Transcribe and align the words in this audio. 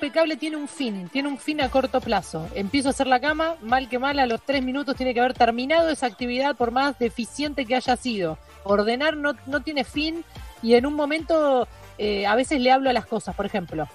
impecable 0.00 0.36
tiene 0.38 0.56
un 0.56 0.66
fin, 0.66 1.10
tiene 1.12 1.28
un 1.28 1.36
fin 1.36 1.60
a 1.60 1.68
corto 1.68 2.00
plazo. 2.00 2.48
Empiezo 2.54 2.88
a 2.88 2.92
hacer 2.92 3.06
la 3.06 3.20
cama, 3.20 3.56
mal 3.60 3.86
que 3.90 3.98
mal, 3.98 4.18
a 4.18 4.24
los 4.24 4.40
tres 4.40 4.62
minutos 4.62 4.96
tiene 4.96 5.12
que 5.12 5.20
haber 5.20 5.34
terminado 5.34 5.90
esa 5.90 6.06
actividad 6.06 6.56
por 6.56 6.70
más 6.70 6.98
deficiente 6.98 7.66
que 7.66 7.74
haya 7.76 7.96
sido. 7.96 8.38
Ordenar 8.64 9.14
no, 9.18 9.34
no 9.46 9.60
tiene 9.60 9.84
fin 9.84 10.24
y 10.62 10.72
en 10.74 10.86
un 10.86 10.94
momento 10.94 11.68
eh, 11.98 12.26
a 12.26 12.34
veces 12.34 12.62
le 12.62 12.72
hablo 12.72 12.88
a 12.88 12.94
las 12.94 13.04
cosas, 13.04 13.36
por 13.36 13.44
ejemplo. 13.44 13.86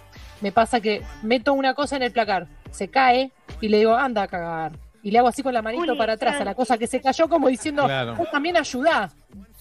Me 0.42 0.52
pasa 0.52 0.80
que 0.80 1.02
meto 1.24 1.54
una 1.54 1.74
cosa 1.74 1.96
en 1.96 2.04
el 2.04 2.12
placar, 2.12 2.46
se 2.70 2.88
cae 2.90 3.32
y 3.60 3.68
le 3.70 3.80
digo, 3.80 3.96
anda 3.96 4.22
a 4.24 4.28
cagar. 4.28 4.74
Y 5.02 5.10
le 5.10 5.18
hago 5.20 5.28
así 5.28 5.42
con 5.42 5.54
la 5.56 5.62
manito 5.64 5.98
para 5.98 6.14
atrás 6.14 6.40
a 6.40 6.44
la 6.46 6.54
cosa 6.54 6.78
que 6.78 6.86
se 6.86 7.02
cayó 7.02 7.28
como 7.28 7.48
diciendo, 7.48 7.86
Claro. 7.86 8.16
vos 8.16 8.30
también 8.32 8.58
ayudá. 8.58 9.10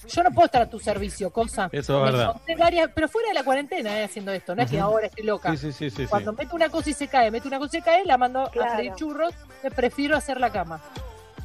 Yo 0.09 0.23
no 0.23 0.31
puedo 0.31 0.47
estar 0.47 0.63
a 0.63 0.69
tu 0.69 0.79
servicio, 0.79 1.31
cosa. 1.31 1.69
Eso 1.73 2.05
es 2.05 2.13
verdad. 2.13 2.41
varias, 2.59 2.91
pero 2.95 3.09
fuera 3.09 3.29
de 3.29 3.35
la 3.35 3.45
cuarentena 3.45 4.01
eh, 4.01 4.05
haciendo 4.05 4.33
esto, 4.33 4.55
no 4.55 4.63
es 4.63 4.71
que 4.71 4.79
ahora 4.81 5.07
estoy 5.07 5.25
loca. 5.25 5.51
Sí, 5.53 5.57
sí, 5.59 5.73
sí, 5.73 5.91
sí. 5.91 5.97
sí. 6.03 6.07
Cuando 6.07 6.33
meto 6.33 6.55
una 6.55 6.69
cosa 6.69 6.91
y 6.91 6.93
se 6.95 7.09
cae, 7.09 7.31
meto 7.31 7.49
una 7.49 7.59
cosa 7.59 7.77
y 7.77 7.81
se 7.81 7.85
cae, 7.85 8.05
la 8.05 8.19
mando 8.19 8.41
a 8.41 8.51
freír 8.75 8.93
churros, 8.95 9.35
me 9.63 9.71
prefiero 9.71 10.17
hacer 10.17 10.41
la 10.41 10.51
cama. 10.51 10.81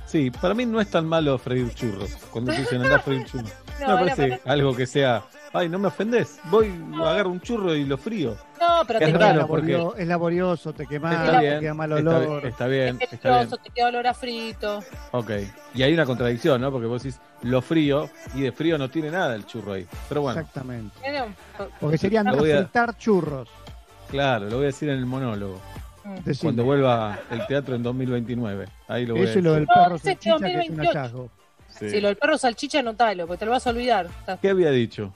Sí, 0.05 0.31
para 0.31 0.55
mí 0.55 0.65
no 0.65 0.81
es 0.81 0.89
tan 0.89 1.05
malo 1.05 1.37
freír 1.37 1.73
churros. 1.75 2.09
Cuando 2.31 2.51
dicen 2.57 2.81
andar 2.81 2.99
a 2.99 3.03
freír 3.03 3.25
churros. 3.25 3.51
No, 3.79 3.87
No, 3.87 4.03
me 4.03 4.11
parece 4.15 4.41
algo 4.45 4.75
que 4.75 4.87
sea. 4.87 5.23
Ay, 5.51 5.67
no 5.67 5.79
me 5.79 5.87
ofendés. 5.87 6.39
Voy, 6.45 6.71
agarro 7.03 7.29
un 7.31 7.41
churro 7.41 7.73
y 7.75 7.83
lo 7.83 7.97
frío. 7.97 8.35
No, 8.59 8.83
pero 8.85 8.99
Es 8.99 9.11
te 9.11 9.17
raro, 9.17 9.41
Es, 9.41 9.47
porque- 9.47 9.71
laborio- 9.73 9.95
es 9.97 10.07
laborioso, 10.07 10.73
te 10.73 10.85
quemas, 10.85 11.13
Está 11.25 11.39
te 11.39 11.47
bien, 11.47 11.59
queda 11.61 11.73
mal 11.73 11.91
olor. 11.93 12.45
está 12.45 12.67
bien, 12.67 12.97
es 13.01 13.13
está 13.13 13.37
bien. 13.39 13.49
te 13.63 13.69
queda 13.71 13.87
olor 13.87 14.07
a 14.07 14.13
frito. 14.13 14.83
Ok. 15.11 15.31
Y 15.73 15.81
hay 15.83 15.93
una 15.93 16.05
contradicción, 16.05 16.61
¿no? 16.61 16.71
Porque 16.71 16.85
vos 16.87 17.01
decís 17.01 17.19
lo 17.41 17.61
frío 17.61 18.09
y 18.35 18.41
de 18.41 18.51
frío 18.51 18.77
no 18.77 18.89
tiene 18.89 19.09
nada 19.09 19.33
el 19.35 19.45
churro 19.45 19.73
ahí. 19.73 19.87
Pero 20.07 20.21
bueno, 20.21 20.39
Exactamente. 20.39 20.95
Porque 21.79 21.97
serían 21.97 22.27
a- 22.27 22.33
fritar 22.33 22.95
churros. 22.97 23.49
claro, 24.09 24.45
lo 24.49 24.57
voy 24.57 24.65
a 24.65 24.67
decir 24.67 24.89
en 24.89 24.97
el 24.99 25.05
monólogo. 25.05 25.59
Decime. 26.25 26.47
Cuando 26.49 26.63
vuelva 26.63 27.19
el 27.31 27.45
teatro 27.47 27.75
en 27.75 27.83
2029. 27.83 28.67
Ahí 28.87 29.05
lo 29.05 29.13
voy 29.13 29.23
a 29.23 29.29
Eso 29.29 29.39
y 29.39 29.41
lo 29.43 29.53
decir. 29.53 29.67
del 29.67 29.75
perro 29.75 29.97
salchicha, 29.99 30.21
que 30.23 30.29
es 30.29 30.35
un 30.35 30.41
2028. 30.41 30.89
hallazgo. 30.99 31.29
Sí. 31.69 31.89
Si 31.91 32.01
lo 32.01 32.07
del 32.07 32.17
perro 32.17 32.37
salchicha, 32.37 32.79
anotalo, 32.79 33.27
porque 33.27 33.39
te 33.39 33.45
lo 33.45 33.51
vas 33.51 33.67
a 33.67 33.69
olvidar. 33.69 34.07
¿Qué 34.41 34.49
había 34.49 34.71
dicho? 34.71 35.13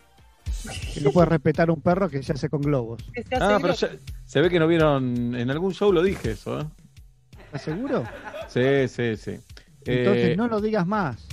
Que 0.94 1.02
no 1.02 1.12
puedes 1.12 1.30
respetar 1.30 1.70
un 1.72 1.82
perro 1.82 2.10
que 2.10 2.24
se 2.24 2.34
hace 2.34 2.50
con 2.50 2.62
globos. 2.62 3.04
hace 3.12 3.36
Ah, 3.40 3.58
pero 3.62 3.74
ya- 3.74 3.90
se 4.26 4.42
ve 4.42 4.50
que 4.50 4.60
no 4.60 4.68
vieron. 4.68 5.36
En 5.36 5.50
algún 5.52 5.74
show 5.74 5.92
lo 5.92 6.02
dije 6.02 6.32
eso, 6.32 6.60
¿eh? 6.62 6.66
¿Estás 7.46 7.62
seguro? 7.64 8.04
Sí, 8.48 8.88
sí, 8.88 9.16
sí. 9.18 9.32
Entonces 9.86 10.30
Eh, 10.30 10.36
no 10.38 10.48
lo 10.48 10.62
digas 10.62 10.88
más. 10.88 11.28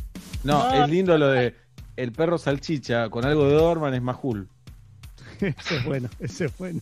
no, 0.45 0.69
No. 0.71 0.85
es 0.85 0.91
lindo 0.91 1.17
lo 1.17 1.29
de 1.29 1.55
el 1.97 2.13
perro 2.13 2.39
salchicha 2.39 3.09
con 3.11 3.25
algo 3.25 3.47
de 3.49 3.55
Dorman 3.55 3.95
es 3.95 4.03
Majul. 4.03 4.49
ese 5.41 5.77
es 5.77 5.85
bueno, 5.85 6.09
ese 6.19 6.47
es 6.47 6.59
bueno. 6.59 6.81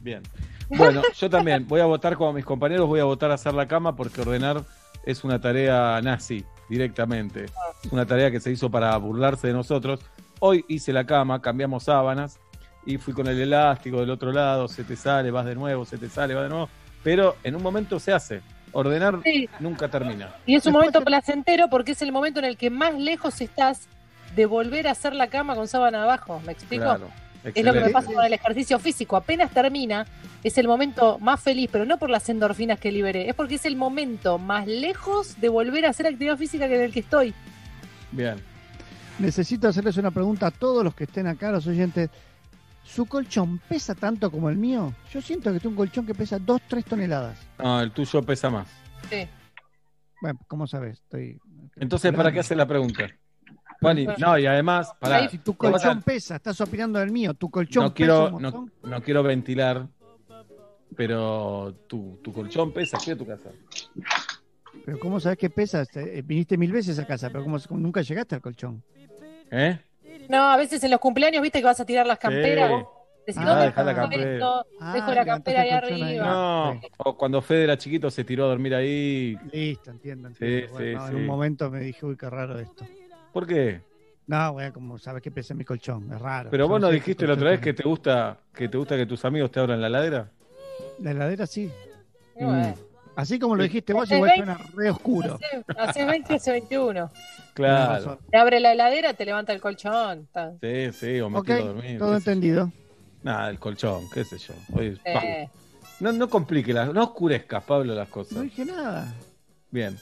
Bien. 0.00 0.22
Bueno, 0.68 1.02
yo 1.18 1.28
también 1.30 1.66
voy 1.68 1.80
a 1.80 1.84
votar 1.84 2.16
como 2.16 2.32
mis 2.32 2.44
compañeros, 2.44 2.88
voy 2.88 2.98
a 3.00 3.04
votar 3.04 3.30
a 3.30 3.34
hacer 3.34 3.52
la 3.54 3.68
cama 3.68 3.94
porque 3.94 4.22
ordenar 4.22 4.64
es 5.04 5.22
una 5.22 5.40
tarea 5.40 6.00
nazi 6.02 6.44
directamente. 6.68 7.44
Es 7.84 7.92
una 7.92 8.06
tarea 8.06 8.30
que 8.30 8.40
se 8.40 8.50
hizo 8.50 8.70
para 8.70 8.96
burlarse 8.96 9.48
de 9.48 9.52
nosotros. 9.52 10.00
Hoy 10.44 10.64
hice 10.66 10.92
la 10.92 11.04
cama, 11.06 11.40
cambiamos 11.40 11.84
sábanas 11.84 12.40
y 12.84 12.98
fui 12.98 13.14
con 13.14 13.28
el 13.28 13.40
elástico 13.40 14.00
del 14.00 14.10
otro 14.10 14.32
lado, 14.32 14.66
se 14.66 14.82
te 14.82 14.96
sale, 14.96 15.30
vas 15.30 15.46
de 15.46 15.54
nuevo, 15.54 15.84
se 15.84 15.98
te 15.98 16.08
sale, 16.08 16.34
vas 16.34 16.42
de 16.42 16.48
nuevo. 16.48 16.68
Pero 17.04 17.36
en 17.44 17.54
un 17.54 17.62
momento 17.62 18.00
se 18.00 18.12
hace. 18.12 18.40
Ordenar 18.72 19.20
Sí, 19.22 19.48
nunca 19.60 19.86
termina. 19.88 20.34
y 20.44 20.56
es 20.56 20.66
un 20.66 20.72
Después 20.72 20.72
momento 20.72 20.98
te- 20.98 21.04
placentero 21.04 21.68
porque 21.70 21.92
es 21.92 22.02
el 22.02 22.10
momento 22.10 22.40
en 22.40 22.46
el 22.46 22.56
que 22.56 22.70
más 22.70 22.92
lejos 22.94 23.40
estás 23.40 23.86
de 24.34 24.46
volver 24.46 24.88
a 24.88 24.92
hacer 24.92 25.14
la 25.14 25.28
cama 25.28 25.54
con 25.54 25.68
sábana 25.68 26.02
abajo. 26.02 26.40
¿Me 26.44 26.50
explico? 26.52 26.82
Claro. 26.86 27.08
Es 27.44 27.64
lo 27.64 27.72
que 27.72 27.80
me 27.80 27.90
pasa 27.90 28.12
con 28.12 28.24
el 28.24 28.32
ejercicio 28.32 28.80
físico. 28.80 29.14
Apenas 29.14 29.52
termina, 29.52 30.06
es 30.42 30.58
el 30.58 30.66
momento 30.66 31.20
más 31.20 31.40
feliz, 31.40 31.68
pero 31.70 31.84
no 31.84 31.98
por 31.98 32.10
las 32.10 32.28
endorfinas 32.28 32.80
que 32.80 32.90
liberé, 32.90 33.28
es 33.28 33.34
porque 33.36 33.54
es 33.56 33.64
el 33.64 33.76
momento 33.76 34.38
más 34.38 34.66
lejos 34.66 35.40
de 35.40 35.48
volver 35.48 35.86
a 35.86 35.90
hacer 35.90 36.08
actividad 36.08 36.36
física 36.36 36.66
que 36.66 36.74
en 36.74 36.80
el 36.82 36.92
que 36.92 37.00
estoy. 37.00 37.32
Bien. 38.10 38.42
Necesito 39.22 39.68
hacerles 39.68 39.96
una 39.98 40.10
pregunta 40.10 40.48
a 40.48 40.50
todos 40.50 40.82
los 40.82 40.96
que 40.96 41.04
estén 41.04 41.28
acá, 41.28 41.52
los 41.52 41.64
oyentes. 41.68 42.10
¿Su 42.82 43.06
colchón 43.06 43.60
pesa 43.68 43.94
tanto 43.94 44.32
como 44.32 44.50
el 44.50 44.56
mío? 44.56 44.92
Yo 45.12 45.22
siento 45.22 45.52
que 45.52 45.60
tengo 45.60 45.70
un 45.70 45.76
colchón 45.76 46.04
que 46.04 46.12
pesa 46.12 46.40
2, 46.40 46.62
3 46.66 46.84
toneladas. 46.84 47.38
No, 47.56 47.80
el 47.80 47.92
tuyo 47.92 48.20
pesa 48.24 48.50
más. 48.50 48.66
Sí. 49.08 49.28
Bueno, 50.20 50.40
¿cómo 50.48 50.66
sabes? 50.66 50.98
Estoy... 50.98 51.38
Entonces, 51.76 52.12
¿para 52.12 52.32
qué 52.32 52.40
hace 52.40 52.56
la 52.56 52.66
pregunta? 52.66 53.08
No, 54.18 54.38
y 54.38 54.46
además, 54.46 54.92
para, 54.98 55.28
Si 55.28 55.38
tu 55.38 55.54
colchón 55.54 56.02
pesa, 56.02 56.36
estás 56.36 56.60
opinando 56.60 56.98
del 56.98 57.12
mío, 57.12 57.34
tu 57.34 57.48
colchón 57.48 57.84
no 57.84 57.94
pesa 57.94 57.96
quiero, 57.96 58.36
un 58.36 58.70
no, 58.82 59.02
quiero 59.02 59.22
ventilar, 59.22 59.86
pero 60.96 61.76
tu, 61.86 62.18
tu 62.24 62.32
colchón 62.32 62.72
pesa, 62.72 62.98
¿qué 63.04 63.12
es 63.12 63.18
tu 63.18 63.26
casa? 63.26 63.50
Pero 64.84 64.98
¿cómo 64.98 65.20
sabes 65.20 65.38
que 65.38 65.50
pesa? 65.50 65.84
Eh, 65.94 66.22
Viniste 66.24 66.56
mil 66.56 66.72
veces 66.72 66.98
a 66.98 67.06
casa, 67.06 67.30
pero 67.30 67.44
¿cómo, 67.44 67.58
cómo 67.68 67.80
nunca 67.80 68.02
llegaste 68.02 68.34
al 68.34 68.40
colchón? 68.40 68.82
¿Eh? 69.52 69.78
No, 70.28 70.50
a 70.50 70.56
veces 70.56 70.82
en 70.82 70.90
los 70.90 70.98
cumpleaños, 71.00 71.42
viste 71.42 71.60
que 71.60 71.64
vas 71.66 71.78
a 71.78 71.84
tirar 71.86 72.06
las 72.06 72.18
camperas. 72.18 72.70
Sí. 72.70 72.86
Decís, 73.26 73.40
Ah, 73.40 73.48
¿dónde 73.50 73.64
dejá 73.66 73.84
la 73.84 73.94
campera. 73.94 74.32
esto? 74.32 74.66
Ah, 74.80 74.92
Dejo 74.94 75.12
la 75.12 75.24
campera 75.24 75.60
ahí 75.60 75.70
arriba. 75.70 76.24
No, 76.24 76.80
Sí. 76.80 76.88
o 76.98 77.16
cuando 77.16 77.40
Fede 77.40 77.64
era 77.64 77.76
chiquito 77.78 78.10
se 78.10 78.24
tiró 78.24 78.46
a 78.46 78.48
dormir 78.48 78.74
ahí. 78.74 79.38
Listo, 79.52 79.90
entiendo. 79.92 80.28
Sí, 80.30 80.34
entiendo. 80.40 80.72
Bueno, 80.72 80.88
sí, 80.90 80.94
no, 80.96 81.06
sí. 81.06 81.10
En 81.12 81.16
un 81.20 81.26
momento 81.26 81.70
me 81.70 81.80
dije, 81.80 82.04
uy, 82.04 82.16
qué 82.16 82.28
raro 82.28 82.58
esto. 82.58 82.84
¿Por 83.32 83.46
qué? 83.46 83.80
No, 84.26 84.52
bueno, 84.54 84.72
como 84.72 84.98
sabes 84.98 85.22
que 85.22 85.30
pesa 85.30 85.54
mi 85.54 85.64
colchón, 85.64 86.12
es 86.12 86.20
raro. 86.20 86.50
Pero 86.50 86.66
vos 86.66 86.80
no 86.80 86.88
dijiste 86.90 87.26
la 87.26 87.34
otra 87.34 87.50
vez 87.50 87.60
que 87.60 87.74
te 87.74 87.82
gusta 87.84 88.38
que 88.54 88.68
te 88.68 88.76
gusta 88.78 88.96
que 88.96 89.06
tus 89.06 89.24
amigos 89.24 89.50
te 89.52 89.60
abran 89.60 89.80
la 89.80 89.88
ladera. 89.88 90.28
La 91.00 91.10
heladera 91.12 91.46
sí. 91.46 91.70
Bueno, 92.34 92.74
Así 93.14 93.38
como 93.38 93.56
lo 93.56 93.62
dijiste 93.62 93.92
vos, 93.92 94.04
Hace 94.04 94.16
igual 94.16 94.30
20 94.36 94.54
suena 94.54 94.70
re 94.74 94.90
oscuro. 94.90 95.34
hace- 95.34 95.64
Hace 95.78 96.04
20, 96.06 96.34
hace 96.34 96.50
21. 96.52 97.10
Tenés 97.12 97.52
Claro. 97.54 98.18
Te 98.30 98.38
abre 98.38 98.60
la 98.60 98.72
heladera, 98.72 99.12
te 99.14 99.24
levanta 99.26 99.52
el 99.52 99.60
colchón. 99.60 100.28
Sí, 100.60 100.92
sí, 100.92 101.20
o 101.20 101.28
me 101.28 101.38
Ok, 101.40 101.44
quiero 101.46 101.66
dormir. 101.66 101.98
todo 101.98 102.16
entendido. 102.16 102.72
Nada, 103.22 103.50
el 103.50 103.58
colchón, 103.58 104.08
qué 104.12 104.24
sé 104.24 104.38
yo. 104.38 104.54
Eh, 105.04 105.48
no, 106.00 106.12
no 106.12 106.28
complique 106.30 106.72
las, 106.72 106.92
no 106.92 107.02
oscurezcas, 107.04 107.62
Pablo, 107.64 107.94
las 107.94 108.08
cosas. 108.08 108.32
No 108.32 108.40
dije 108.42 108.64
nada. 108.64 109.12
Bien. 109.70 109.96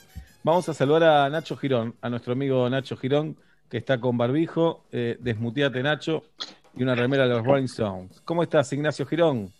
Vamos 0.44 0.68
a 0.68 0.74
saludar 0.74 1.02
a 1.04 1.28
Nacho 1.28 1.56
Girón, 1.56 1.94
a 2.00 2.08
nuestro 2.08 2.32
amigo 2.32 2.70
Nacho 2.70 2.96
Girón, 2.96 3.36
que 3.68 3.76
está 3.78 4.00
con 4.00 4.16
barbijo. 4.16 4.84
Eh, 4.92 5.16
desmuteate, 5.20 5.82
Nacho, 5.82 6.22
y 6.76 6.82
una 6.84 6.94
remera 6.94 7.24
de 7.24 7.30
los 7.34 7.44
Rolling 7.44 7.64
Stones. 7.64 8.20
¿Cómo 8.24 8.42
estás, 8.44 8.72
Ignacio 8.72 9.04
Girón? 9.04 9.52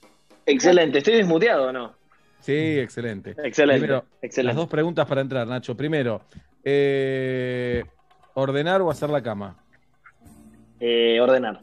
Excelente, 0.47 0.99
¿estoy 0.99 1.17
desmuteado 1.17 1.69
o 1.69 1.73
no? 1.73 2.00
Sí, 2.41 2.79
excelente. 2.79 3.35
Excelente, 3.43 3.81
Primero, 3.87 4.05
Las 4.43 4.57
dos 4.57 4.69
preguntas 4.69 5.07
para 5.07 5.21
entrar, 5.21 5.47
Nacho. 5.47 5.77
Primero, 5.77 6.23
eh, 6.65 7.85
¿ordenar 8.35 8.81
o 8.83 8.91
hacer 8.91 9.11
la 9.11 9.23
cama? 9.23 9.57
Eh, 10.81 11.21
ordenar. 11.21 11.61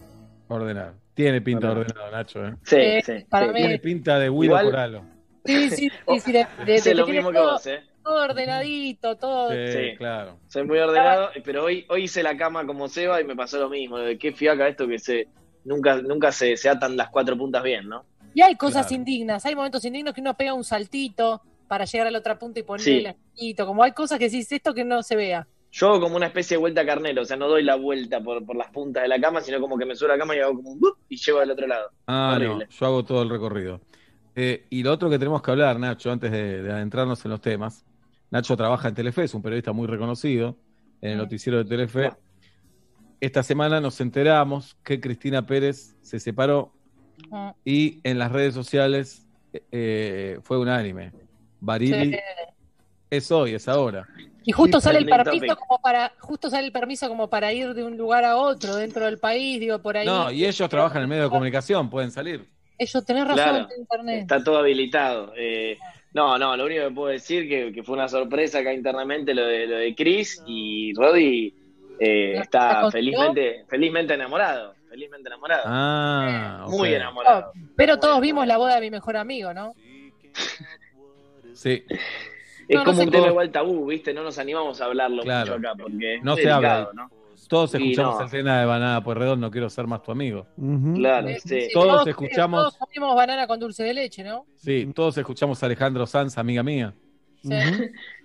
Ordenar. 0.48 0.94
Tiene 1.14 1.42
pinta 1.42 1.74
de 1.74 1.80
ordenado, 1.82 2.12
Nacho. 2.12 2.46
¿eh? 2.46 2.54
Sí, 2.64 2.76
Eh, 2.78 3.02
sí. 3.04 3.26
para 3.30 3.48
sí. 3.48 3.54
mí- 3.54 3.60
Tiene 3.62 3.80
pinta 3.80 4.20
de 4.20 4.30
Guido 4.30 4.44
Igual- 4.44 4.66
Coralo. 4.66 5.04
Sí, 5.46 5.70
sí, 5.70 5.90
sí, 6.08 6.20
sí, 6.20 6.32
de, 6.32 6.42
lo 6.96 7.06
tiene 7.06 7.20
mismo 7.20 7.32
que 7.32 7.38
todo, 7.38 7.52
vos, 7.54 7.68
¿eh? 7.68 7.80
todo 8.04 8.24
ordenadito, 8.24 9.16
todo. 9.16 9.50
Sí, 9.52 9.72
Sí. 9.72 9.96
claro. 9.98 10.38
Soy 10.48 10.64
muy 10.66 10.78
ordenado, 10.78 11.30
pero 11.44 11.64
hoy, 11.64 11.86
hoy 11.90 12.04
hice 12.04 12.22
la 12.22 12.38
cama 12.38 12.66
como 12.68 12.88
Seba 12.88 13.20
y 13.22 13.24
me 13.24 13.36
pasó 13.36 13.58
lo 13.58 13.70
mismo. 13.70 13.98
De 13.98 14.18
qué 14.18 14.34
fiaca 14.34 14.68
esto 14.68 14.88
que 14.88 15.00
se 15.00 15.28
nunca, 15.64 16.02
nunca 16.02 16.32
se, 16.32 16.56
se 16.58 16.70
atan 16.70 16.96
las 16.98 17.10
cuatro 17.10 17.38
puntas 17.38 17.64
bien, 17.64 17.88
¿no? 17.88 18.06
Y 18.38 18.42
hay 18.44 18.54
cosas 18.56 18.86
Claro. 18.86 19.02
indignas, 19.02 19.44
hay 19.48 19.56
momentos 19.56 19.84
indignos 19.84 20.14
que 20.14 20.22
uno 20.22 20.38
pega 20.38 20.54
un 20.54 20.64
saltito 20.64 21.42
para 21.68 21.86
llegar 21.86 22.06
a 22.06 22.12
la 22.12 22.20
otra 22.20 22.38
punta 22.38 22.60
y 22.60 22.64
ponerle 22.64 22.86
Sí. 22.92 22.98
el 22.98 23.04
lastito, 23.06 23.66
como 23.66 23.82
hay 23.82 23.94
cosas 23.94 24.20
que 24.20 24.26
decís 24.30 24.52
esto 24.52 24.76
que 24.76 24.86
no 24.86 25.02
se 25.02 25.16
vea. 25.16 25.48
Yo 25.72 25.88
hago 25.88 26.02
como 26.02 26.18
una 26.18 26.28
especie 26.28 26.54
de 26.56 26.60
vuelta 26.60 26.86
carnero, 26.86 27.24
o 27.24 27.26
sea, 27.26 27.36
no 27.36 27.48
doy 27.48 27.64
la 27.64 27.76
vuelta 27.78 28.22
por, 28.22 28.46
por 28.46 28.56
las 28.56 28.70
puntas 28.70 29.02
de 29.02 29.10
la 29.10 29.20
cama, 29.20 29.42
sino 29.42 29.60
como 29.60 29.76
que 29.76 29.86
me 29.88 29.96
subo 29.96 30.10
a 30.10 30.14
la 30.14 30.20
cama 30.20 30.36
y 30.36 30.40
hago 30.40 30.54
como 30.54 30.70
un 30.70 30.80
¡bup! 30.80 30.98
y 31.10 31.18
llego 31.18 31.40
al 31.40 31.50
otro 31.50 31.66
lado. 31.66 31.90
Ah, 32.06 32.34
Horrible. 32.36 32.66
no, 32.66 32.72
yo 32.72 32.86
hago 32.86 33.04
todo 33.06 33.24
el 33.24 33.30
recorrido. 33.32 33.82
Eh, 34.36 34.68
y 34.70 34.84
lo 34.84 34.92
otro 34.94 35.10
que 35.10 35.18
tenemos 35.18 35.42
que 35.42 35.50
hablar, 35.50 35.80
Nacho, 35.80 36.12
antes 36.12 36.32
de, 36.32 36.62
de 36.62 36.72
adentrarnos 36.72 37.26
en 37.26 37.32
los 37.32 37.42
temas, 37.42 37.84
Nacho 38.30 38.56
trabaja 38.56 38.88
en 38.90 38.94
Telefe, 38.94 39.24
es 39.24 39.34
un 39.34 39.42
periodista 39.42 39.72
muy 39.72 39.88
reconocido 39.88 40.56
en 41.02 41.10
el 41.14 41.18
Mm. 41.18 41.22
noticiero 41.22 41.58
de 41.58 41.66
Telefe. 41.66 42.12
Esta 43.20 43.42
semana 43.42 43.82
nos 43.82 44.00
enteramos 44.00 44.78
que 44.84 45.00
Cristina 45.02 45.44
Pérez 45.48 45.96
se 46.04 46.20
separó. 46.20 46.72
Y 47.66 48.00
en 48.04 48.20
las 48.20 48.32
redes 48.32 48.54
sociales 48.54 49.26
eh, 49.72 50.40
fue 50.44 50.58
unánime. 50.58 51.12
Barili 51.60 52.12
Sí. 52.12 52.18
es 53.10 53.32
hoy, 53.32 53.54
es 53.56 53.68
ahora. 53.68 54.08
Y 54.44 54.52
justo 54.54 54.80
sale 54.80 55.00
el 55.00 55.06
permiso 55.06 55.58
como 55.58 55.82
para, 55.82 56.14
justo 56.20 56.50
sale 56.50 56.68
el 56.68 56.72
permiso 56.72 57.10
como 57.10 57.30
para 57.30 57.52
ir 57.52 57.74
de 57.74 57.84
un 57.84 57.98
lugar 57.98 58.24
a 58.24 58.38
otro 58.38 58.76
dentro 58.76 59.06
del 59.06 59.18
país, 59.20 59.60
digo, 59.60 59.80
por 59.80 59.98
ahí. 59.98 60.06
No, 60.06 60.32
y 60.32 60.46
ellos 60.46 60.70
trabajan 60.70 60.98
en 60.98 61.04
el 61.04 61.08
medio 61.10 61.24
de 61.24 61.30
comunicación, 61.30 61.90
pueden 61.90 62.12
salir. 62.12 62.46
Ellos 62.78 63.06
tenés 63.06 63.24
razón, 63.28 63.44
Claro. 63.44 63.68
internet. 63.78 64.22
Está 64.22 64.44
todo 64.44 64.60
habilitado. 64.60 65.34
Eh, 65.36 65.78
no, 66.14 66.38
no, 66.38 66.56
lo 66.56 66.66
único 66.66 66.84
que 66.88 66.92
puedo 66.92 67.08
decir 67.10 67.50
que, 67.50 67.74
que 67.74 67.84
fue 67.84 67.96
una 67.96 68.08
sorpresa 68.08 68.60
acá 68.60 68.72
internamente 68.74 69.34
lo 69.34 69.46
de, 69.46 69.68
lo 69.68 69.78
de 69.78 69.94
Chris 69.96 70.42
y 70.48 70.94
Roddy 70.94 71.54
eh, 72.00 72.30
¿La- 72.30 72.36
la 72.38 72.42
está 72.44 72.92
felizmente, 72.92 73.66
felizmente 73.68 74.14
enamorado. 74.14 74.76
¿La 74.98 75.00
felizmente 75.00 75.30
enamorado. 75.30 75.64
Ah, 75.66 76.64
ok. 76.66 76.72
Muy 76.72 76.94
enamorado. 76.94 77.52
Pero 77.76 78.00
todos 78.00 78.20
vimos 78.22 78.48
la 78.48 78.58
boda 78.58 78.76
de 78.76 78.82
mi 78.82 78.92
mejor 78.92 79.16
amigo, 79.18 79.54
¿no? 79.54 79.74
Sí, 81.54 81.84
Es 81.90 82.76
No, 82.76 82.80
no 82.80 82.86
como 82.86 82.98
sé 82.98 83.04
un 83.06 83.12
tema 83.12 83.28
igual 83.28 83.52
tabú, 83.52 83.86
¿viste? 83.88 84.14
No 84.14 84.24
nos 84.24 84.38
animamos 84.40 84.80
a 84.82 84.86
hablarlo 84.86 85.24
Claro. 85.24 85.56
mucho 85.58 85.68
acá 85.70 85.78
porque 85.82 86.20
No 86.22 86.36
se 86.36 86.50
habla. 86.50 86.70
delicado, 86.76 86.94
¿no? 86.94 87.12
todos 87.48 87.74
escuchamos 87.76 88.20
no. 88.20 88.26
el 88.26 88.30
tema 88.32 88.60
de 88.60 88.66
Banana 88.66 89.02
Pueyrredón, 89.02 89.40
no 89.40 89.50
quiero 89.50 89.70
ser 89.70 89.88
más 89.88 90.02
tu 90.04 90.12
amigo. 90.12 90.48
Claro, 90.96 91.30
Eh, 91.30 91.40
sí. 91.40 91.70
Todos 91.74 92.06
escuchamos- 92.06 92.60
Todos 92.62 92.78
comimos 92.78 93.16
banana 93.16 93.48
con 93.48 93.58
dulce 93.60 93.84
de 93.86 93.94
leche, 93.94 94.22
¿no? 94.24 94.46
Sí, 94.58 94.92
todos 94.94 95.18
escuchamos 95.18 95.62
a 95.64 95.66
Alejandro 95.68 96.06
Sanz, 96.06 96.38
amiga 96.38 96.62
mía. 96.64 96.94
Sí. 97.42 97.50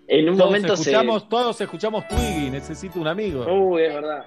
En 0.09 0.29
un 0.29 0.37
Todos 0.37 0.49
momento 0.51 0.77
se... 0.77 0.91
escuchamos, 0.91 1.29
todos 1.29 1.61
escuchamos 1.61 2.09
Twiggy, 2.09 2.51
necesito 2.51 3.01
un 3.01 3.07
amigo. 3.07 3.47
Uy, 3.47 3.83
es 3.83 3.95
verdad. 3.95 4.27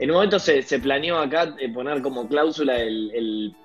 En 0.00 0.10
un 0.10 0.14
momento 0.16 0.38
se, 0.38 0.62
se 0.62 0.78
planeó 0.78 1.18
acá 1.18 1.54
eh, 1.58 1.68
poner 1.72 2.00
como 2.02 2.28
cláusula 2.28 2.78
el, 2.78 3.10
el 3.14 3.56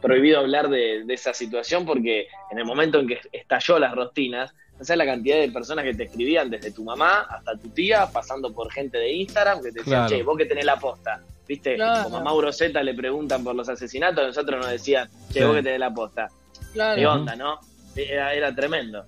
prohibido 0.00 0.40
hablar 0.40 0.68
de, 0.68 1.04
de 1.04 1.14
esa 1.14 1.34
situación 1.34 1.84
porque 1.84 2.28
en 2.50 2.58
el 2.58 2.64
momento 2.64 2.98
en 3.00 3.06
que 3.08 3.20
estalló 3.32 3.78
las 3.78 3.94
rostinas, 3.94 4.54
no 4.78 4.84
sabes 4.84 4.98
la 4.98 5.06
cantidad 5.06 5.36
de 5.38 5.50
personas 5.50 5.84
que 5.84 5.94
te 5.94 6.04
escribían 6.04 6.50
desde 6.50 6.70
tu 6.72 6.84
mamá 6.84 7.20
hasta 7.28 7.56
tu 7.58 7.68
tía, 7.68 8.06
pasando 8.12 8.52
por 8.52 8.72
gente 8.72 8.98
de 8.98 9.12
Instagram 9.12 9.58
que 9.62 9.72
te 9.72 9.78
decían, 9.80 10.06
Claro. 10.06 10.08
che, 10.16 10.22
vos 10.22 10.36
que 10.38 10.46
tenés 10.46 10.64
la 10.64 10.76
posta. 10.76 11.20
¿Viste? 11.46 11.74
Claro. 11.74 12.04
Como 12.04 12.16
a 12.16 12.22
Mauro 12.22 12.50
Zeta 12.52 12.82
le 12.82 12.94
preguntan 12.94 13.44
por 13.44 13.54
los 13.54 13.68
asesinatos, 13.68 14.26
nosotros 14.26 14.58
nos 14.60 14.70
decían, 14.70 15.08
che, 15.30 15.40
Sí. 15.40 15.44
vos 15.44 15.54
que 15.54 15.62
tenés 15.62 15.78
la 15.80 15.92
posta. 15.92 16.28
Claro. 16.72 16.96
¿Qué 16.96 17.06
onda, 17.06 17.36
no? 17.36 17.60
Era, 17.94 18.32
era 18.34 18.54
tremendo. 18.54 19.04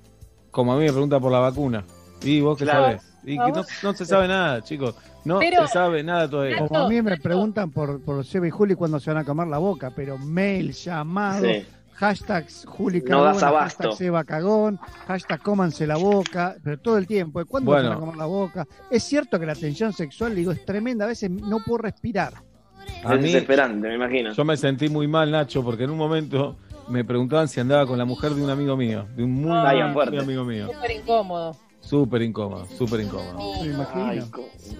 Como 0.50 0.74
a 0.74 0.76
mí 0.76 0.84
me 0.84 0.92
pregunta 0.92 1.18
por 1.18 1.32
la 1.32 1.38
vacuna. 1.40 1.84
¿Y 2.22 2.40
vos 2.42 2.58
qué 2.58 2.64
Claro. 2.64 2.82
sabés? 2.84 3.02
Y 3.24 3.30
que 3.38 3.52
no, 3.52 3.64
no 3.82 3.92
se 3.94 4.04
sabe 4.04 4.28
nada, 4.28 4.62
chicos. 4.62 4.94
No 5.26 5.38
Pero- 5.40 5.66
se 5.66 5.72
sabe 5.72 6.02
nada 6.02 6.28
todavía. 6.30 6.58
Como 6.66 6.78
a 6.80 6.88
mí 6.88 7.02
me 7.02 7.16
preguntan 7.18 7.70
por, 7.70 8.00
por 8.00 8.24
Seba 8.24 8.46
y 8.46 8.50
Juli 8.50 8.74
cuando 8.74 9.00
se 9.00 9.10
van 9.12 9.18
a 9.22 9.24
comer 9.24 9.48
la 9.48 9.58
boca, 9.58 9.90
pero 9.94 10.16
mail, 10.18 10.72
llamado, 10.72 11.44
Sí. 11.46 11.64
hashtags 11.94 12.64
Juli 12.66 13.02
No 13.08 13.24
das 13.24 13.38
Cagón, 13.38 13.48
abasto. 13.58 13.82
hashtag 13.88 13.98
Seba 13.98 14.24
Cagón, 14.24 14.78
hashtag 15.06 15.42
cómanse 15.42 15.86
la 15.86 15.96
boca, 15.96 16.54
pero 16.62 16.78
todo 16.78 16.96
el 16.98 17.06
tiempo. 17.06 17.44
¿Cuándo 17.46 17.72
Bueno. 17.72 17.82
se 17.82 17.88
van 17.88 17.96
a 17.96 18.00
comer 18.00 18.16
la 18.16 18.26
boca? 18.26 18.66
Es 18.90 19.02
cierto 19.02 19.40
que 19.40 19.46
la 19.46 19.54
tensión 19.54 19.92
sexual, 19.92 20.34
digo, 20.34 20.52
es 20.52 20.64
tremenda. 20.64 21.04
A 21.06 21.08
veces 21.08 21.30
no 21.30 21.58
puedo 21.64 21.78
respirar. 21.78 22.34
A 23.04 23.14
es 23.14 23.20
mí, 23.20 23.26
desesperante, 23.32 23.88
me 23.88 23.94
imagino. 23.96 24.32
yo 24.32 24.44
me 24.44 24.56
sentí 24.56 24.88
muy 24.88 25.08
mal, 25.08 25.30
Nacho, 25.30 25.64
porque 25.64 25.84
en 25.84 25.90
un 25.90 25.98
momento 25.98 26.56
me 26.88 27.04
preguntaban 27.04 27.48
si 27.48 27.58
andaba 27.58 27.84
con 27.84 27.98
la 27.98 28.04
mujer 28.04 28.32
de 28.32 28.44
un 28.44 28.50
amigo 28.50 28.76
mío, 28.76 29.06
de 29.16 29.24
un 29.24 29.32
muy, 29.32 29.50
Ay, 29.52 29.82
muy 29.82 29.92
fuerte. 29.92 30.20
amigo 30.20 30.44
mío. 30.44 30.68
Súper 30.72 30.90
incómodo. 30.92 31.56
Súper 31.86 32.22
incómodo, 32.22 32.66
súper 32.66 33.00
incómodo. 33.00 33.62
Me 33.62 33.68
imagino. 33.72 34.06
Ay, 34.06 34.20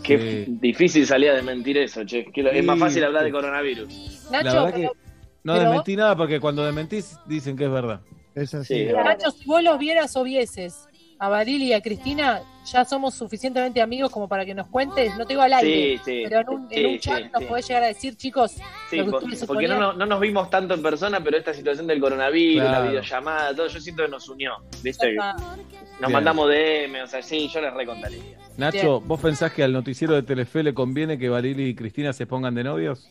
qué 0.02 0.44
Sí. 0.46 0.56
difícil 0.60 1.06
salía 1.06 1.34
de 1.34 1.42
mentir 1.42 1.78
eso, 1.78 2.04
che. 2.04 2.24
Que 2.32 2.42
lo- 2.42 2.50
es 2.50 2.64
más 2.64 2.78
fácil 2.78 3.04
hablar 3.04 3.22
de 3.24 3.30
coronavirus. 3.30 4.28
La 4.30 4.42
Nacho, 4.42 4.56
verdad 4.64 4.72
pero, 4.74 4.92
que 4.92 4.98
no 5.44 5.52
pero- 5.54 5.64
desmentí 5.68 5.96
nada 5.96 6.16
porque 6.16 6.40
cuando 6.40 6.64
desmentís 6.64 7.16
dicen 7.26 7.56
que 7.56 7.64
es 7.64 7.70
verdad. 7.70 8.00
Es 8.34 8.52
así. 8.54 8.86
Sí, 8.86 8.92
Nacho, 8.92 9.30
si 9.30 9.44
vos 9.46 9.62
los 9.62 9.78
vieras 9.78 10.16
o 10.16 10.24
vieses 10.24 10.88
a 11.18 11.28
Baril 11.28 11.62
y 11.62 11.72
a 11.72 11.80
Cristina, 11.80 12.42
ya 12.70 12.84
somos 12.84 13.14
suficientemente 13.14 13.80
amigos 13.80 14.10
como 14.10 14.28
para 14.28 14.44
que 14.44 14.54
nos 14.54 14.66
cuentes, 14.68 15.16
no 15.16 15.24
te 15.24 15.32
digo 15.32 15.42
al 15.42 15.52
aire, 15.54 15.96
Sí, 15.98 16.02
sí. 16.04 16.20
pero 16.28 16.40
en 16.40 16.48
un, 16.50 16.62
en 16.70 16.78
Sí, 16.78 16.84
un 16.84 16.98
chat 16.98 17.22
sí, 17.22 17.28
nos 17.32 17.42
sí. 17.42 17.48
podés 17.48 17.68
llegar 17.68 17.82
a 17.84 17.86
decir, 17.86 18.16
chicos, 18.16 18.52
Sí, 18.90 18.96
lo 18.98 19.04
que 19.06 19.10
por- 19.12 19.22
ustedes 19.24 19.44
porque 19.46 19.66
no, 19.68 19.74
suponían. 19.76 19.80
no, 19.80 19.92
no 19.98 20.06
nos 20.06 20.20
vimos 20.20 20.50
tanto 20.50 20.74
en 20.74 20.82
persona, 20.82 21.20
pero 21.24 21.38
esta 21.38 21.54
situación 21.54 21.86
del 21.86 22.00
coronavirus, 22.00 22.62
Claro. 22.68 22.84
la 22.84 22.90
videollamada, 22.90 23.54
todo, 23.56 23.66
yo 23.68 23.80
siento 23.80 24.02
que 24.04 24.08
nos 24.10 24.28
unió. 24.28 24.52
¿Viste? 24.82 25.14
Nos 25.14 25.36
Bien. 26.00 26.12
mandamos 26.12 26.48
DM, 26.50 27.02
o 27.02 27.06
sea, 27.06 27.22
sí, 27.22 27.48
yo 27.48 27.60
les 27.62 27.72
recontaría. 27.72 28.20
Nacho, 28.58 29.00
¿vos 29.00 29.18
pensás 29.20 29.52
que 29.52 29.62
al 29.62 29.72
noticiero 29.72 30.14
de 30.14 30.22
Telefe 30.22 30.62
le 30.62 30.74
conviene 30.74 31.18
que 31.18 31.28
Barili 31.30 31.68
y 31.68 31.74
Cristina 31.74 32.12
se 32.12 32.26
pongan 32.26 32.54
de 32.54 32.64
novios? 32.64 33.08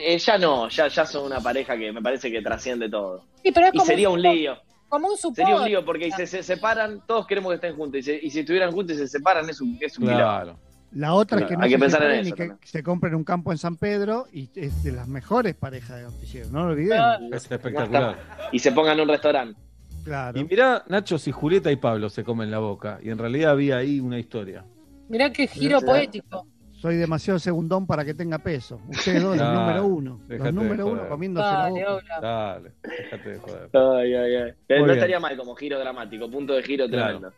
Eh, 0.00 0.18
ya 0.18 0.36
no, 0.38 0.68
ya, 0.68 0.88
ya 0.88 1.06
son 1.06 1.24
una 1.26 1.40
pareja 1.40 1.76
que 1.76 1.90
me 1.92 2.02
parece 2.02 2.30
que 2.30 2.42
trasciende 2.42 2.88
todo. 2.90 3.24
Sí, 3.42 3.50
pero 3.52 3.66
es 3.68 3.74
Y 3.74 3.78
como 3.78 3.86
sería 3.86 4.10
un 4.10 4.20
lío. 4.20 4.56
Como 4.88 5.08
un 5.08 5.16
supón. 5.16 5.34
Sería 5.36 5.56
un 5.56 5.64
lío 5.66 5.84
porque 5.84 6.06
si 6.06 6.12
se, 6.12 6.26
se 6.26 6.42
separan, 6.42 7.02
todos 7.06 7.26
queremos 7.26 7.50
que 7.50 7.54
estén 7.56 7.76
juntos. 7.76 7.98
Y, 8.00 8.02
se- 8.02 8.20
y 8.22 8.30
si 8.30 8.40
estuvieran 8.40 8.72
juntos 8.72 8.96
y 8.96 8.98
se 9.00 9.08
separan, 9.08 9.48
es 9.50 9.60
un, 9.60 9.76
es 9.80 9.98
un. 9.98 10.06
Claro. 10.06 10.58
La 10.92 11.12
otra 11.12 11.36
es 11.40 11.42
que 11.42 11.48
Claro, 11.48 11.58
no 11.60 11.64
hay 11.64 11.70
se 11.70 11.76
que 11.76 11.80
pensar 11.80 12.02
en 12.04 12.10
eso 12.20 12.28
y 12.28 12.32
que 12.32 12.36
también. 12.46 12.58
se 12.64 12.82
compren 12.82 13.14
un 13.14 13.24
campo 13.24 13.52
en 13.52 13.58
San 13.58 13.76
Pedro 13.76 14.26
y 14.32 14.48
es 14.54 14.82
de 14.82 14.92
las 14.92 15.06
mejores 15.06 15.54
parejas 15.54 15.98
de 15.98 16.02
noticiero, 16.04 16.48
no 16.50 16.64
lo 16.64 16.70
olvidemos. 16.70 16.98
Ah, 17.06 17.18
Es 17.30 17.50
espectacular. 17.50 18.16
Y 18.52 18.58
se 18.58 18.72
pongan 18.72 18.94
en 18.94 19.02
un 19.02 19.08
restaurante. 19.08 19.60
Claro. 20.04 20.38
Y 20.40 20.44
mirá, 20.44 20.84
Nacho, 20.88 21.18
si 21.18 21.30
Julieta 21.30 21.70
y 21.70 21.76
Pablo 21.76 22.08
se 22.08 22.24
comen 22.24 22.50
la 22.50 22.58
boca. 22.60 22.98
Y 23.02 23.10
en 23.10 23.18
realidad 23.18 23.50
había 23.50 23.76
ahí 23.76 24.00
una 24.00 24.18
historia. 24.18 24.64
Mirá 25.10 25.30
qué 25.30 25.46
giro 25.46 25.80
Claro. 25.80 25.92
poético. 25.92 26.46
Soy 26.80 26.96
demasiado 26.96 27.38
segundón 27.40 27.86
para 27.86 28.04
que 28.04 28.14
tenga 28.14 28.38
peso. 28.38 28.80
Ustedes 28.88 29.20
dos, 29.22 29.36
los 29.36 29.52
número 29.52 29.84
uno. 29.84 30.20
Los 30.28 30.54
número 30.54 30.86
uno 30.86 31.08
comiéndose 31.08 31.46
la 31.46 31.62
Dale, 31.62 31.84
boca. 31.84 32.20
Dale, 32.20 32.72
déjate 32.82 33.28
de 33.30 33.38
joder. 33.38 33.70
Ay, 33.72 34.14
ay, 34.14 34.34
ay. 34.36 34.52
no 34.68 34.76
bien. 34.84 34.90
estaría 34.90 35.18
mal 35.20 35.36
como 35.36 35.54
giro 35.56 35.78
dramático, 35.80 36.30
punto 36.30 36.52
de 36.54 36.62
giro 36.62 36.86
Claro. 36.88 37.18
tremendo. 37.18 37.32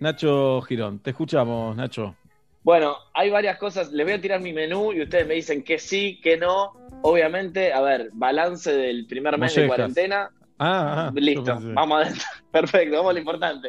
Nacho 0.00 0.60
Girón, 0.62 0.98
te 0.98 1.10
escuchamos, 1.10 1.76
Nacho. 1.76 2.16
Bueno, 2.62 2.96
hay 3.14 3.30
varias 3.30 3.58
cosas. 3.58 3.92
Les 3.92 4.04
voy 4.04 4.14
a 4.14 4.20
tirar 4.20 4.40
mi 4.40 4.52
menú 4.52 4.92
y 4.92 5.02
ustedes 5.02 5.26
me 5.26 5.34
dicen 5.34 5.62
que 5.62 5.78
sí, 5.78 6.20
que 6.20 6.36
no. 6.36 6.72
Obviamente, 7.02 7.72
a 7.72 7.80
ver, 7.80 8.10
balance 8.12 8.72
del 8.72 9.06
primer 9.06 9.38
mes 9.38 9.54
de 9.54 9.66
cuarentena. 9.68 10.30
Ah, 10.58 11.06
ah, 11.08 11.12
Listo, 11.14 11.58
vamos 11.74 12.02
adentro. 12.02 12.22
Perfecto, 12.50 12.96
vamos 12.96 13.10
a 13.10 13.12
lo 13.14 13.18
importante. 13.20 13.68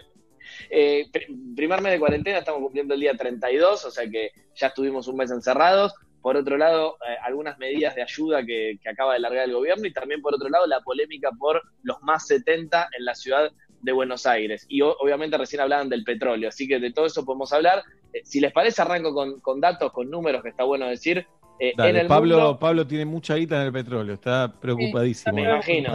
Eh, 0.70 1.06
pr- 1.12 1.56
primer 1.56 1.82
mes 1.82 1.94
de 1.94 2.00
cuarentena, 2.00 2.40
estamos 2.40 2.62
cumpliendo 2.62 2.94
el 2.94 3.00
día 3.00 3.14
32, 3.16 3.86
o 3.86 3.92
sea 3.92 4.10
que 4.10 4.32
ya 4.56 4.68
estuvimos 4.68 5.08
un 5.08 5.18
mes 5.18 5.32
encerrados. 5.32 5.94
Por 6.22 6.38
otro 6.38 6.56
lado, 6.58 6.98
eh, 7.10 7.16
algunas 7.24 7.58
medidas 7.58 7.96
de 7.96 8.04
ayuda 8.04 8.46
que, 8.46 8.78
que 8.82 8.90
acaba 8.90 9.14
de 9.14 9.20
largar 9.20 9.46
el 9.48 9.54
gobierno 9.56 9.88
y 9.88 9.94
también 9.94 10.22
por 10.22 10.36
otro 10.36 10.50
lado 10.50 10.68
la 10.68 10.82
polémica 10.82 11.32
por 11.40 11.62
los 11.84 12.00
más 12.04 12.28
70 12.28 12.90
en 12.98 13.06
la 13.06 13.16
ciudad 13.16 13.52
de 13.82 13.92
Buenos 13.92 14.28
Aires. 14.28 14.66
Y 14.70 14.82
obviamente 14.82 15.36
recién 15.38 15.62
hablaban 15.62 15.90
del 15.90 16.04
petróleo, 16.04 16.50
así 16.50 16.68
que 16.68 16.80
de 16.80 16.92
todo 16.94 17.08
eso 17.08 17.26
podemos 17.26 17.52
hablar. 17.54 17.82
Eh, 18.14 18.22
si 18.24 18.40
les 18.40 18.54
parece, 18.54 18.82
arranco 18.84 19.14
con, 19.16 19.40
con 19.40 19.60
datos, 19.60 19.92
con 19.92 20.10
números, 20.12 20.44
que 20.44 20.50
está 20.50 20.64
bueno 20.64 20.86
decir. 20.88 21.26
Eh, 21.60 21.74
en 21.90 21.96
el 21.96 22.08
Pablo, 22.08 22.36
mundo- 22.38 22.60
Pablo 22.60 22.86
tiene 22.88 23.06
mucha 23.06 23.36
guita 23.36 23.56
en 23.60 23.68
el 23.68 23.74
petróleo, 23.74 24.14
está 24.16 24.52
preocupadísimo. 24.60 25.36
me 25.36 25.42
imagino. 25.56 25.92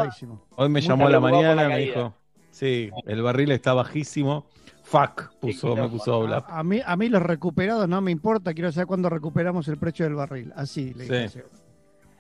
Hoy 0.57 0.69
me 0.69 0.81
llamó 0.81 1.07
a 1.07 1.11
la 1.11 1.21
mañana, 1.21 1.63
la 1.63 1.69
me 1.69 1.79
dijo, 1.79 2.15
sí, 2.57 2.91
el 3.07 3.23
barril 3.23 3.53
está 3.53 3.75
bajísimo. 3.75 4.47
Fuck, 4.83 5.35
puso, 5.41 5.75
me 5.75 5.89
puso 5.89 6.13
a 6.13 6.17
hablar. 6.17 6.45
A, 6.49 6.61
a 6.61 6.65
mí, 6.65 6.81
a 6.85 6.97
mí 6.97 7.09
los 7.09 7.23
recuperados 7.23 7.89
no 7.89 8.01
me 8.01 8.13
importa, 8.13 8.55
quiero 8.55 8.71
saber 8.71 8.87
cuándo 8.87 9.11
recuperamos 9.11 9.67
el 9.69 9.79
precio 9.79 10.05
del 10.05 10.15
barril. 10.15 10.53
Así 10.55 10.95
le 10.95 11.05
dije. 11.05 11.29
Sí. 11.29 11.41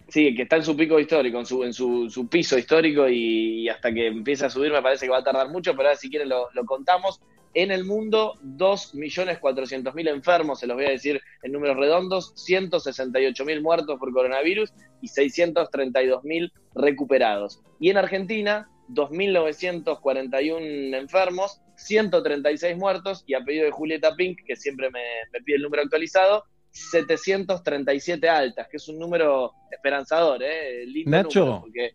Sí, 0.08 0.34
que 0.36 0.42
está 0.42 0.56
en 0.56 0.62
su 0.62 0.76
pico 0.76 1.00
histórico, 1.00 1.38
en 1.38 1.46
su, 1.46 1.64
en 1.64 1.72
su, 1.72 2.08
su 2.08 2.28
piso 2.28 2.56
histórico 2.56 3.08
y, 3.08 3.62
y 3.62 3.68
hasta 3.68 3.92
que 3.92 4.06
empiece 4.06 4.46
a 4.46 4.50
subir 4.50 4.70
me 4.70 4.80
parece 4.80 5.06
que 5.06 5.10
va 5.10 5.18
a 5.18 5.24
tardar 5.24 5.48
mucho, 5.50 5.72
pero 5.72 5.88
ahora 5.88 5.98
si 5.98 6.08
quieren 6.08 6.28
lo, 6.28 6.48
lo 6.54 6.64
contamos. 6.64 7.20
En 7.54 7.70
el 7.70 7.84
mundo, 7.84 8.34
2.400.000 8.44 10.08
enfermos, 10.10 10.60
se 10.60 10.66
los 10.66 10.76
voy 10.76 10.84
a 10.84 10.90
decir 10.90 11.20
en 11.42 11.52
números 11.52 11.78
redondos, 11.78 12.34
168.000 12.34 13.62
muertos 13.62 13.98
por 13.98 14.12
coronavirus 14.12 14.72
y 15.00 15.08
632.000 15.08 16.52
recuperados. 16.74 17.62
Y 17.80 17.88
en 17.88 17.96
Argentina, 17.96 18.68
2.941 18.88 20.94
enfermos, 20.96 21.60
136 21.76 22.76
muertos 22.76 23.24
y 23.26 23.34
a 23.34 23.40
pedido 23.40 23.64
de 23.64 23.70
Julieta 23.70 24.14
Pink, 24.16 24.40
que 24.46 24.56
siempre 24.56 24.90
me, 24.90 25.02
me 25.32 25.40
pide 25.42 25.56
el 25.56 25.62
número 25.62 25.82
actualizado, 25.82 26.44
737 26.70 28.28
altas, 28.28 28.68
que 28.68 28.76
es 28.76 28.88
un 28.88 28.98
número 28.98 29.52
esperanzador, 29.70 30.42
¿eh? 30.42 30.84
Lindo 30.86 31.10
Nacho. 31.10 31.40
número, 31.40 31.60
porque- 31.62 31.90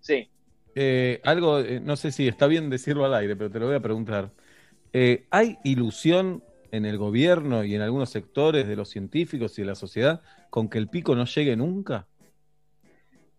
sí. 0.00 0.28
Eh, 0.74 1.20
algo, 1.24 1.60
eh, 1.60 1.80
no 1.80 1.96
sé 1.96 2.12
si 2.12 2.28
está 2.28 2.46
bien 2.46 2.68
decirlo 2.68 3.04
al 3.04 3.14
aire, 3.14 3.34
pero 3.34 3.50
te 3.50 3.58
lo 3.58 3.66
voy 3.66 3.76
a 3.76 3.80
preguntar. 3.80 4.30
Eh, 4.92 5.26
¿Hay 5.30 5.58
ilusión 5.64 6.44
en 6.70 6.84
el 6.84 6.98
gobierno 6.98 7.64
y 7.64 7.74
en 7.74 7.80
algunos 7.80 8.10
sectores 8.10 8.68
de 8.68 8.76
los 8.76 8.90
científicos 8.90 9.58
y 9.58 9.62
de 9.62 9.68
la 9.68 9.74
sociedad 9.74 10.20
con 10.50 10.68
que 10.68 10.78
el 10.78 10.88
pico 10.88 11.14
no 11.14 11.24
llegue 11.24 11.56
nunca? 11.56 12.06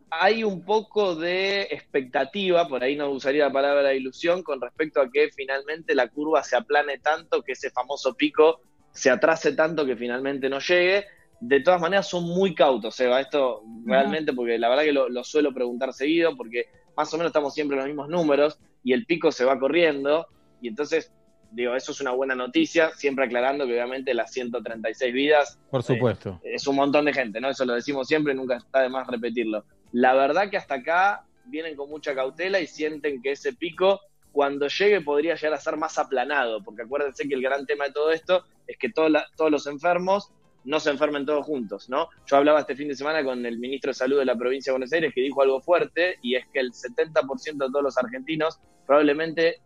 Hay 0.09 0.43
un 0.43 0.63
poco 0.63 1.15
de 1.15 1.63
expectativa, 1.63 2.67
por 2.67 2.83
ahí 2.83 2.95
no 2.95 3.09
usaría 3.09 3.45
la 3.45 3.51
palabra 3.51 3.93
ilusión, 3.93 4.41
con 4.43 4.61
respecto 4.61 5.01
a 5.01 5.09
que 5.11 5.29
finalmente 5.35 5.93
la 5.95 6.07
curva 6.07 6.43
se 6.43 6.55
aplane 6.55 6.99
tanto, 6.99 7.41
que 7.41 7.53
ese 7.53 7.69
famoso 7.71 8.15
pico 8.15 8.61
se 8.91 9.09
atrase 9.09 9.53
tanto 9.53 9.85
que 9.85 9.95
finalmente 9.95 10.49
no 10.49 10.59
llegue. 10.59 11.05
De 11.39 11.61
todas 11.61 11.79
maneras, 11.79 12.07
son 12.09 12.23
muy 12.23 12.55
cautos, 12.55 12.99
Eva, 12.99 13.21
esto 13.21 13.63
realmente, 13.85 14.33
porque 14.33 14.57
la 14.57 14.69
verdad 14.69 14.83
que 14.83 14.93
lo, 14.93 15.09
lo 15.09 15.23
suelo 15.23 15.53
preguntar 15.53 15.93
seguido, 15.93 16.35
porque 16.35 16.65
más 16.95 17.13
o 17.13 17.17
menos 17.17 17.29
estamos 17.29 17.53
siempre 17.53 17.75
en 17.75 17.79
los 17.79 17.87
mismos 17.87 18.09
números 18.09 18.59
y 18.83 18.93
el 18.93 19.05
pico 19.05 19.31
se 19.31 19.45
va 19.45 19.59
corriendo, 19.59 20.27
y 20.61 20.67
entonces, 20.67 21.11
digo, 21.51 21.75
eso 21.75 21.91
es 21.91 22.01
una 22.01 22.11
buena 22.11 22.35
noticia, 22.35 22.91
siempre 22.91 23.25
aclarando 23.25 23.65
que 23.65 23.73
obviamente 23.73 24.13
las 24.13 24.31
136 24.31 25.13
vidas 25.13 25.59
Por 25.69 25.83
supuesto. 25.83 26.39
es 26.43 26.65
un 26.67 26.75
montón 26.75 27.05
de 27.05 27.13
gente, 27.13 27.39
¿no? 27.39 27.49
Eso 27.49 27.65
lo 27.65 27.73
decimos 27.73 28.07
siempre, 28.07 28.33
nunca 28.33 28.57
está 28.57 28.81
de 28.81 28.89
más 28.89 29.07
repetirlo. 29.07 29.63
La 29.91 30.13
verdad 30.13 30.49
que 30.49 30.57
hasta 30.57 30.75
acá 30.75 31.23
vienen 31.45 31.75
con 31.75 31.89
mucha 31.89 32.13
cautela 32.13 32.59
y 32.59 32.67
sienten 32.67 33.21
que 33.21 33.31
ese 33.31 33.53
pico, 33.53 34.01
cuando 34.31 34.67
llegue, 34.67 35.01
podría 35.01 35.35
llegar 35.35 35.53
a 35.53 35.61
ser 35.61 35.77
más 35.77 35.97
aplanado, 35.97 36.63
porque 36.63 36.83
acuérdense 36.83 37.27
que 37.27 37.35
el 37.35 37.41
gran 37.41 37.65
tema 37.65 37.85
de 37.85 37.93
todo 37.93 38.11
esto 38.11 38.43
es 38.67 38.77
que 38.77 38.89
todos 38.89 39.09
la- 39.09 39.25
todos 39.35 39.49
los 39.49 39.65
enfermos 39.67 40.31
no 40.65 40.81
se 40.81 40.89
enfermen 40.89 41.25
todos 41.25 41.45
juntos, 41.45 41.87
¿no? 41.89 42.09
Yo 42.25 42.35
hablaba 42.35 42.59
este 42.59 42.75
fin 42.75 42.89
de 42.89 42.95
semana 42.95 43.23
con 43.23 43.45
el 43.45 43.57
ministro 43.57 43.89
de 43.91 43.93
Salud 43.93 44.19
de 44.19 44.25
la 44.25 44.35
provincia 44.35 44.71
de 44.71 44.73
Buenos 44.73 44.91
Aires 44.91 45.13
que 45.15 45.21
dijo 45.21 45.41
algo 45.41 45.61
fuerte 45.61 46.17
y 46.21 46.35
es 46.35 46.45
que 46.51 46.59
el 46.59 46.73
70% 46.73 47.65
de 47.65 47.71
todos 47.71 47.83
los 47.83 47.97
argentinos 47.97 48.59
probablemente 48.85 49.61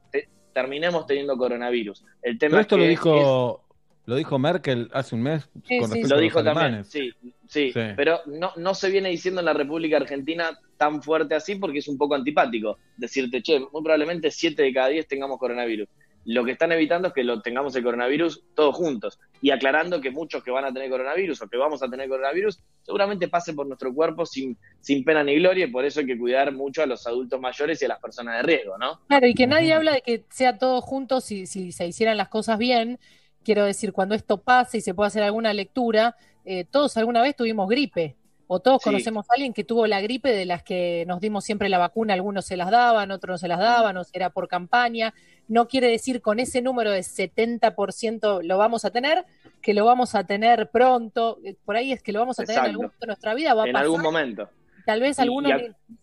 terminemos 0.54 1.08
teniendo 1.08 1.36
coronavirus. 1.38 2.04
El 2.22 2.38
tema 2.38 2.52
Pero 2.52 2.62
esto 2.62 2.78
lo 2.78 2.84
dijo 2.84 3.64
lo 4.06 4.16
dijo 4.16 4.40
Merkel 4.40 4.90
hace 4.94 5.16
un 5.16 5.22
mes 5.22 5.48
con 5.80 5.92
respecto 5.92 6.16
lo 6.16 6.20
dijo 6.20 6.44
también, 6.44 6.84
sí, 6.86 7.12
sí, 7.48 7.72
pero 7.96 8.22
no, 8.26 8.52
no 8.56 8.74
se 8.74 8.90
viene 8.90 9.10
diciendo 9.10 9.42
en 9.42 9.46
la 9.46 9.54
República 9.54 9.98
Argentina 9.98 10.58
tan 10.78 11.04
fuerte 11.04 11.36
así 11.36 11.56
porque 11.56 11.80
es 11.80 11.88
un 11.88 11.98
poco 11.98 12.16
antipático 12.16 12.80
decirte, 12.98 13.42
che, 13.42 13.60
muy 13.60 13.84
probablemente 13.84 14.32
7 14.32 14.64
de 14.64 14.74
cada 14.74 14.88
10 14.88 15.08
tengamos 15.08 15.38
coronavirus. 15.38 15.88
Lo 16.26 16.44
que 16.46 16.52
están 16.52 16.72
evitando 16.72 17.08
es 17.08 17.14
que 17.14 17.24
lo 17.24 17.42
tengamos 17.42 17.76
el 17.76 17.84
coronavirus 17.84 18.44
todos 18.54 18.76
juntos 18.76 19.20
y 19.42 19.50
aclarando 19.50 20.02
que 20.02 20.12
muchos 20.12 20.44
que 20.44 20.52
van 20.52 20.66
a 20.66 20.74
tener 20.74 20.90
coronavirus 20.90 21.42
o 21.42 21.48
que 21.48 21.58
vamos 21.58 21.82
a 21.82 21.90
tener 21.90 22.08
coronavirus 22.08 22.60
seguramente 22.84 23.28
pase 23.28 23.54
por 23.54 23.66
nuestro 23.66 23.94
cuerpo 23.94 24.26
sin, 24.26 24.58
sin 24.80 25.04
pena 25.04 25.24
ni 25.24 25.36
gloria 25.36 25.66
y 25.66 25.72
por 25.72 25.84
eso 25.84 26.02
hay 26.02 26.06
que 26.06 26.18
cuidar 26.18 26.52
mucho 26.52 26.84
a 26.84 26.86
los 26.86 27.08
adultos 27.08 27.40
mayores 27.40 27.82
y 27.82 27.86
a 27.86 27.90
las 27.90 28.00
personas 28.00 28.38
de 28.38 28.44
riesgo, 28.44 28.78
¿no? 28.78 29.00
Claro, 29.08 29.28
y 29.28 29.34
que 29.34 29.48
nadie 29.48 29.74
habla 29.74 29.94
de 29.94 30.02
que 30.02 30.24
sea 30.30 30.58
todos 30.58 30.84
juntos 30.84 31.26
si, 31.26 31.48
si 31.48 31.72
se 31.72 31.88
hicieran 31.88 32.18
las 32.18 32.30
cosas 32.30 32.60
bien. 32.60 33.00
Quiero 33.44 33.66
decir, 33.66 33.92
cuando 33.94 34.16
esto 34.16 34.42
pase 34.42 34.78
y 34.78 34.82
se 34.82 34.94
puede 34.94 35.08
hacer 35.08 35.24
alguna 35.24 35.54
lectura, 35.54 36.16
eh, 36.46 36.66
todos 36.66 36.96
alguna 36.98 37.22
vez 37.22 37.36
tuvimos 37.36 37.68
gripe 37.70 38.16
o 38.54 38.60
todos 38.60 38.82
conocemos 38.84 39.30
a 39.30 39.36
alguien 39.36 39.54
que 39.54 39.64
tuvo 39.64 39.88
la 39.88 40.02
gripe 40.02 40.30
de 40.30 40.46
las 40.46 40.62
que 40.62 41.06
nos 41.08 41.22
dimos 41.22 41.46
siempre 41.46 41.70
la 41.70 41.78
vacuna, 41.78 42.14
algunos 42.14 42.46
se 42.46 42.58
las 42.58 42.70
daban, 42.70 43.10
otros 43.12 43.36
no 43.36 43.38
se 43.38 43.48
las 43.48 43.60
daban, 43.60 43.96
o 43.96 44.02
era 44.12 44.32
por 44.32 44.50
campaña. 44.50 45.14
No 45.48 45.70
quiere 45.70 45.88
decir 45.88 46.22
con 46.22 46.38
ese 46.38 46.62
número 46.62 46.92
de 46.92 47.00
70% 47.00 48.44
lo 48.44 48.58
vamos 48.58 48.84
a 48.84 48.92
tener, 48.92 49.24
que 49.62 49.74
lo 49.74 49.86
vamos 49.86 50.16
a 50.16 50.26
tener 50.26 50.70
pronto. 50.70 51.40
Eh, 51.46 51.56
por 51.64 51.78
ahí 51.78 51.94
es 51.94 52.04
que 52.04 52.12
lo 52.12 52.20
vamos 52.20 52.42
a 52.42 52.44
tener 52.44 52.60
en 52.60 52.72
algún 52.72 52.84
momento 52.88 52.98
de 53.00 53.08
nuestra 53.08 53.34
vida. 53.34 53.54
Va 53.54 53.70
en 53.70 53.78
algún 53.78 54.02
momento. 54.02 54.50
Tal 54.86 55.00
vez 55.00 55.18
algunos 55.20 55.54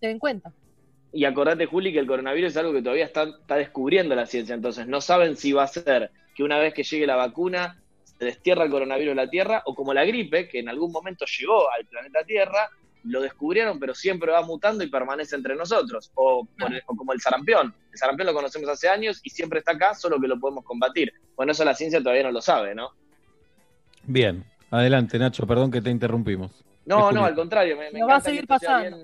se 0.01 0.07
den 0.07 0.19
cuenta. 0.19 0.51
Y 1.13 1.27
acordate, 1.27 1.67
Juli, 1.67 1.93
que 1.93 1.99
el 1.99 2.07
coronavirus 2.07 2.53
es 2.53 2.57
algo 2.57 2.73
que 2.73 2.81
todavía 2.81 3.05
está, 3.05 3.25
está 3.25 3.57
descubriendo 3.57 4.15
la 4.15 4.25
ciencia. 4.25 4.55
Entonces, 4.55 4.87
no 4.87 5.03
saben 5.03 5.37
si 5.37 5.53
va 5.53 5.65
a 5.65 5.69
ser 5.69 6.13
que 6.39 6.45
una 6.45 6.61
vez 6.61 6.73
que 6.73 6.85
llegue 6.85 7.05
la 7.05 7.17
vacuna 7.17 7.83
se 8.05 8.25
destierra 8.25 8.63
el 8.63 8.71
coronavirus 8.71 9.11
de 9.11 9.23
la 9.25 9.29
Tierra, 9.29 9.61
o 9.67 9.75
como 9.75 9.93
la 9.93 10.05
gripe, 10.05 10.49
que 10.49 10.61
en 10.61 10.69
algún 10.69 10.93
momento 10.93 11.25
llegó 11.27 11.69
al 11.69 11.85
planeta 11.85 12.23
Tierra, 12.25 12.71
lo 13.03 13.21
descubrieron, 13.21 13.81
pero 13.81 13.93
siempre 13.93 14.31
va 14.31 14.43
mutando 14.43 14.85
y 14.85 14.87
permanece 14.87 15.35
entre 15.35 15.57
nosotros. 15.57 16.13
O, 16.15 16.47
como 16.87 17.13
el 17.13 17.21
sarampión. 17.21 17.75
El 17.91 17.99
sarampión 17.99 18.29
lo 18.29 18.35
conocemos 18.35 18.71
hace 18.71 18.89
años 18.89 19.21
y 19.25 19.31
siempre 19.31 19.59
está 19.59 19.73
acá, 19.73 19.95
solo 19.95 20.21
que 20.21 20.29
lo 20.29 20.39
podemos 20.39 20.65
combatir. 20.65 21.13
Bueno, 21.35 21.51
eso 21.51 21.65
la 21.65 21.75
ciencia 21.75 21.99
todavía 21.99 22.23
no 22.23 22.31
lo 22.31 22.41
sabe, 22.41 22.73
¿no? 22.73 22.91
Bien, 24.05 24.45
adelante 24.71 25.19
Nacho, 25.19 25.45
perdón 25.45 25.73
que 25.73 25.83
te 25.83 25.91
interrumpimos. 25.91 26.65
No, 26.87 27.11
no, 27.11 27.25
al 27.25 27.35
contrario, 27.35 27.77
me, 27.77 27.91
me 27.91 28.05
va 28.05 28.15
a 28.15 28.21
seguir 28.21 28.47
pasando. 28.47 28.97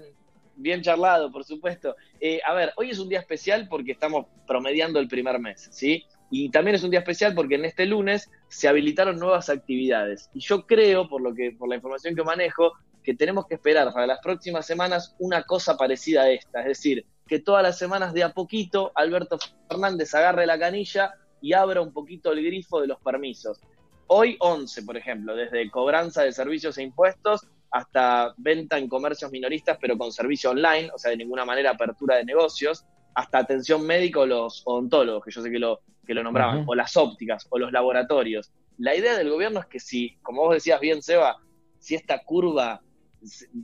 Bien, 0.55 0.81
charlado, 0.83 1.33
por 1.33 1.43
supuesto. 1.43 1.97
Eh, 2.21 2.41
a 2.47 2.55
ver, 2.55 2.73
hoy 2.76 2.91
es 2.91 3.00
un 3.00 3.09
día 3.09 3.19
especial 3.19 3.67
porque 3.69 3.91
estamos 3.91 4.26
promediando 4.47 5.00
el 5.00 5.09
primer 5.09 5.41
mes, 5.41 5.69
¿sí? 5.73 6.05
Y 6.31 6.50
también 6.50 6.75
es 6.75 6.83
un 6.83 6.90
día 6.90 7.00
especial 7.00 7.35
porque 7.35 7.57
en 7.57 7.64
este 7.64 7.87
lunes 7.87 8.31
se 8.49 8.69
habilitaron 8.69 9.19
nuevas 9.19 9.49
actividades. 9.49 10.31
Y 10.35 10.40
yo 10.40 10.66
creo, 10.66 11.09
por 11.09 11.23
lo 11.23 11.35
que, 11.35 11.52
por 11.52 11.69
la 11.69 11.76
información 11.76 12.14
que 12.14 12.25
manejo, 12.25 12.73
que 13.02 13.14
tenemos 13.14 13.47
que 13.47 13.54
esperar 13.54 13.93
para 13.93 14.07
las 14.07 14.21
próximas 14.21 14.66
semanas 14.66 15.14
una 15.19 15.43
cosa 15.45 15.76
parecida 15.76 16.23
a 16.23 16.31
esta. 16.31 16.61
Es 16.61 16.66
decir, 16.66 17.04
que 17.26 17.38
todas 17.38 17.62
las 17.62 17.78
semanas 17.78 18.12
de 18.14 18.23
a 18.23 18.33
poquito 18.33 18.93
Alberto 18.95 19.38
Fernández 19.69 20.14
agarre 20.14 20.47
la 20.47 20.59
canilla 20.59 21.14
y 21.40 21.52
abra 21.52 21.83
un 21.83 21.93
poquito 21.93 22.33
el 22.33 22.43
grifo 22.43 22.81
de 22.81 22.88
los 22.88 22.99
permisos. 23.00 23.61
Hoy 24.07 24.37
11, 24.40 24.83
por 24.83 24.97
ejemplo, 24.97 25.37
desde 25.37 25.71
cobranza 25.71 26.23
de 26.23 26.33
servicios 26.33 26.76
e 26.78 26.83
impuestos 26.83 27.47
hasta 27.71 28.35
venta 28.37 28.78
en 28.78 28.88
comercios 28.88 29.31
minoristas, 29.31 29.78
pero 29.81 29.99
con 29.99 30.12
servicio 30.12 30.50
online, 30.50 30.90
o 30.95 30.99
sea, 30.99 31.11
de 31.11 31.16
ninguna 31.16 31.45
manera 31.45 31.71
apertura 31.71 32.16
de 32.16 32.25
negocios, 32.25 32.85
hasta 33.14 33.38
atención 33.38 33.87
médica 33.87 34.21
o 34.21 34.26
los 34.26 34.62
odontólogos, 34.64 35.25
que 35.25 35.30
yo 35.30 35.42
sé 35.42 35.50
que 35.50 35.59
lo, 35.59 35.80
que 36.06 36.14
lo 36.14 36.23
nombraban, 36.23 36.64
o 36.66 36.75
las 36.75 36.97
ópticas, 36.97 37.47
o 37.50 37.59
los 37.59 37.73
laboratorios. 37.73 38.50
La 38.78 38.94
idea 38.94 39.16
del 39.16 39.30
gobierno 39.30 39.61
es 39.61 39.66
que 39.66 39.78
si, 39.78 40.16
como 40.23 40.42
vos 40.42 40.54
decías 40.54 40.80
bien, 40.80 41.02
Seba, 41.02 41.37
si 41.78 41.94
esta 41.94 42.23
curva 42.25 42.80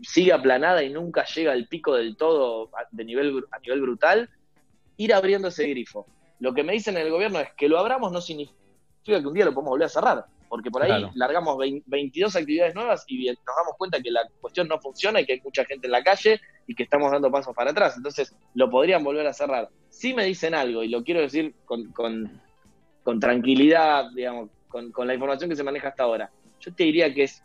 sigue 0.02 0.33
aplanada 0.33 0.83
y 0.83 0.90
nunca 0.90 1.25
llega 1.25 1.52
al 1.52 1.66
pico 1.66 1.95
del 1.95 2.16
todo 2.16 2.71
de 2.90 3.04
nivel, 3.04 3.45
a 3.50 3.59
nivel 3.59 3.83
brutal, 3.83 4.30
ir 4.97 5.12
abriendo 5.12 5.49
ese 5.49 5.66
grifo. 5.66 6.07
Lo 6.38 6.54
que 6.54 6.62
me 6.62 6.73
dicen 6.73 6.97
en 6.97 7.07
el 7.07 7.11
gobierno 7.11 7.40
es 7.40 7.50
que 7.57 7.69
lo 7.69 7.78
abramos 7.78 8.12
no 8.12 8.21
significa 8.21 8.54
que 9.04 9.26
un 9.26 9.35
día 9.35 9.45
lo 9.45 9.52
podemos 9.52 9.71
volver 9.71 9.87
a 9.87 9.90
cerrar, 9.90 10.25
porque 10.49 10.71
por 10.71 10.83
ahí 10.83 11.07
largamos 11.14 11.57
22 11.87 12.35
actividades 12.37 12.75
nuevas 12.75 13.04
y 13.09 13.26
nos 13.26 13.57
damos 13.57 13.76
cuenta 13.76 14.00
que 14.00 14.11
la 14.11 14.28
cuestión 14.40 14.69
no 14.69 14.80
funciona 14.80 15.21
y 15.21 15.26
que 15.26 15.35
hay 15.35 15.40
mucha 15.42 15.64
gente 15.64 15.87
en 15.87 15.92
la 15.92 16.02
calle 16.02 16.40
y 16.71 16.75
que 16.77 16.85
estamos 16.85 17.11
dando 17.11 17.33
pasos 17.33 17.53
para 17.53 17.73
atrás. 17.73 17.97
Entonces, 17.97 18.33
lo 18.55 18.71
podrían 18.71 19.03
volver 19.03 19.27
a 19.27 19.33
cerrar. 19.33 19.71
Si 19.89 20.15
me 20.15 20.25
dicen 20.25 20.55
algo, 20.55 20.85
y 20.85 20.89
lo 20.89 21.03
quiero 21.03 21.21
decir 21.21 21.53
con, 21.65 21.91
con, 21.91 23.19
tranquilidad, 23.19 24.12
digamos, 24.15 24.50
con, 24.69 24.93
con 24.93 25.09
la 25.09 25.15
información 25.15 25.50
que 25.50 25.57
se 25.57 25.65
maneja 25.65 25.89
hasta 25.89 26.05
ahora, 26.05 26.31
yo 26.61 26.73
te 26.73 26.85
diría 26.85 27.12
que 27.12 27.25
es 27.25 27.43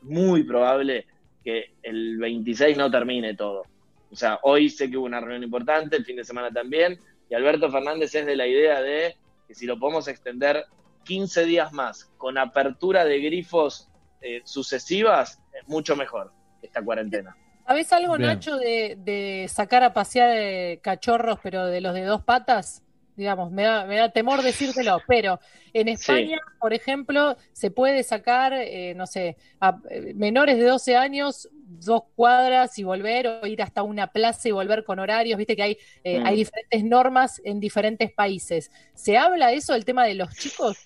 muy 0.00 0.44
probable 0.44 1.04
que 1.44 1.74
el 1.82 2.16
26 2.16 2.74
no 2.78 2.90
termine 2.90 3.34
todo. 3.34 3.64
O 4.10 4.16
sea, 4.16 4.40
hoy 4.44 4.70
sé 4.70 4.90
que 4.90 4.96
hubo 4.96 5.04
una 5.04 5.20
reunión 5.20 5.42
importante, 5.42 5.96
el 5.96 6.06
fin 6.06 6.16
de 6.16 6.24
semana 6.24 6.50
también, 6.50 6.98
y 7.28 7.34
Alberto 7.34 7.70
Fernández 7.70 8.14
es 8.14 8.24
de 8.24 8.34
la 8.34 8.46
idea 8.46 8.80
de 8.80 9.14
que 9.46 9.54
si 9.54 9.66
lo 9.66 9.78
podemos 9.78 10.08
extender 10.08 10.64
15 11.04 11.44
días 11.44 11.70
más 11.74 12.10
con 12.16 12.38
apertura 12.38 13.04
de 13.04 13.20
grifos 13.20 13.90
eh, 14.22 14.40
sucesivas, 14.44 15.38
es 15.52 15.68
mucho 15.68 15.96
mejor 15.96 16.32
esta 16.62 16.82
cuarentena. 16.82 17.36
¿Sabes 17.66 17.92
algo, 17.92 18.18
Nacho, 18.18 18.56
de, 18.56 19.46
sacar 19.48 19.82
a 19.84 19.92
pasear 19.92 20.30
eh, 20.34 20.80
cachorros, 20.82 21.38
pero 21.42 21.66
de 21.66 21.80
los 21.80 21.94
de 21.94 22.04
dos 22.04 22.22
patas? 22.22 22.82
Digamos, 23.16 23.50
me 23.52 23.62
da, 23.62 23.84
me 23.84 23.96
da 23.96 24.08
temor 24.08 24.42
decírtelo, 24.42 25.00
pero 25.06 25.38
en 25.72 25.88
España, 25.88 26.38
por 26.58 26.72
ejemplo, 26.72 27.36
se 27.52 27.70
puede 27.70 28.02
sacar, 28.02 28.54
eh, 28.54 28.94
no 28.94 29.06
sé, 29.06 29.36
a 29.60 29.78
eh, 29.90 30.12
menores 30.14 30.56
de 30.56 30.64
12 30.64 30.96
años 30.96 31.48
dos 31.52 32.02
cuadras 32.16 32.78
y 32.78 32.84
volver, 32.84 33.26
o 33.26 33.46
ir 33.46 33.62
hasta 33.62 33.82
una 33.82 34.08
plaza 34.08 34.48
y 34.48 34.52
volver 34.52 34.84
con 34.84 34.98
horarios, 34.98 35.38
viste 35.38 35.56
que 35.56 35.62
hay, 35.62 35.78
hay 36.04 36.34
mm. 36.34 36.36
diferentes 36.36 36.84
normas 36.84 37.40
en 37.44 37.60
diferentes 37.60 38.12
países. 38.12 38.70
¿Se 38.94 39.16
habla 39.16 39.52
eso, 39.52 39.74
el 39.74 39.84
tema 39.84 40.04
de 40.04 40.14
los 40.14 40.34
chicos? 40.34 40.78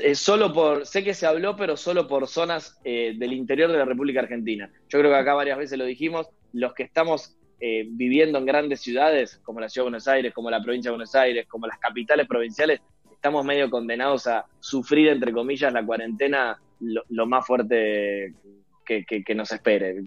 Eh, 0.00 0.14
solo 0.14 0.52
por, 0.52 0.86
sé 0.86 1.02
que 1.02 1.14
se 1.14 1.26
habló, 1.26 1.56
pero 1.56 1.76
solo 1.76 2.06
por 2.06 2.28
zonas 2.28 2.78
eh, 2.84 3.14
del 3.16 3.32
interior 3.32 3.70
de 3.70 3.78
la 3.78 3.84
República 3.84 4.20
Argentina. 4.20 4.70
Yo 4.88 4.98
creo 4.98 5.10
que 5.10 5.16
acá 5.16 5.34
varias 5.34 5.58
veces 5.58 5.78
lo 5.78 5.84
dijimos, 5.84 6.28
los 6.52 6.74
que 6.74 6.82
estamos 6.82 7.36
eh, 7.60 7.84
viviendo 7.88 8.38
en 8.38 8.46
grandes 8.46 8.80
ciudades, 8.80 9.40
como 9.44 9.60
la 9.60 9.68
Ciudad 9.68 9.84
de 9.84 9.90
Buenos 9.90 10.08
Aires, 10.08 10.34
como 10.34 10.50
la 10.50 10.62
provincia 10.62 10.90
de 10.90 10.96
Buenos 10.96 11.14
Aires, 11.14 11.46
como 11.48 11.66
las 11.66 11.78
capitales 11.78 12.26
provinciales, 12.28 12.80
estamos 13.10 13.44
medio 13.44 13.70
condenados 13.70 14.26
a 14.26 14.44
sufrir, 14.60 15.08
entre 15.08 15.32
comillas, 15.32 15.72
la 15.72 15.84
cuarentena 15.84 16.60
lo, 16.80 17.26
más 17.26 17.46
fuerte 17.46 18.34
que 18.84 19.34
nos 19.34 19.52
espere 19.52 20.04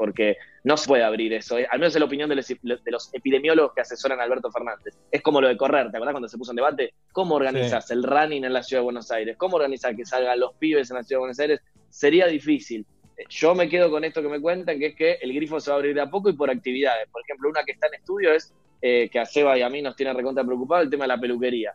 porque 0.00 0.38
no 0.64 0.76
se 0.76 0.86
puede 0.86 1.02
abrir 1.02 1.32
eso. 1.32 1.58
Eh, 1.58 1.66
al 1.70 1.78
menos 1.78 1.94
es 1.94 2.00
la 2.00 2.06
opinión 2.06 2.28
de 2.28 2.36
los, 2.36 3.10
epidemiólogos 3.12 3.72
que 3.74 3.80
asesoran 3.80 4.20
a 4.20 4.24
Alberto 4.24 4.50
Fernández. 4.50 4.94
Es 5.10 5.22
como 5.22 5.40
lo 5.40 5.48
de 5.48 5.56
correr, 5.56 5.90
¿te 5.90 5.96
acuerdas 5.96 6.12
cuando 6.12 6.28
se 6.28 6.36
puso 6.36 6.52
en 6.52 6.56
debate? 6.56 6.94
¿Cómo 7.12 7.36
organizas 7.36 7.90
el 7.90 8.02
running 8.02 8.44
en 8.44 8.52
la 8.52 8.62
ciudad 8.62 8.80
de 8.80 8.84
Buenos 8.84 9.10
Aires? 9.10 9.36
¿Cómo 9.36 9.56
organizar 9.56 9.96
que 9.96 10.04
salgan 10.04 10.38
los 10.38 10.54
pibes 10.54 10.90
en 10.90 10.96
la 10.96 11.02
ciudad 11.02 11.18
de 11.18 11.20
Buenos 11.20 11.40
Aires? 11.40 11.60
Sería 11.88 12.26
difícil. 12.26 12.84
Eh, 13.16 13.24
yo 13.28 13.54
me 13.54 13.68
quedo 13.68 13.90
con 13.90 14.04
esto 14.04 14.22
que 14.22 14.28
me 14.28 14.40
cuentan, 14.40 14.78
que 14.78 14.86
es 14.86 14.96
que 14.96 15.18
el 15.22 15.32
grifo 15.32 15.60
se 15.60 15.70
va 15.70 15.76
a 15.76 15.78
abrir 15.78 15.94
de 15.94 16.02
a 16.02 16.10
poco 16.10 16.28
y 16.28 16.34
por 16.34 16.50
actividades. 16.50 17.08
Por 17.10 17.22
ejemplo, 17.22 17.48
una 17.48 17.64
que 17.64 17.72
está 17.72 17.86
en 17.86 17.94
estudio 17.94 18.32
es 18.32 18.52
eh, 18.82 19.08
que 19.10 19.18
a 19.18 19.24
Seba 19.24 19.56
y 19.56 19.62
a 19.62 19.70
mí 19.70 19.80
nos 19.80 19.96
tiene 19.96 20.12
recontra 20.12 20.44
preocupado 20.44 20.82
el 20.82 20.90
tema 20.90 21.04
de 21.04 21.08
la 21.08 21.20
peluquería, 21.20 21.72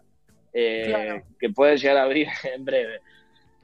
que 0.53 1.49
puede 1.53 1.77
llegar 1.77 1.97
a 1.97 2.03
abrir 2.03 2.27
en 2.55 2.63
breve. 2.63 2.99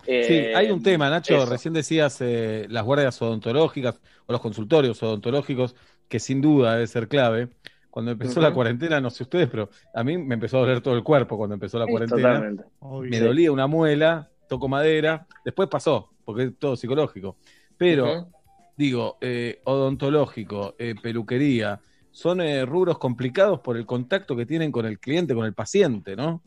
Sí, 0.05 0.33
hay 0.55 0.71
un 0.71 0.81
tema, 0.81 1.09
Nacho. 1.09 1.45
Recién 1.45 1.73
decías 1.73 2.17
eh, 2.21 2.65
las 2.69 2.83
guardias 2.83 3.21
odontológicas 3.21 3.99
o 4.31 4.33
los 4.33 4.41
consultorios 4.41 5.01
odontológicos, 5.03 5.75
que 6.07 6.19
sin 6.19 6.41
duda 6.41 6.73
debe 6.73 6.87
ser 6.87 7.07
clave. 7.07 7.49
Cuando 7.89 8.11
empezó 8.11 8.39
la 8.39 8.53
cuarentena, 8.53 9.01
no 9.01 9.09
sé 9.09 9.23
ustedes, 9.23 9.49
pero 9.49 9.69
a 9.93 10.03
mí 10.03 10.17
me 10.17 10.35
empezó 10.35 10.57
a 10.57 10.59
doler 10.61 10.79
todo 10.79 10.95
el 10.95 11.03
cuerpo 11.03 11.37
cuando 11.37 11.55
empezó 11.55 11.77
la 11.77 11.87
cuarentena. 11.87 12.53
Me 13.01 13.19
dolía 13.19 13.51
una 13.51 13.67
muela, 13.67 14.29
toco 14.47 14.69
madera, 14.69 15.27
después 15.43 15.67
pasó, 15.67 16.09
porque 16.23 16.43
es 16.43 16.57
todo 16.57 16.77
psicológico. 16.77 17.35
Pero, 17.77 18.29
digo, 18.77 19.17
eh, 19.19 19.59
odontológico, 19.65 20.75
peluquería, 21.03 21.81
son 22.11 22.39
rubros 22.65 22.97
complicados 22.97 23.59
por 23.59 23.75
el 23.75 23.85
contacto 23.85 24.37
que 24.37 24.45
tienen 24.45 24.71
con 24.71 24.85
el 24.85 24.97
cliente, 24.99 25.35
con 25.35 25.45
el 25.45 25.53
paciente, 25.53 26.15
¿no? 26.15 26.41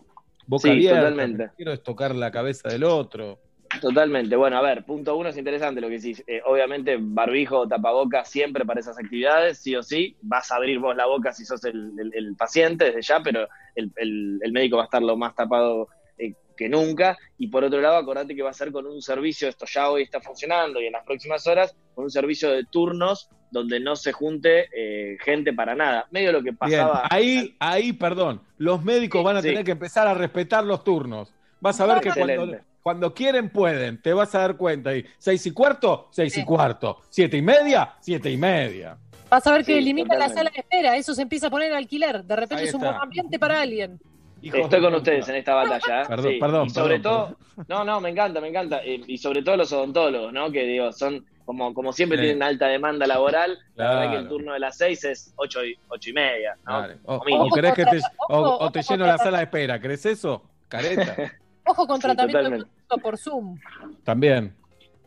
Boca 0.47 0.69
sí, 0.69 0.87
totalmente. 0.87 1.51
quiero 1.57 1.73
es 1.73 1.83
tocar 1.83 2.15
la 2.15 2.31
cabeza 2.31 2.69
del 2.69 2.85
otro. 2.85 3.39
Totalmente. 3.81 4.37
Bueno, 4.37 4.59
a 4.59 4.63
ver, 4.63 4.85
punto 4.85 5.17
uno 5.17 5.29
es 5.29 5.37
interesante 5.37 5.81
lo 5.81 5.89
que 5.89 5.99
decís. 5.99 6.23
Eh, 6.27 6.41
obviamente, 6.45 6.97
barbijo 7.01 7.61
o 7.61 7.69
tapaboca 7.69 8.25
siempre 8.25 8.65
para 8.65 8.81
esas 8.81 8.99
actividades, 8.99 9.59
sí 9.59 9.75
o 9.77 9.83
sí. 9.83 10.17
Vas 10.23 10.51
a 10.51 10.57
abrir 10.57 10.79
vos 10.79 10.97
la 10.97 11.07
boca 11.07 11.33
si 11.33 11.45
sos 11.45 11.65
el, 11.65 12.35
paciente 12.37 12.87
desde 12.87 13.03
ya, 13.03 13.21
pero 13.23 13.49
el, 13.75 14.53
médico 14.53 14.77
va 14.77 14.83
a 14.83 14.87
estar 14.87 15.03
lo 15.03 15.17
más 15.17 15.35
tapado 15.35 15.89
eh, 16.19 16.35
que 16.57 16.69
nunca. 16.69 17.17
Y 17.39 17.49
por 17.49 17.65
otro 17.65 17.81
lado, 17.81 17.97
acordate 17.97 18.35
que 18.35 18.43
va 18.43 18.51
a 18.51 18.55
ser 18.55 18.73
con 18.73 18.87
un 18.87 19.03
servicio, 19.03 19.49
esto 19.49 19.67
ya 19.67 19.91
hoy 19.91 20.03
está 20.03 20.21
funcionando 20.21 20.81
y 20.81 20.87
en 20.87 20.93
las 20.93 21.05
próximas 21.05 21.47
horas, 21.47 21.77
con 21.95 22.05
un 22.05 22.11
servicio 22.11 22.51
de 22.51 22.65
turnos 22.65 23.29
donde 23.51 23.79
no 23.79 23.95
se 23.95 24.13
junte 24.13 24.69
eh, 24.75 25.17
gente 25.21 25.53
para 25.53 25.75
nada. 25.75 26.07
Medio 26.11 26.33
lo 26.33 26.43
que 26.43 26.53
pasaba. 26.53 27.07
Ahí, 27.09 27.55
ahí, 27.61 27.93
perdón, 27.93 28.43
los 28.59 28.85
médicos 28.85 29.23
van 29.23 29.37
a 29.37 29.43
tener 29.43 29.65
que 29.65 29.73
empezar 29.73 30.09
a 30.09 30.15
respetar 30.15 30.65
los 30.65 30.83
turnos. 30.83 31.33
Vas 31.61 31.81
a 31.81 31.87
ver 31.87 32.01
que 32.01 32.11
cuando, 32.11 32.59
cuando, 32.85 33.15
quieren 33.15 33.49
pueden, 33.49 34.01
te 34.01 34.13
vas 34.13 34.35
a 34.35 34.41
dar 34.41 34.59
cuenta. 34.59 34.91
ahí. 34.91 35.07
seis 35.17 35.47
y 35.47 35.53
cuarto, 35.53 36.09
seis 36.11 36.37
y 36.37 36.45
cuarto. 36.45 36.99
Siete 37.09 37.39
y 37.39 37.43
media, 37.43 37.95
siete 37.99 38.31
y 38.31 38.37
media. 38.37 38.99
Vas 39.31 39.47
a 39.47 39.53
ver 39.53 39.65
que 39.65 39.81
limita 39.81 40.15
la 40.19 40.29
sala 40.29 40.51
de 40.51 40.61
espera, 40.61 40.95
eso 40.95 41.15
se 41.15 41.23
empieza 41.23 41.47
a 41.47 41.51
poner 41.51 41.71
en 41.71 41.79
alquiler. 41.79 42.23
De 42.23 42.37
repente 42.37 42.65
es 42.65 42.75
un 42.75 42.83
buen 42.83 42.95
ambiente 42.95 43.39
para 43.39 43.63
alguien. 43.63 43.99
Estoy 44.43 44.83
con 44.83 44.95
ustedes 44.95 45.27
en 45.31 45.37
esta 45.37 45.55
batalla. 45.55 46.03
¿eh? 46.03 46.07
Perdón, 46.09 46.39
perdón. 46.39 46.67
Y 46.67 46.71
sobre 46.71 47.01
todo, 47.01 47.39
no, 47.69 47.85
no, 47.85 48.03
me 48.03 48.11
encanta, 48.11 48.43
me 48.43 48.49
encanta. 48.49 48.85
Y 48.85 49.17
sobre 49.17 49.43
todo 49.43 49.57
los 49.57 49.73
odontólogos, 49.73 50.31
¿no? 50.35 50.53
Que 50.53 50.65
digo, 50.65 50.93
son 50.93 51.25
como, 51.47 51.73
como 51.73 51.91
siempre 51.91 52.19
tienen 52.19 52.43
alta 52.43 52.67
demanda 52.67 53.07
laboral, 53.07 53.59
la 53.77 53.95
verdad 53.95 54.11
que 54.11 54.17
el 54.19 54.29
turno 54.29 54.53
de 54.53 54.61
las 54.61 54.77
seis 54.77 55.05
es 55.05 55.33
ocho 55.37 55.65
y, 55.65 55.75
ocho 55.89 56.11
y 56.11 56.13
media. 56.13 56.57
¿no? 56.67 56.87
O, 57.05 57.51
querés 57.55 57.73
que 57.75 57.85
te, 57.87 58.01
o, 58.29 58.71
te 58.71 58.83
lleno 58.83 59.07
la 59.07 59.19
sala 59.19 59.39
de 59.39 59.45
espera, 59.45 59.81
¿crees 59.81 60.05
eso? 60.05 60.43
Careta. 60.69 61.33
Ojo 61.67 61.87
con 61.87 62.01
tratamiento 62.01 62.67
por 63.03 63.17
Zoom. 63.19 63.59
También. 64.05 64.55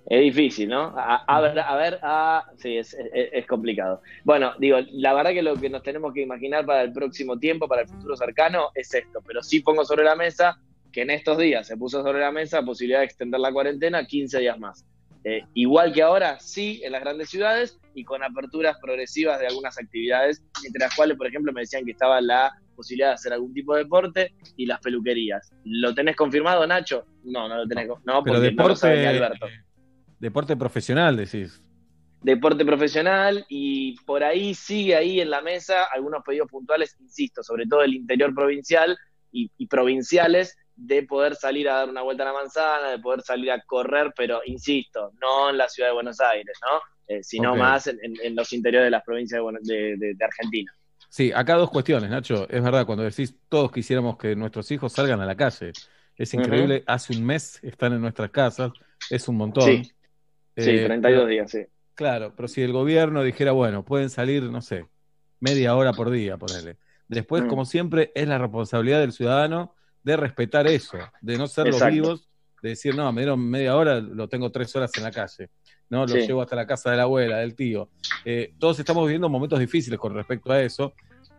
Es 0.10 0.22
difícil, 0.22 0.70
¿no? 0.70 0.94
A, 0.96 1.42
ver, 1.42 1.60
a 1.60 1.76
ver, 1.76 2.00
sí, 2.58 2.78
es, 2.78 2.96
es, 3.14 3.46
complicado. 3.46 4.02
Bueno, 4.24 4.54
digo, 4.58 4.78
la 4.94 5.14
verdad 5.14 5.32
que 5.32 5.42
lo 5.42 5.58
que 5.58 5.70
nos 5.70 5.84
tenemos 5.84 6.14
que 6.14 6.22
imaginar 6.22 6.66
para 6.66 6.82
el 6.82 6.94
próximo 6.94 7.38
tiempo, 7.38 7.68
para 7.68 7.82
el 7.82 7.90
futuro 7.90 8.16
cercano, 8.16 8.70
es 8.74 8.94
esto. 8.94 9.20
Pero 9.28 9.44
sí 9.44 9.60
pongo 9.60 9.84
sobre 9.84 10.06
la 10.06 10.16
mesa 10.16 10.58
que 10.94 11.02
en 11.02 11.10
estos 11.10 11.38
días 11.38 11.68
se 11.68 11.76
puso 11.76 12.02
sobre 12.04 12.22
la 12.22 12.32
mesa 12.32 12.62
la 12.62 12.66
posibilidad 12.66 13.00
de 13.00 13.06
extender 13.06 13.40
la 13.42 13.52
cuarentena 13.52 14.08
15 14.08 14.40
días 14.40 14.58
más. 14.58 14.86
Eh, 15.30 15.44
igual 15.56 15.92
que 15.92 16.02
ahora, 16.02 16.40
sí, 16.40 16.80
en 16.86 16.94
las 16.94 17.02
grandes 17.02 17.30
ciudades 17.30 17.78
y 17.94 18.06
con 18.06 18.24
aperturas 18.24 18.78
progresivas 18.82 19.42
de 19.42 19.48
algunas 19.48 19.78
actividades, 19.78 20.42
entre 20.66 20.80
las 20.80 20.96
cuales, 20.96 21.18
por 21.18 21.28
ejemplo, 21.28 21.52
me 21.52 21.62
decían 21.62 21.84
que 21.84 21.92
estaba 21.92 22.22
la 22.22 22.50
posibilidad 22.78 23.10
de 23.10 23.16
hacer 23.16 23.34
algún 23.34 23.54
tipo 23.54 23.76
de 23.76 23.84
deporte 23.84 24.34
y 24.56 24.66
las 24.66 24.80
peluquerías. 24.80 25.52
¿Lo 25.66 25.94
tenés 25.94 26.16
confirmado, 26.16 26.66
Nacho? 26.66 27.04
No, 27.26 27.50
no 27.50 27.58
lo 27.58 27.68
tenés 27.68 27.90
confirmado. 27.90 28.20
No, 28.20 28.24
porque 28.24 28.40
deporte, 28.40 29.04
no 29.04 29.10
Alberto. 29.10 29.48
Deporte 30.18 30.56
profesional, 30.56 31.18
decís. 31.18 31.62
Deporte 32.22 32.64
profesional 32.64 33.46
y 33.50 33.98
por 34.06 34.24
ahí 34.24 34.54
sigue 34.54 34.96
ahí 34.96 35.20
en 35.20 35.30
la 35.30 35.42
mesa 35.42 35.88
algunos 35.94 36.24
pedidos 36.24 36.50
puntuales, 36.50 36.96
insisto, 37.02 37.44
sobre 37.44 37.66
todo 37.66 37.82
el 37.82 37.96
interior 37.96 38.34
provincial 38.34 38.98
y, 39.34 39.52
y 39.58 39.68
provinciales, 39.68 40.56
de 40.78 41.04
poder 41.04 41.36
salir 41.36 41.68
a 41.68 41.74
dar 41.74 41.90
una 41.90 42.04
vuelta 42.04 42.24
a 42.24 42.28
la 42.28 42.34
manzana, 42.34 42.92
de 42.92 43.00
poder 43.00 43.22
salir 43.24 43.52
a 43.52 43.60
correr, 43.62 44.14
pero 44.16 44.42
insisto, 44.46 45.12
no 45.20 45.50
en 45.50 45.58
la 45.58 45.68
ciudad 45.68 45.90
de 45.90 45.96
Buenos 45.96 46.22
Aires, 46.22 46.58
¿no? 46.62 46.80
Eh, 47.08 47.24
sino 47.24 47.56
más 47.56 47.88
en, 47.88 48.36
los 48.36 48.54
interiores 48.54 48.88
de 48.88 48.92
las 48.92 49.04
provincias 49.04 49.42
de, 49.64 50.16
Argentina. 50.22 50.72
Sí, 51.10 51.32
acá 51.34 51.56
dos 51.56 51.72
cuestiones, 51.72 52.10
Nacho. 52.10 52.48
Es 52.50 52.62
verdad, 52.62 52.86
cuando 52.86 53.04
decís 53.04 53.34
todos 53.50 53.72
quisiéramos 53.72 54.18
que 54.18 54.36
nuestros 54.36 54.70
hijos 54.72 54.94
salgan 54.94 55.20
a 55.22 55.26
la 55.26 55.36
calle, 55.36 55.72
es 56.16 56.34
increíble, 56.34 56.84
hace 56.86 57.18
un 57.18 57.26
mes 57.26 57.60
están 57.64 57.94
en 57.94 58.02
nuestras 58.02 58.30
casas, 58.30 58.72
es 59.10 59.28
un 59.28 59.38
montón. 59.38 59.64
Sí, 59.64 59.84
sí 60.56 60.84
32 60.86 61.24
eh, 61.24 61.28
días, 61.28 61.52
sí. 61.52 61.60
Claro, 61.96 62.34
pero 62.36 62.48
si 62.48 62.62
el 62.62 62.74
gobierno 62.74 63.24
dijera, 63.24 63.54
bueno, 63.54 63.84
pueden 63.84 64.12
salir, 64.12 64.44
no 64.44 64.62
sé, 64.62 64.86
media 65.40 65.76
hora 65.76 65.94
por 65.94 66.12
día, 66.12 66.38
ponele. 66.38 66.78
Después, 67.08 67.44
mm. 67.44 67.48
como 67.48 67.66
siempre, 67.66 68.12
es 68.14 68.28
la 68.28 68.38
responsabilidad 68.38 69.00
del 69.00 69.14
ciudadano 69.14 69.74
de 70.08 70.16
respetar 70.16 70.66
eso, 70.68 70.98
de 71.20 71.38
no 71.38 71.48
ser 71.48 71.68
los 71.68 71.86
vivos, 71.86 72.30
de 72.62 72.70
decir, 72.70 72.96
no, 72.96 73.12
me 73.12 73.24
dieron 73.24 73.42
media 73.42 73.76
hora, 73.76 74.00
lo 74.00 74.30
tengo 74.30 74.50
tres 74.50 74.74
horas 74.74 74.90
en 74.96 75.04
la 75.04 75.12
calle, 75.12 75.50
¿no? 75.90 76.06
Lo 76.06 76.16
llevo 76.16 76.42
hasta 76.42 76.56
la 76.56 76.66
casa 76.66 76.92
de 76.92 76.96
la 76.96 77.04
abuela, 77.04 77.40
del 77.40 77.56
tío. 77.56 77.90
Eh, 78.24 78.54
todos 78.58 78.80
estamos 78.80 79.04
viviendo 79.04 79.28
momentos 79.28 79.60
difíciles 79.60 80.00
con 80.00 80.16
respecto 80.16 80.50
a 80.54 80.62
eso. 80.62 80.94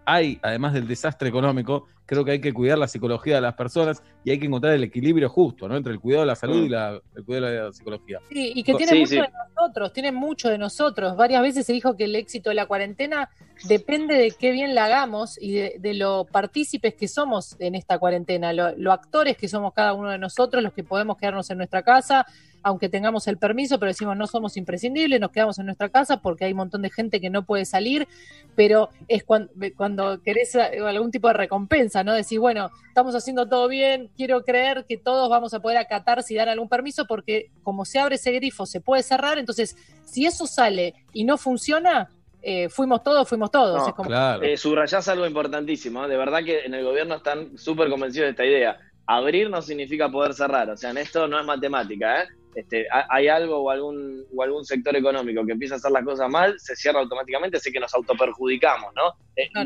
Hay, 0.04 0.38
además 0.42 0.74
del 0.74 0.86
desastre 0.86 1.30
económico, 1.30 1.86
creo 2.08 2.24
que 2.24 2.30
hay 2.30 2.40
que 2.40 2.54
cuidar 2.54 2.78
la 2.78 2.88
psicología 2.88 3.34
de 3.34 3.42
las 3.42 3.54
personas 3.54 4.02
y 4.24 4.30
hay 4.30 4.38
que 4.40 4.46
encontrar 4.46 4.72
el 4.72 4.82
equilibrio 4.82 5.28
justo, 5.28 5.68
¿no? 5.68 5.76
Entre 5.76 5.92
el 5.92 6.00
cuidado 6.00 6.22
de 6.22 6.28
la 6.28 6.36
salud 6.36 6.64
y 6.64 6.68
la, 6.70 6.98
el 7.14 7.24
cuidado 7.24 7.46
de 7.46 7.62
la 7.64 7.72
psicología. 7.72 8.18
Sí, 8.30 8.52
y 8.54 8.62
que 8.62 8.74
tiene 8.74 8.98
mucho 8.98 9.14
de 9.14 9.28
nosotros, 9.28 9.92
tiene 9.92 10.12
mucho 10.12 10.48
de 10.48 10.56
nosotros. 10.56 11.16
Varias 11.16 11.42
veces 11.42 11.66
se 11.66 11.74
dijo 11.74 11.96
que 11.96 12.04
el 12.04 12.16
éxito 12.16 12.48
de 12.48 12.54
la 12.54 12.64
cuarentena 12.64 13.28
depende 13.68 14.14
de 14.14 14.30
qué 14.30 14.52
bien 14.52 14.74
la 14.74 14.86
hagamos 14.86 15.38
y 15.40 15.52
de, 15.78 15.94
lo 15.94 16.24
partícipes 16.24 16.94
que 16.94 17.08
somos 17.08 17.56
en 17.58 17.74
esta 17.74 17.98
cuarentena, 17.98 18.54
lo, 18.54 18.92
actores 18.92 19.36
que 19.36 19.48
somos 19.48 19.74
cada 19.74 19.92
uno 19.92 20.10
de 20.10 20.18
nosotros, 20.18 20.62
los 20.62 20.72
que 20.72 20.84
podemos 20.84 21.18
quedarnos 21.18 21.50
en 21.50 21.58
nuestra 21.58 21.82
casa, 21.82 22.24
aunque 22.62 22.88
tengamos 22.88 23.26
el 23.28 23.38
permiso, 23.38 23.78
pero 23.78 23.90
decimos 23.90 24.16
no 24.16 24.26
somos 24.26 24.56
imprescindibles, 24.56 25.20
nos 25.20 25.30
quedamos 25.30 25.58
en 25.58 25.66
nuestra 25.66 25.88
casa 25.88 26.20
porque 26.20 26.44
hay 26.44 26.52
un 26.52 26.58
montón 26.58 26.82
de 26.82 26.90
gente 26.90 27.20
que 27.20 27.30
no 27.30 27.44
puede 27.44 27.64
salir, 27.64 28.08
pero 28.54 28.90
es 29.06 29.24
cuando, 29.24 29.50
cuando 29.76 30.22
querés 30.22 30.56
algún 30.56 31.10
tipo 31.10 31.28
de 31.28 31.34
recompensa, 31.34 31.97
¿no? 32.04 32.14
Decir, 32.14 32.40
bueno, 32.40 32.70
estamos 32.88 33.14
haciendo 33.14 33.48
todo 33.48 33.68
bien, 33.68 34.10
quiero 34.16 34.42
creer 34.42 34.84
que 34.88 34.96
todos 34.96 35.28
vamos 35.28 35.54
a 35.54 35.60
poder 35.60 35.78
acatarse 35.78 36.34
y 36.34 36.36
dar 36.36 36.48
algún 36.48 36.68
permiso 36.68 37.06
porque 37.06 37.50
como 37.62 37.84
se 37.84 37.98
abre 37.98 38.16
ese 38.16 38.32
grifo 38.32 38.66
se 38.66 38.80
puede 38.80 39.02
cerrar, 39.02 39.38
entonces 39.38 39.76
si 40.04 40.26
eso 40.26 40.46
sale 40.46 40.94
y 41.12 41.24
no 41.24 41.38
funciona, 41.38 42.10
eh, 42.42 42.68
fuimos 42.68 43.02
todos, 43.02 43.28
fuimos 43.28 43.50
todos. 43.50 43.86
es 43.88 43.94
como... 43.94 44.08
claro. 44.08 44.42
Eh, 44.42 44.56
subrayás 44.56 45.08
algo 45.08 45.26
importantísimo, 45.26 46.04
¿eh? 46.04 46.08
de 46.08 46.16
verdad 46.16 46.44
que 46.44 46.64
en 46.64 46.74
el 46.74 46.84
gobierno 46.84 47.16
están 47.16 47.56
súper 47.58 47.88
convencidos 47.90 48.26
de 48.26 48.30
esta 48.30 48.44
idea. 48.46 48.78
Abrir 49.06 49.48
no 49.50 49.62
significa 49.62 50.08
poder 50.10 50.34
cerrar, 50.34 50.68
o 50.70 50.76
sea, 50.76 50.90
en 50.90 50.98
esto 50.98 51.26
no 51.26 51.40
es 51.40 51.46
matemática, 51.46 52.28
Este, 52.54 52.86
hay 53.10 53.28
algo 53.28 53.58
o 53.58 53.70
algún, 53.70 54.24
o 54.34 54.42
algún 54.42 54.64
sector 54.64 54.96
económico 54.96 55.44
que 55.44 55.52
empieza 55.52 55.74
a 55.74 55.76
hacer 55.76 55.92
las 55.92 56.04
cosas 56.04 56.28
mal, 56.28 56.58
se 56.58 56.74
cierra 56.74 57.00
automáticamente, 57.00 57.58
así 57.58 57.70
que 57.70 57.78
nos 57.78 57.94
autoperjudicamos, 57.94 58.92
¿no? 58.94 59.14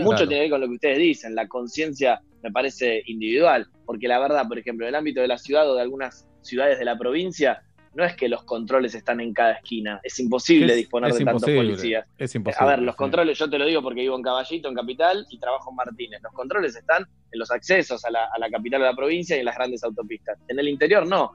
mucho 0.04 0.28
tiene 0.28 0.34
que 0.34 0.40
ver 0.40 0.50
con 0.50 0.60
lo 0.60 0.66
que 0.66 0.74
ustedes 0.74 0.98
dicen, 0.98 1.34
la 1.34 1.48
conciencia 1.48 2.20
me 2.42 2.50
parece 2.50 3.02
individual, 3.06 3.66
porque 3.86 4.08
la 4.08 4.18
verdad, 4.18 4.46
por 4.46 4.58
ejemplo, 4.58 4.84
en 4.84 4.90
el 4.90 4.94
ámbito 4.96 5.20
de 5.20 5.28
la 5.28 5.38
ciudad 5.38 5.70
o 5.70 5.74
de 5.74 5.82
algunas 5.82 6.26
ciudades 6.42 6.78
de 6.78 6.84
la 6.84 6.98
provincia, 6.98 7.62
no 7.94 8.04
es 8.04 8.16
que 8.16 8.28
los 8.28 8.44
controles 8.44 8.94
están 8.94 9.20
en 9.20 9.34
cada 9.34 9.52
esquina, 9.52 10.00
es 10.02 10.18
imposible 10.18 10.74
disponer 10.74 11.12
de 11.12 11.24
tantos 11.24 11.50
policías. 11.50 12.06
Es 12.18 12.34
imposible. 12.34 12.66
A 12.66 12.70
ver, 12.70 12.82
los 12.82 12.96
controles, 12.96 13.38
yo 13.38 13.50
te 13.50 13.58
lo 13.58 13.66
digo 13.66 13.82
porque 13.82 14.00
vivo 14.00 14.16
en 14.16 14.22
Caballito, 14.22 14.68
en 14.68 14.74
Capital, 14.74 15.26
y 15.30 15.38
trabajo 15.38 15.70
en 15.70 15.76
Martínez. 15.76 16.22
Los 16.22 16.32
controles 16.32 16.74
están 16.74 17.02
en 17.02 17.38
los 17.38 17.50
accesos 17.50 18.04
a 18.04 18.10
la, 18.10 18.50
capital 18.50 18.80
de 18.80 18.86
la 18.86 18.96
provincia 18.96 19.36
y 19.36 19.40
en 19.40 19.44
las 19.44 19.56
grandes 19.56 19.84
autopistas. 19.84 20.38
En 20.48 20.58
el 20.58 20.68
interior 20.68 21.06
no. 21.06 21.32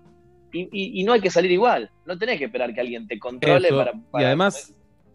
Y, 0.53 1.03
no 1.03 1.13
hay 1.13 1.21
que 1.21 1.29
salir 1.29 1.51
igual. 1.51 1.91
No 2.05 2.17
tenés 2.17 2.37
que 2.37 2.45
esperar 2.45 2.73
que 2.73 2.81
alguien 2.81 3.07
te 3.07 3.19
controle 3.19 3.69
para, 3.69 3.93
Y 4.13 4.23
además, 4.23 4.73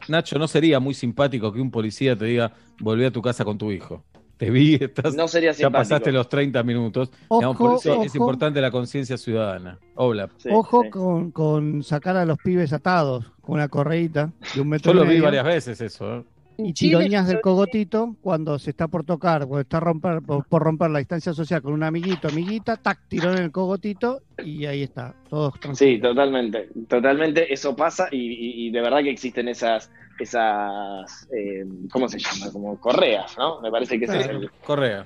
Nacho, 0.08 0.38
no 0.38 0.46
sería 0.46 0.78
muy 0.80 0.94
simpático 0.94 1.52
que 1.52 1.60
un 1.60 1.70
policía 1.70 2.16
te 2.16 2.26
diga, 2.26 2.52
volví 2.80 3.04
a 3.04 3.10
tu 3.10 3.22
casa 3.22 3.44
con 3.44 3.58
tu 3.58 3.70
hijo 3.70 4.04
te 4.42 4.50
vi, 4.50 4.74
estás, 4.80 5.14
no 5.14 5.28
sería 5.28 5.52
ya 5.52 5.70
pasaste 5.70 6.10
los 6.10 6.28
30 6.28 6.64
minutos. 6.64 7.12
por 7.28 7.76
eso 7.76 8.02
es 8.02 8.12
importante 8.16 8.60
la 8.60 8.72
conciencia 8.72 9.16
ciudadana. 9.16 9.78
Hola. 9.94 10.28
ojo 10.50 10.82
Con, 10.90 11.30
con, 11.30 11.84
sacar 11.84 12.16
a 12.16 12.24
los 12.24 12.38
pibes 12.38 12.72
atados 12.72 13.30
con 13.40 13.54
una 13.54 13.68
correíta 13.68 14.32
de 14.52 14.60
un 14.60 14.68
metro. 14.68 14.92
Yo 14.92 14.98
lo 14.98 15.08
vi 15.08 15.20
varias 15.20 15.44
veces 15.44 15.80
eso. 15.80 16.16
¿eh? 16.16 16.24
Y 16.64 16.72
tiroñas 16.72 17.28
del 17.28 17.40
cogotito 17.40 18.16
cuando 18.20 18.58
se 18.58 18.70
está 18.70 18.88
por 18.88 19.04
tocar, 19.04 19.46
cuando 19.46 19.60
está 19.60 19.80
romper, 19.80 20.22
por, 20.22 20.62
romper 20.62 20.90
la 20.90 20.98
distancia 20.98 21.32
social 21.32 21.62
con 21.62 21.72
un 21.72 21.82
amiguito, 21.82 22.28
amiguita, 22.28 22.76
tac, 22.76 23.00
tirón 23.08 23.36
en 23.36 23.44
el 23.44 23.52
cogotito 23.52 24.22
y 24.44 24.66
ahí 24.66 24.82
está, 24.82 25.14
todos 25.28 25.54
tranquilos. 25.60 25.78
Sí, 25.78 26.00
totalmente, 26.00 26.68
totalmente, 26.88 27.52
eso 27.52 27.74
pasa 27.74 28.08
y, 28.10 28.70
de 28.70 28.80
verdad 28.80 29.02
que 29.02 29.10
existen 29.10 29.48
esas, 29.48 29.90
esas 30.18 31.28
eh, 31.36 31.64
¿cómo 31.90 32.08
se 32.08 32.18
llama? 32.18 32.52
Como 32.52 32.80
correas, 32.80 33.36
¿no? 33.38 33.60
Me 33.60 33.70
parece 33.70 33.98
que 33.98 34.06
ese 34.06 34.20
es 34.20 34.28
el, 34.28 34.50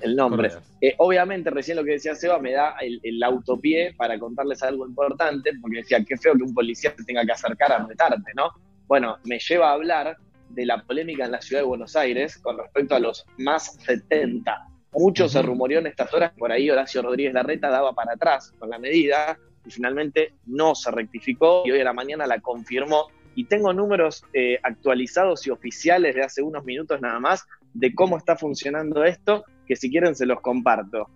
el 0.01 0.15
nombre. 0.15 0.51
Eh, 0.81 0.95
obviamente, 0.97 1.49
recién 1.49 1.77
lo 1.77 1.83
que 1.83 1.91
decía 1.91 2.15
Seba 2.15 2.39
me 2.39 2.53
da 2.53 2.75
el, 2.81 2.99
el, 3.03 3.21
autopié 3.23 3.93
para 3.95 4.17
contarles 4.19 4.61
algo 4.63 4.87
importante, 4.87 5.51
porque 5.61 5.77
decía, 5.77 6.03
qué 6.03 6.17
feo 6.17 6.33
que 6.35 6.43
un 6.43 6.53
policía 6.53 6.93
te 6.95 7.03
tenga 7.03 7.25
que 7.25 7.31
acercar 7.31 7.71
a 7.71 7.85
retarte, 7.85 8.31
¿no? 8.35 8.51
Bueno, 8.87 9.17
me 9.25 9.37
lleva 9.37 9.69
a 9.69 9.73
hablar 9.73 10.17
de 10.49 10.65
la 10.65 10.83
polémica 10.83 11.23
en 11.25 11.31
la 11.31 11.41
ciudad 11.41 11.61
de 11.61 11.67
Buenos 11.67 11.95
Aires 11.95 12.37
con 12.37 12.57
respecto 12.57 12.95
a 12.95 12.99
los 12.99 13.25
más 13.37 13.75
70. 13.85 14.67
Mucho 14.93 15.29
se 15.29 15.41
rumoreó 15.41 15.79
en 15.79 15.87
estas 15.87 16.13
horas, 16.13 16.33
por 16.37 16.51
ahí 16.51 16.69
Horacio 16.69 17.01
Rodríguez 17.01 17.33
Larreta 17.33 17.69
daba 17.69 17.93
para 17.93 18.13
atrás 18.13 18.53
con 18.57 18.69
la 18.69 18.79
medida 18.79 19.37
y 19.65 19.71
finalmente 19.71 20.33
no 20.45 20.75
se 20.75 20.91
rectificó 20.91 21.63
y 21.65 21.71
hoy 21.71 21.81
a 21.81 21.83
la 21.83 21.91
mañana 21.93 22.25
la 22.25 22.39
confirmó. 22.39 23.07
Y 23.35 23.43
tengo 23.45 23.73
números 23.73 24.23
eh, 24.33 24.57
actualizados 24.63 25.45
y 25.45 25.51
oficiales 25.51 26.15
de 26.15 26.23
hace 26.23 26.41
unos 26.41 26.65
minutos 26.65 26.99
nada 27.01 27.19
más 27.19 27.45
de 27.73 27.93
cómo 27.93 28.17
está 28.17 28.35
funcionando 28.35 29.03
esto, 29.03 29.45
que 29.67 29.75
si 29.75 29.91
quieren 29.91 30.15
se 30.15 30.25
los 30.25 30.41
comparto. 30.41 31.07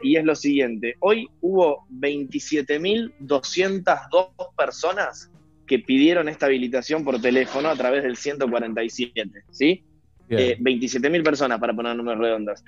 Y 0.00 0.16
es 0.16 0.24
lo 0.24 0.34
siguiente, 0.34 0.96
hoy 1.00 1.28
hubo 1.40 1.86
27.202 1.90 4.54
personas 4.56 5.30
que 5.68 5.78
pidieron 5.78 6.28
esta 6.28 6.46
habilitación 6.46 7.04
por 7.04 7.20
teléfono 7.20 7.68
a 7.68 7.76
través 7.76 8.02
del 8.02 8.16
147, 8.16 9.44
¿sí? 9.50 9.84
Eh, 10.30 10.58
27.000 10.58 11.22
personas 11.22 11.60
para 11.60 11.74
poner 11.74 11.94
números 11.94 12.20
redondos. 12.20 12.64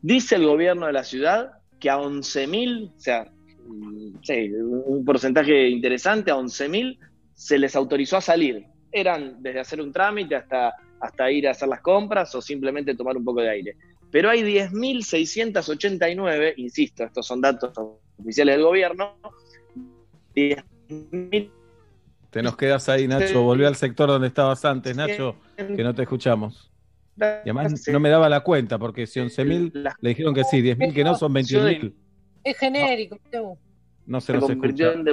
Dice 0.00 0.36
el 0.36 0.46
gobierno 0.46 0.86
de 0.86 0.92
la 0.92 1.04
ciudad 1.04 1.50
que 1.78 1.90
a 1.90 1.98
11.000, 1.98 2.92
o 2.96 3.00
sea, 3.00 3.30
mm, 3.66 4.22
sí, 4.22 4.50
un 4.52 5.04
porcentaje 5.04 5.68
interesante, 5.68 6.30
a 6.30 6.36
11.000, 6.36 6.98
se 7.34 7.58
les 7.58 7.76
autorizó 7.76 8.16
a 8.16 8.20
salir. 8.20 8.64
Eran 8.90 9.42
desde 9.42 9.60
hacer 9.60 9.80
un 9.80 9.92
trámite 9.92 10.36
hasta, 10.36 10.72
hasta 11.00 11.30
ir 11.30 11.48
a 11.48 11.50
hacer 11.50 11.68
las 11.68 11.80
compras 11.80 12.34
o 12.34 12.40
simplemente 12.40 12.94
tomar 12.94 13.16
un 13.16 13.24
poco 13.24 13.42
de 13.42 13.50
aire. 13.50 13.76
Pero 14.10 14.30
hay 14.30 14.42
10.689, 14.42 16.54
insisto, 16.56 17.04
estos 17.04 17.26
son 17.26 17.40
datos 17.40 17.72
oficiales 18.16 18.56
del 18.56 18.64
gobierno, 18.64 19.16
10.000 20.34 21.50
Te 22.30 22.42
nos 22.42 22.56
quedas 22.56 22.88
ahí, 22.88 23.08
Nacho. 23.08 23.42
Volví 23.42 23.64
al 23.64 23.76
sector 23.76 24.08
donde 24.08 24.28
estabas 24.28 24.64
antes, 24.64 24.94
Nacho, 24.96 25.36
que 25.56 25.82
no 25.82 25.94
te 25.94 26.02
escuchamos. 26.02 26.70
Y 27.16 27.22
además 27.24 27.88
no 27.88 27.98
me 28.00 28.10
daba 28.10 28.28
la 28.28 28.40
cuenta, 28.40 28.78
porque 28.78 29.06
si 29.06 29.18
11.000 29.20 29.96
le 30.00 30.08
dijeron 30.10 30.34
que 30.34 30.44
sí, 30.44 30.62
10.000 30.62 30.92
que 30.94 31.02
no, 31.04 31.16
son 31.16 31.32
21.000. 31.34 31.92
Es 32.44 32.56
genérico. 32.58 33.18
No 34.06 34.20
se 34.20 34.26
se 34.28 34.32
nos 34.38 34.48
escucha. 34.50 34.90
de 34.92 35.12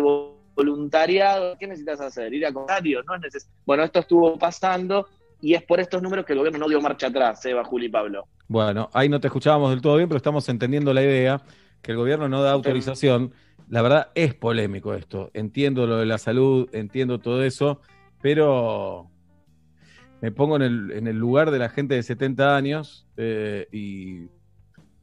voluntariado. 0.55 1.57
¿Qué 1.59 1.67
necesitas 1.67 1.99
hacer? 2.01 2.33
¿Ir 2.33 2.45
a 2.45 2.53
contrario? 2.53 3.01
No 3.03 3.15
es 3.15 3.21
neces- 3.21 3.47
Bueno, 3.65 3.83
esto 3.83 3.99
estuvo 3.99 4.37
pasando 4.37 5.07
y 5.41 5.53
es 5.53 5.63
por 5.63 5.79
estos 5.79 6.01
números 6.01 6.25
que 6.25 6.33
el 6.33 6.39
gobierno 6.39 6.59
no 6.59 6.69
dio 6.69 6.79
marcha 6.81 7.07
atrás, 7.07 7.43
Eva, 7.45 7.63
Juli 7.63 7.87
y 7.87 7.89
Pablo. 7.89 8.27
Bueno, 8.47 8.89
ahí 8.93 9.09
no 9.09 9.19
te 9.19 9.27
escuchábamos 9.27 9.71
del 9.71 9.81
todo 9.81 9.97
bien, 9.97 10.07
pero 10.07 10.17
estamos 10.17 10.47
entendiendo 10.49 10.93
la 10.93 11.01
idea 11.01 11.41
que 11.81 11.91
el 11.91 11.97
gobierno 11.97 12.29
no 12.29 12.41
da 12.41 12.51
autorización. 12.51 13.33
La 13.69 13.81
verdad 13.81 14.09
es 14.15 14.33
polémico 14.33 14.93
esto. 14.93 15.31
Entiendo 15.33 15.87
lo 15.87 15.97
de 15.97 16.05
la 16.05 16.17
salud, 16.17 16.69
entiendo 16.71 17.19
todo 17.19 17.43
eso, 17.43 17.81
pero 18.21 19.09
me 20.21 20.31
pongo 20.31 20.55
en 20.57 20.61
el, 20.61 20.91
en 20.91 21.07
el 21.07 21.17
lugar 21.17 21.51
de 21.51 21.59
la 21.59 21.69
gente 21.69 21.95
de 21.95 22.03
70 22.03 22.55
años 22.55 23.07
eh, 23.17 23.67
y 23.71 24.27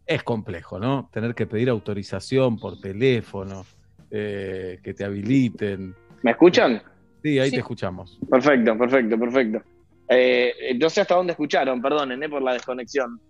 es 0.06 0.22
complejo, 0.22 0.78
¿no? 0.78 1.08
Tener 1.12 1.34
que 1.34 1.46
pedir 1.46 1.68
autorización 1.70 2.58
por 2.58 2.80
teléfono, 2.80 3.64
eh, 4.10 4.78
que 4.82 4.94
te 4.94 5.04
habiliten. 5.04 5.94
¿Me 6.22 6.32
escuchan? 6.32 6.82
Sí, 7.22 7.38
ahí 7.38 7.50
Sí. 7.50 7.56
te 7.56 7.60
escuchamos. 7.60 8.18
Perfecto, 8.30 8.76
perfecto, 8.78 9.18
perfecto. 9.18 9.62
Eh, 10.08 10.76
no 10.78 10.90
sé 10.90 11.00
hasta 11.00 11.14
dónde 11.14 11.32
escucharon, 11.32 11.80
perdonen, 11.80 12.22
eh, 12.22 12.28
por 12.28 12.42
la 12.42 12.52
desconexión. 12.52 13.20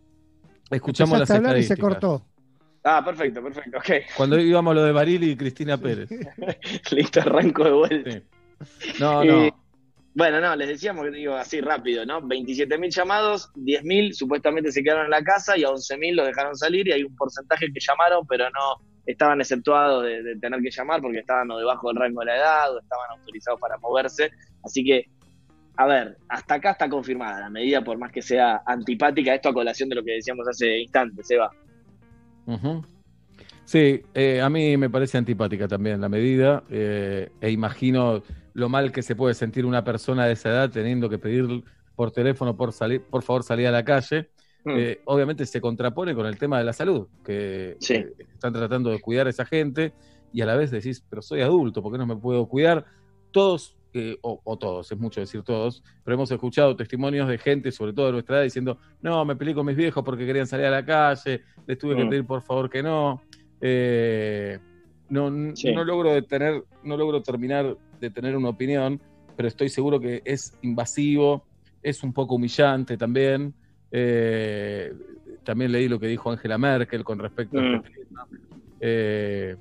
Escuchamos 0.71 1.19
las 1.19 1.29
Empezaste 1.31 1.47
a 1.47 1.51
hablar 1.51 1.59
y 1.59 1.67
se 1.67 1.77
cortó. 1.77 2.27
Ah, 2.85 3.03
perfecto, 3.05 3.43
perfecto, 3.43 3.79
ok. 3.79 3.91
Cuando 4.17 4.39
íbamos 4.39 4.75
lo 4.75 4.83
de 4.83 4.93
Barili 4.93 5.31
y 5.31 5.37
Cristina 5.37 5.79
Pérez. 5.79 6.11
Listo, 6.91 7.21
arranco 7.21 7.65
de 7.65 7.71
vuelta. 7.71 8.11
Sí. 8.11 8.93
No, 8.99 9.25
no. 9.25 9.63
Bueno, 10.15 10.41
no, 10.41 10.55
les 10.57 10.69
decíamos 10.69 11.05
que 11.05 11.11
digo 11.11 11.35
así 11.35 11.61
rápido, 11.61 12.05
¿no? 12.05 12.21
27.000 12.21 12.91
llamados, 12.91 13.51
10.000 13.55 14.13
supuestamente 14.13 14.71
se 14.71 14.83
quedaron 14.83 15.07
en 15.07 15.11
la 15.11 15.23
casa 15.23 15.57
y 15.57 15.65
a 15.65 15.69
11.000 15.69 16.15
los 16.15 16.27
dejaron 16.27 16.55
salir 16.55 16.87
y 16.89 16.93
hay 16.93 17.05
un 17.05 17.17
porcentaje 17.17 17.73
que 17.73 17.81
llamaron, 17.81 18.27
pero 18.27 18.45
no 18.51 18.85
estaban 19.07 19.41
exceptuados 19.41 20.05
de, 20.05 20.23
de 20.23 20.37
tener 20.37 20.61
que 20.61 20.71
llamar 20.71 21.01
porque 21.01 21.21
estaban 21.21 21.51
o 21.51 21.59
debajo 21.59 21.89
del 21.89 21.97
rango 21.97 22.21
de 22.21 22.27
la 22.27 22.37
edad 22.37 22.75
o 22.75 22.81
estaban 22.81 23.11
autorizados 23.11 23.59
para 23.59 23.79
moverse. 23.79 24.31
Así 24.63 24.85
que, 24.85 25.07
a 25.77 25.87
ver, 25.87 26.19
hasta 26.29 26.55
acá 26.55 26.73
está 26.73 26.91
confirmada 26.91 27.41
la 27.41 27.51
medida, 27.51 27.83
por 27.83 27.97
más 27.97 28.13
que 28.13 28.21
sea 28.21 28.63
antipática, 28.67 29.35
esto 29.35 29.49
a 29.49 29.55
colación 29.55 29.89
de 29.89 29.95
lo 29.95 30.05
que 30.05 30.13
decíamos 30.13 30.47
hace 30.47 30.81
instantes, 30.81 31.27
Sí, 33.65 34.03
eh, 34.15 34.41
a 34.41 34.51
mí 34.51 34.77
me 34.77 34.91
parece 34.91 35.19
antipática 35.19 35.69
también 35.69 36.01
la 36.01 36.09
medida 36.09 36.65
eh, 36.69 37.31
e 37.41 37.51
imagino 37.51 38.23
lo 38.55 38.69
mal 38.69 38.93
que 38.93 39.03
se 39.03 39.17
puede 39.17 39.35
sentir 39.35 39.65
una 39.65 39.85
persona 39.85 40.27
de 40.27 40.33
esa 40.33 40.51
edad 40.51 40.71
teniendo 40.71 41.09
que 41.09 41.19
pedir 41.19 41.65
por 41.95 42.11
teléfono 42.11 42.57
por 42.57 42.73
salir, 42.73 43.03
por 43.03 43.23
favor 43.23 43.43
salir 43.45 43.67
a 43.67 43.71
la 43.71 43.85
calle. 43.85 44.31
Mm. 44.65 44.71
Eh, 44.77 45.01
obviamente 45.07 45.47
se 45.47 45.61
contrapone 45.61 46.15
con 46.15 46.27
el 46.27 46.39
tema 46.39 46.59
de 46.59 46.65
la 46.65 46.73
salud, 46.73 47.09
que 47.25 47.77
Sí. 47.81 48.05
están 48.33 48.53
tratando 48.53 48.91
de 48.91 49.01
cuidar 49.01 49.27
a 49.27 49.31
esa 49.31 49.45
gente 49.45 49.93
y 50.33 50.41
a 50.41 50.47
la 50.47 50.57
vez 50.57 50.71
decís, 50.71 51.05
pero 51.09 51.23
soy 51.23 51.41
adulto, 51.41 51.83
¿por 51.83 51.93
qué 51.93 51.99
no 51.99 52.07
me 52.07 52.17
puedo 52.17 52.47
cuidar? 52.47 52.85
Todos, 53.31 53.77
eh, 53.95 54.17
o, 54.23 54.41
o 54.45 54.59
todos, 54.59 54.91
es 54.91 54.99
mucho 54.99 55.21
decir 55.21 55.43
todos, 55.43 55.83
pero 56.03 56.15
hemos 56.15 56.31
escuchado 56.31 56.75
testimonios 56.77 57.29
de 57.29 57.39
gente, 57.39 57.71
sobre 57.73 57.93
todo 57.93 58.07
de 58.07 58.13
nuestra 58.13 58.37
edad, 58.37 58.45
diciendo, 58.45 58.79
no, 59.01 59.25
me 59.25 59.37
peleé 59.37 59.55
con 59.55 59.67
mis 59.67 59.77
viejos 59.77 60.03
porque 60.05 60.25
querían 60.27 60.47
salir 60.47 60.67
a 60.67 60.71
la 60.71 60.85
calle, 60.85 61.43
les 61.67 61.79
tuve 61.79 61.97
que 61.97 62.05
Mm. 62.05 62.09
pedir 62.09 62.25
por 62.27 62.43
favor 62.43 62.69
que 62.71 62.83
no. 62.83 63.23
Eh, 63.61 64.59
no, 65.09 65.55
Sí. 65.55 65.73
no 65.75 65.85
logro 65.85 66.13
detener, 66.15 66.65
no 66.83 66.97
logro 66.97 67.23
terminar 67.23 67.77
de 68.01 68.11
tener 68.11 68.37
una 68.37 68.49
opinión, 68.49 69.01
pero 69.37 69.49
estoy 69.49 69.69
seguro 69.69 70.01
que 70.01 70.23
es 70.25 70.57
invasivo, 70.63 71.45
es 71.83 72.03
un 72.03 72.13
poco 72.13 72.37
humillante 72.37 72.97
también. 72.97 73.55
Eh, 73.91 74.93
también 75.45 75.71
leí 75.73 75.89
lo 75.89 76.01
que 76.01 76.07
dijo 76.07 76.31
Angela 76.31 76.57
Merkel 76.57 77.05
con 77.05 77.19
respecto 77.19 77.59
a 77.59 77.63
Mm. 77.63 77.75
este 77.77 78.05
tema. 78.07 78.27
Eh, 78.81 79.57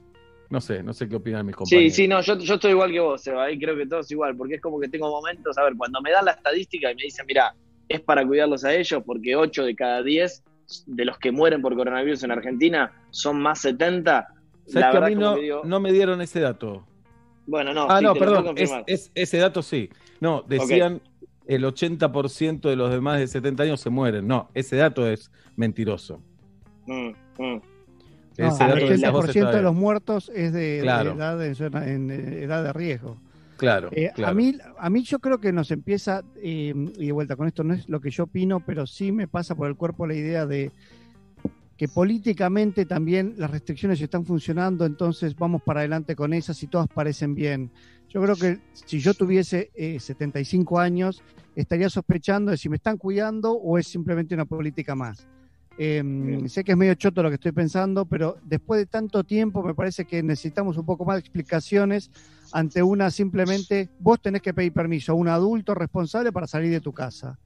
no 0.52 0.62
sé, 0.62 0.84
no 0.84 0.94
sé 0.94 1.08
qué 1.10 1.16
opinan 1.16 1.46
mis 1.46 1.54
Sí, 1.54 1.58
compañeros. 1.58 1.94
sí, 1.96 2.08
no, 2.08 2.22
yo, 2.22 2.38
yo 2.38 2.54
estoy 2.56 2.72
igual 2.72 2.92
que 2.92 3.00
vos, 3.00 3.26
Eva, 3.26 3.46
ahí 3.46 3.58
creo 3.58 3.76
que 3.76 3.86
todos 3.88 4.12
igual, 4.12 4.36
porque 4.36 4.56
es 4.56 4.62
como 4.62 4.80
que 4.80 4.90
tengo 4.90 5.10
momentos, 5.10 5.58
a 5.58 5.64
ver, 5.64 5.74
cuando 5.78 6.02
me 6.02 6.12
dan 6.12 6.26
la 6.26 6.32
estadística 6.32 6.92
y 6.92 6.96
me 6.96 7.04
dicen, 7.04 7.26
mira, 7.26 7.56
es 7.90 8.02
para 8.02 8.26
cuidarlos 8.26 8.64
a 8.66 8.74
ellos, 8.74 9.02
porque 9.06 9.36
8 9.36 9.64
de 9.66 9.76
cada 9.76 10.04
10 10.04 10.44
de 10.88 11.06
los 11.06 11.18
que 11.18 11.32
mueren 11.32 11.62
por 11.62 11.76
coronavirus 11.76 12.24
en 12.24 12.32
Argentina 12.32 12.92
son 13.10 13.42
más 13.42 13.60
70, 13.62 14.28
¿Sabes 14.68 14.76
la 14.76 14.82
que 14.82 14.86
a 14.86 14.92
verdad 15.00 15.08
mí 15.10 15.16
no, 15.16 15.36
que 15.36 15.42
digo, 15.42 15.62
no 15.66 15.80
me 15.80 15.92
dieron 15.92 16.22
ese 16.22 16.40
dato? 16.42 16.86
bueno, 17.48 17.74
no, 17.74 17.88
ah, 17.90 17.98
sí, 18.00 18.04
no, 18.06 18.14
perdón, 18.14 18.56
es, 18.88 19.12
ese 19.16 19.38
dato 19.38 19.62
sí. 19.62 19.90
No, 20.20 20.44
decían 20.48 21.02
el 21.48 21.64
80% 21.66 22.62
de 22.70 22.76
los 22.76 22.92
de 22.92 23.02
más 23.02 23.20
de 23.20 23.28
70 23.28 23.64
años 23.64 23.82
se 23.82 23.90
mueren. 23.90 24.28
No, 24.28 24.50
ese 24.54 24.76
dato 24.78 25.08
es 25.08 25.32
mentiroso. 25.58 26.22
Mm, 26.86 27.10
mm. 27.38 27.62
No, 28.42 28.48
Ese 28.50 28.64
el 28.64 28.70
dato 28.70 28.86
que 28.86 29.10
vos 29.12 29.30
80% 29.30 29.52
de 29.52 29.62
los 29.62 29.76
muertos 29.76 30.32
es 30.34 30.52
de, 30.54 30.60
de 30.60 30.82
Claro. 30.82 31.14
edad, 31.14 31.46
en, 31.46 31.56
zona- 31.56 31.88
en, 31.88 32.10
edad 32.12 32.64
de 32.64 32.74
riesgo. 32.74 33.18
Claro, 33.58 33.90
Eh, 33.92 34.10
claro. 34.16 34.32
a, 34.32 34.34
mí, 34.34 34.58
a 34.80 34.90
mí 34.90 35.04
yo 35.04 35.20
creo 35.20 35.40
que 35.40 35.52
nos 35.54 35.70
empieza, 35.72 36.24
eh, 36.38 36.74
y 36.98 37.06
de 37.06 37.12
vuelta 37.12 37.36
con 37.36 37.48
esto 37.48 37.64
no 37.64 37.74
es 37.74 37.88
lo 37.88 38.00
que 38.02 38.10
yo 38.10 38.24
opino, 38.24 38.60
pero 38.66 38.88
sí 38.88 39.12
me 39.12 39.28
pasa 39.28 39.54
por 39.56 39.68
el 39.68 39.76
cuerpo 39.76 40.08
la 40.08 40.16
idea 40.16 40.46
de 40.46 40.72
que 41.78 41.88
políticamente 41.88 42.86
también 42.86 43.34
las 43.38 43.50
restricciones 43.50 44.00
están 44.02 44.24
funcionando, 44.26 44.86
entonces 44.86 45.36
vamos 45.36 45.62
para 45.66 45.80
adelante 45.80 46.16
con 46.16 46.32
esas 46.34 46.62
y 46.62 46.68
todas 46.68 46.88
parecen 46.88 47.34
bien. 47.34 47.72
Yo 48.10 48.22
creo 48.22 48.36
que 48.36 48.60
si 48.74 49.00
yo 49.00 49.14
tuviese 49.14 49.72
eh, 49.74 50.00
75 50.00 50.80
años, 50.80 51.24
estaría 51.56 51.90
sospechando 51.90 52.52
de 52.52 52.58
si 52.58 52.70
me 52.70 52.76
están 52.76 52.98
cuidando 52.98 53.54
o 53.54 53.78
es 53.80 53.88
simplemente 53.88 54.36
una 54.36 54.46
política 54.46 54.96
más. 54.96 55.28
Eh, 55.78 56.02
Bien. 56.04 56.50
sé 56.50 56.64
que 56.64 56.74
es 56.74 56.78
medio 56.78 56.94
choto 56.96 57.24
lo 57.24 57.30
que 57.30 57.36
estoy 57.36 57.54
pensando, 57.54 58.06
pero 58.06 58.38
después 58.44 58.80
de 58.80 58.86
tanto 58.86 59.24
tiempo 59.24 59.64
me 59.64 59.74
parece 59.74 60.06
que 60.06 60.22
necesitamos 60.22 60.78
un 60.78 60.86
poco 60.86 61.06
más 61.06 61.16
de 61.16 61.20
explicaciones 61.22 62.12
ante 62.52 62.84
una 62.84 63.10
simplemente, 63.10 63.90
vos 64.00 64.22
tenés 64.22 64.42
que 64.42 64.54
pedir 64.54 64.74
permiso 64.74 65.14
a 65.14 65.16
un 65.16 65.28
adulto 65.30 65.74
responsable 65.74 66.32
para 66.32 66.48
salir 66.48 66.70
de 66.72 66.82
tu 66.82 66.92
casa. 66.92 67.40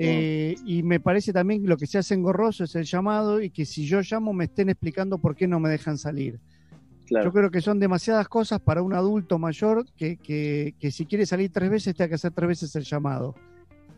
Eh, 0.00 0.54
y 0.64 0.82
me 0.84 1.00
parece 1.00 1.32
también 1.32 1.60
que 1.62 1.68
lo 1.68 1.76
que 1.76 1.86
se 1.86 1.98
hace 1.98 2.14
engorroso 2.14 2.64
es 2.64 2.74
el 2.76 2.84
llamado 2.84 3.40
y 3.42 3.50
que 3.50 3.66
si 3.66 3.84
yo 3.84 4.00
llamo 4.00 4.32
me 4.32 4.44
estén 4.44 4.68
explicando 4.70 5.18
por 5.18 5.34
qué 5.34 5.46
no 5.48 5.58
me 5.60 5.68
dejan 5.68 5.98
salir. 5.98 6.38
Claro. 7.06 7.24
Yo 7.26 7.32
creo 7.32 7.50
que 7.50 7.60
son 7.60 7.80
demasiadas 7.80 8.28
cosas 8.28 8.60
para 8.60 8.80
un 8.82 8.92
adulto 8.94 9.38
mayor 9.38 9.84
que, 9.96 10.16
que- 10.16 10.74
que 10.78 10.90
si 10.90 11.04
quiere 11.04 11.26
salir 11.26 11.50
tres 11.52 11.68
veces 11.70 11.94
tenga 11.96 12.08
que 12.10 12.14
hacer 12.14 12.30
tres 12.32 12.48
veces 12.48 12.76
el 12.76 12.84
llamado. 12.84 13.34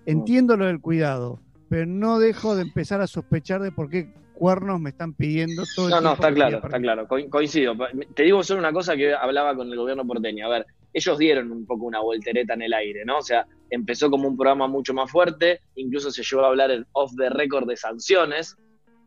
Entiendo 0.06 0.56
lo 0.56 0.64
del 0.66 0.80
cuidado, 0.80 1.38
pero 1.70 1.87
no 1.87 2.18
dejo 2.18 2.56
de 2.56 2.62
empezar 2.62 3.00
a 3.00 3.06
sospechar 3.06 3.62
de 3.62 3.70
por 3.70 3.88
qué 3.88 4.12
cuernos 4.35 4.80
me 4.80 4.90
están 4.90 5.14
pidiendo 5.14 5.62
todo 5.76 5.87
el 5.87 5.90
No, 5.92 6.00
no, 6.00 6.12
está 6.14 6.35
claro, 6.35 6.56
está 6.64 6.80
claro, 6.80 7.06
co- 7.06 7.30
coincido. 7.30 7.74
Te 8.14 8.24
digo 8.24 8.42
solo 8.42 8.59
una 8.59 8.72
cosa 8.72 8.96
que 8.96 9.14
hablaba 9.14 9.54
con 9.54 9.68
el 9.70 9.76
gobierno 9.76 10.04
porteño. 10.04 10.46
A 10.46 10.48
ver, 10.48 10.66
ellos 10.92 11.16
dieron 11.18 11.52
un 11.52 11.64
poco 11.64 11.85
una 11.85 12.00
voltereta 12.00 12.54
en 12.54 12.62
el 12.62 12.72
aire, 12.74 13.04
¿no? 13.04 13.18
O 13.18 13.22
sea, 13.22 13.46
empezó 13.70 14.11
como 14.11 14.26
un 14.26 14.37
programa 14.37 14.66
mucho 14.66 14.92
más 14.94 15.11
fuerte, 15.11 15.61
incluso 15.76 16.11
se 16.11 16.24
llegó 16.24 16.44
a 16.44 16.48
hablar 16.48 16.72
en 16.72 16.85
off 16.92 17.12
the 17.16 17.30
record 17.30 17.68
de 17.68 17.76
sanciones, 17.76 18.56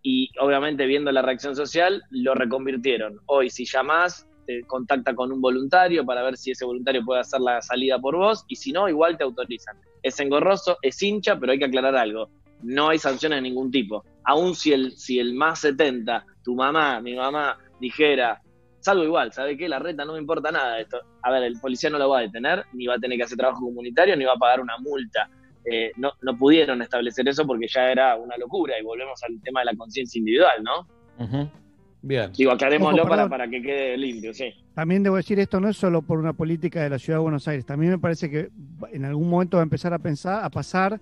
y 0.01 0.29
obviamente 0.39 0.85
viendo 0.85 1.11
la 1.11 1.21
reacción 1.21 1.55
social, 1.57 2.01
lo 2.11 2.33
reconvirtieron. 2.33 3.19
Hoy, 3.25 3.49
si 3.49 3.65
llamás, 3.65 4.25
te 4.45 4.61
contacta 4.67 5.15
con 5.15 5.31
un 5.31 5.41
voluntario 5.41 6.05
para 6.05 6.23
ver 6.23 6.37
si 6.37 6.51
ese 6.51 6.63
voluntario 6.63 7.03
puede 7.03 7.21
hacer 7.21 7.41
la 7.41 7.61
salida 7.61 7.99
por 7.99 8.15
vos, 8.15 8.45
y 8.47 8.55
si 8.55 8.71
no, 8.71 8.87
igual 8.87 9.17
te 9.17 9.23
autorizan. 9.23 9.75
Es 10.01 10.19
engorroso, 10.19 10.77
es 10.81 11.01
hincha, 11.01 11.37
pero 11.39 11.51
hay 11.53 11.59
que 11.59 11.65
aclarar 11.65 11.95
algo. 11.95 12.29
No 12.63 12.89
hay 12.89 12.99
sanciones 12.99 13.37
de 13.37 13.41
ningún 13.41 13.71
tipo. 13.71 14.03
Aún 14.23 14.55
si 14.55 14.73
el, 14.73 14.91
si 14.93 15.19
el 15.19 15.33
más 15.33 15.59
70, 15.59 16.25
tu 16.43 16.55
mamá, 16.55 16.99
mi 17.01 17.15
mamá, 17.15 17.57
dijera, 17.79 18.41
salgo 18.79 19.03
igual, 19.03 19.31
¿sabe 19.31 19.57
qué? 19.57 19.69
La 19.69 19.79
reta 19.79 20.05
no 20.05 20.13
me 20.13 20.19
importa 20.19 20.51
nada 20.51 20.79
esto. 20.79 21.01
A 21.21 21.31
ver, 21.31 21.43
el 21.43 21.59
policía 21.59 21.89
no 21.89 21.97
lo 21.97 22.09
va 22.09 22.19
a 22.19 22.21
detener, 22.21 22.65
ni 22.73 22.85
va 22.85 22.95
a 22.95 22.99
tener 22.99 23.17
que 23.17 23.23
hacer 23.23 23.37
trabajo 23.37 23.61
comunitario, 23.61 24.15
ni 24.15 24.25
va 24.25 24.33
a 24.33 24.37
pagar 24.37 24.59
una 24.59 24.77
multa. 24.77 25.29
Eh, 25.65 25.91
no, 25.95 26.11
no 26.21 26.37
pudieron 26.37 26.81
establecer 26.81 27.27
eso 27.27 27.47
porque 27.47 27.67
ya 27.67 27.89
era 27.89 28.17
una 28.17 28.35
locura 28.37 28.77
y 28.77 28.83
volvemos 28.83 29.23
al 29.23 29.41
tema 29.41 29.61
de 29.61 29.67
la 29.67 29.75
conciencia 29.75 30.19
individual, 30.19 30.61
¿no? 30.61 31.47
Bien. 32.01 32.33
Digo, 32.33 32.51
aclarémoslo 32.51 33.03
Ojo, 33.03 33.09
para, 33.09 33.29
para 33.29 33.47
que 33.47 33.61
quede 33.61 33.97
limpio, 33.97 34.33
sí. 34.33 34.53
También 34.75 35.03
debo 35.03 35.15
decir, 35.15 35.39
esto 35.39 35.61
no 35.61 35.69
es 35.69 35.77
solo 35.77 36.01
por 36.01 36.19
una 36.19 36.33
política 36.33 36.83
de 36.83 36.89
la 36.89 36.99
ciudad 36.99 37.19
de 37.19 37.23
Buenos 37.23 37.47
Aires, 37.47 37.65
también 37.65 37.93
me 37.93 37.99
parece 37.99 38.29
que 38.29 38.49
en 38.91 39.05
algún 39.05 39.29
momento 39.29 39.55
va 39.55 39.63
a 39.63 39.63
empezar 39.63 39.93
a 39.93 39.99
pensar, 39.99 40.43
a 40.43 40.49
pasar 40.49 40.99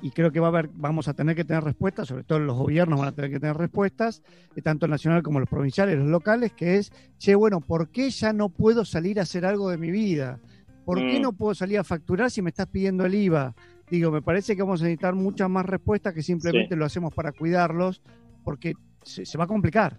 y 0.00 0.10
creo 0.12 0.30
que 0.30 0.40
va 0.40 0.46
a 0.46 0.50
haber, 0.50 0.68
vamos 0.72 1.08
a 1.08 1.14
tener 1.14 1.34
que 1.36 1.44
tener 1.44 1.64
respuestas, 1.64 2.08
sobre 2.08 2.24
todo 2.24 2.38
los 2.38 2.56
gobiernos 2.56 2.98
van 2.98 3.08
a 3.08 3.12
tener 3.12 3.30
que 3.30 3.40
tener 3.40 3.56
respuestas, 3.56 4.22
eh, 4.54 4.62
tanto 4.62 4.86
el 4.86 4.90
nacional 4.90 5.22
como 5.22 5.40
los 5.40 5.48
provinciales, 5.48 5.98
los 5.98 6.08
locales, 6.08 6.52
que 6.52 6.76
es, 6.76 6.92
che, 7.18 7.34
bueno, 7.34 7.60
¿por 7.60 7.90
qué 7.90 8.10
ya 8.10 8.32
no 8.32 8.48
puedo 8.48 8.84
salir 8.84 9.18
a 9.18 9.22
hacer 9.22 9.44
algo 9.44 9.70
de 9.70 9.78
mi 9.78 9.90
vida? 9.90 10.40
¿Por 10.84 11.06
qué 11.06 11.18
Mm. 11.18 11.22
no 11.22 11.32
puedo 11.32 11.54
salir 11.54 11.78
a 11.78 11.84
facturar 11.84 12.30
si 12.30 12.40
me 12.42 12.50
estás 12.50 12.66
pidiendo 12.66 13.04
el 13.04 13.14
IVA? 13.14 13.54
Digo, 13.90 14.10
me 14.10 14.22
parece 14.22 14.54
que 14.54 14.62
vamos 14.62 14.80
a 14.80 14.84
necesitar 14.84 15.14
muchas 15.14 15.48
más 15.50 15.66
respuestas 15.66 16.14
que 16.14 16.22
simplemente 16.22 16.76
lo 16.76 16.84
hacemos 16.84 17.12
para 17.14 17.32
cuidarlos, 17.32 18.00
porque 18.44 18.74
se, 19.02 19.24
se 19.26 19.38
va 19.38 19.44
a 19.44 19.48
complicar. 19.48 19.98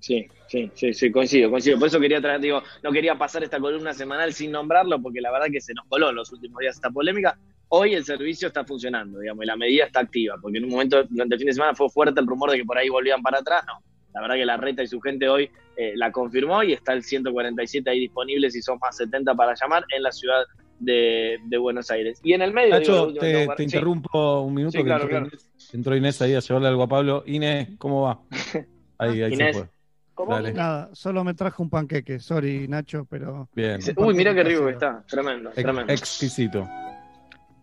Sí, 0.00 0.26
sí, 0.48 0.70
sí, 0.74 0.92
sí, 0.92 1.10
coincido, 1.10 1.50
coincido. 1.50 1.78
Por 1.78 1.88
eso 1.88 1.98
quería 1.98 2.20
traer, 2.20 2.38
digo, 2.40 2.62
no 2.82 2.92
quería 2.92 3.16
pasar 3.16 3.42
esta 3.42 3.58
columna 3.58 3.94
semanal 3.94 4.34
sin 4.34 4.50
nombrarlo, 4.52 5.00
porque 5.00 5.22
la 5.22 5.32
verdad 5.32 5.46
que 5.50 5.62
se 5.62 5.72
nos 5.72 5.86
coló 5.86 6.10
en 6.10 6.16
los 6.16 6.30
últimos 6.30 6.60
días 6.60 6.74
esta 6.76 6.90
polémica. 6.90 7.38
Hoy 7.68 7.94
el 7.94 8.04
servicio 8.04 8.48
está 8.48 8.64
funcionando, 8.64 9.18
digamos, 9.18 9.44
y 9.44 9.46
la 9.46 9.56
medida 9.56 9.84
está 9.86 10.00
activa, 10.00 10.36
porque 10.40 10.58
en 10.58 10.64
un 10.64 10.70
momento 10.70 11.02
durante 11.08 11.34
el 11.34 11.38
fin 11.40 11.46
de 11.48 11.54
semana 11.54 11.74
fue 11.74 11.88
fuerte 11.88 12.20
el 12.20 12.26
rumor 12.26 12.50
de 12.50 12.58
que 12.58 12.64
por 12.64 12.78
ahí 12.78 12.88
volvían 12.88 13.20
para 13.22 13.38
atrás. 13.38 13.64
No, 13.66 13.82
la 14.12 14.20
verdad 14.20 14.36
que 14.36 14.44
la 14.46 14.56
reta 14.56 14.82
y 14.82 14.86
su 14.86 15.00
gente 15.00 15.28
hoy 15.28 15.50
eh, 15.76 15.92
la 15.96 16.12
confirmó 16.12 16.62
y 16.62 16.72
está 16.72 16.92
el 16.92 17.02
147 17.02 17.90
ahí 17.90 17.98
disponible 18.00 18.50
si 18.50 18.62
son 18.62 18.78
más 18.80 18.96
70 18.96 19.34
para 19.34 19.54
llamar 19.60 19.84
en 19.96 20.02
la 20.04 20.12
ciudad 20.12 20.44
de, 20.78 21.38
de 21.46 21.58
Buenos 21.58 21.90
Aires. 21.90 22.20
Y 22.22 22.32
en 22.34 22.42
el 22.42 22.52
medio. 22.52 22.70
Nacho, 22.74 23.12
te, 23.14 23.46
sí. 23.56 23.62
interrumpo 23.64 24.40
un 24.42 24.54
minuto. 24.54 24.72
Sí, 24.72 24.78
que 24.78 24.84
claro, 24.84 25.04
entró, 25.04 25.18
claro. 25.18 25.26
Inés, 25.32 25.74
entró 25.74 25.96
Inés 25.96 26.22
ahí 26.22 26.34
a 26.34 26.40
llevarle 26.40 26.68
algo 26.68 26.82
a 26.84 26.88
Pablo. 26.88 27.24
Inés, 27.26 27.70
¿cómo 27.78 28.02
va? 28.02 28.20
Ahí, 28.98 29.20
ahí 29.22 29.32
Inés. 29.34 29.56
se 29.56 29.62
fue. 29.64 29.70
¿Cómo? 30.14 30.32
Dale. 30.32 30.52
Nada, 30.52 30.90
solo 30.94 31.24
me 31.24 31.34
trajo 31.34 31.64
un 31.64 31.68
panqueque, 31.68 32.20
sorry 32.20 32.68
Nacho, 32.68 33.04
pero... 33.10 33.48
Bien. 33.52 33.80
Uy, 33.96 34.14
mira 34.14 34.32
qué 34.32 34.44
rico 34.44 34.66
que 34.66 34.70
está. 34.72 35.02
Tremendo, 35.08 35.50
Ex- 35.50 35.62
tremendo. 35.62 35.92
exquisito. 35.92 36.68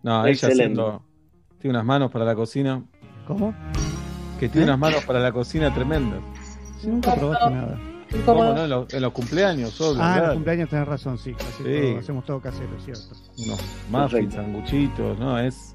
No, 0.03 0.25
ella 0.25 0.47
haciendo. 0.47 1.03
Tiene 1.59 1.75
unas 1.77 1.85
manos 1.85 2.11
para 2.11 2.25
la 2.25 2.35
cocina. 2.35 2.83
¿Cómo? 3.27 3.53
Que 4.39 4.49
tiene 4.49 4.65
¿Eh? 4.65 4.69
unas 4.69 4.79
manos 4.79 5.05
para 5.05 5.19
la 5.19 5.31
cocina 5.31 5.73
tremendas. 5.73 6.19
Si 6.79 6.87
nunca 6.87 7.13
probaste 7.15 7.49
nada. 7.51 7.79
¿Cómo 8.25 8.43
no? 8.43 8.63
En 8.63 8.69
los, 8.69 8.93
en 8.93 9.01
los 9.01 9.13
cumpleaños, 9.13 9.79
obvio. 9.79 10.01
Ah, 10.03 10.17
en 10.17 10.23
los 10.25 10.33
cumpleaños 10.33 10.69
tenés 10.69 10.87
razón, 10.87 11.17
sí, 11.17 11.33
casi 11.33 11.63
Sí. 11.63 11.63
todo, 11.63 11.99
hacemos 11.99 12.25
todo 12.25 12.41
casero, 12.41 12.69
cierto. 12.83 13.15
Unos 13.45 13.61
muffins, 13.89 14.33
sanguchitos, 14.33 15.17
¿no? 15.17 15.39
Es. 15.39 15.73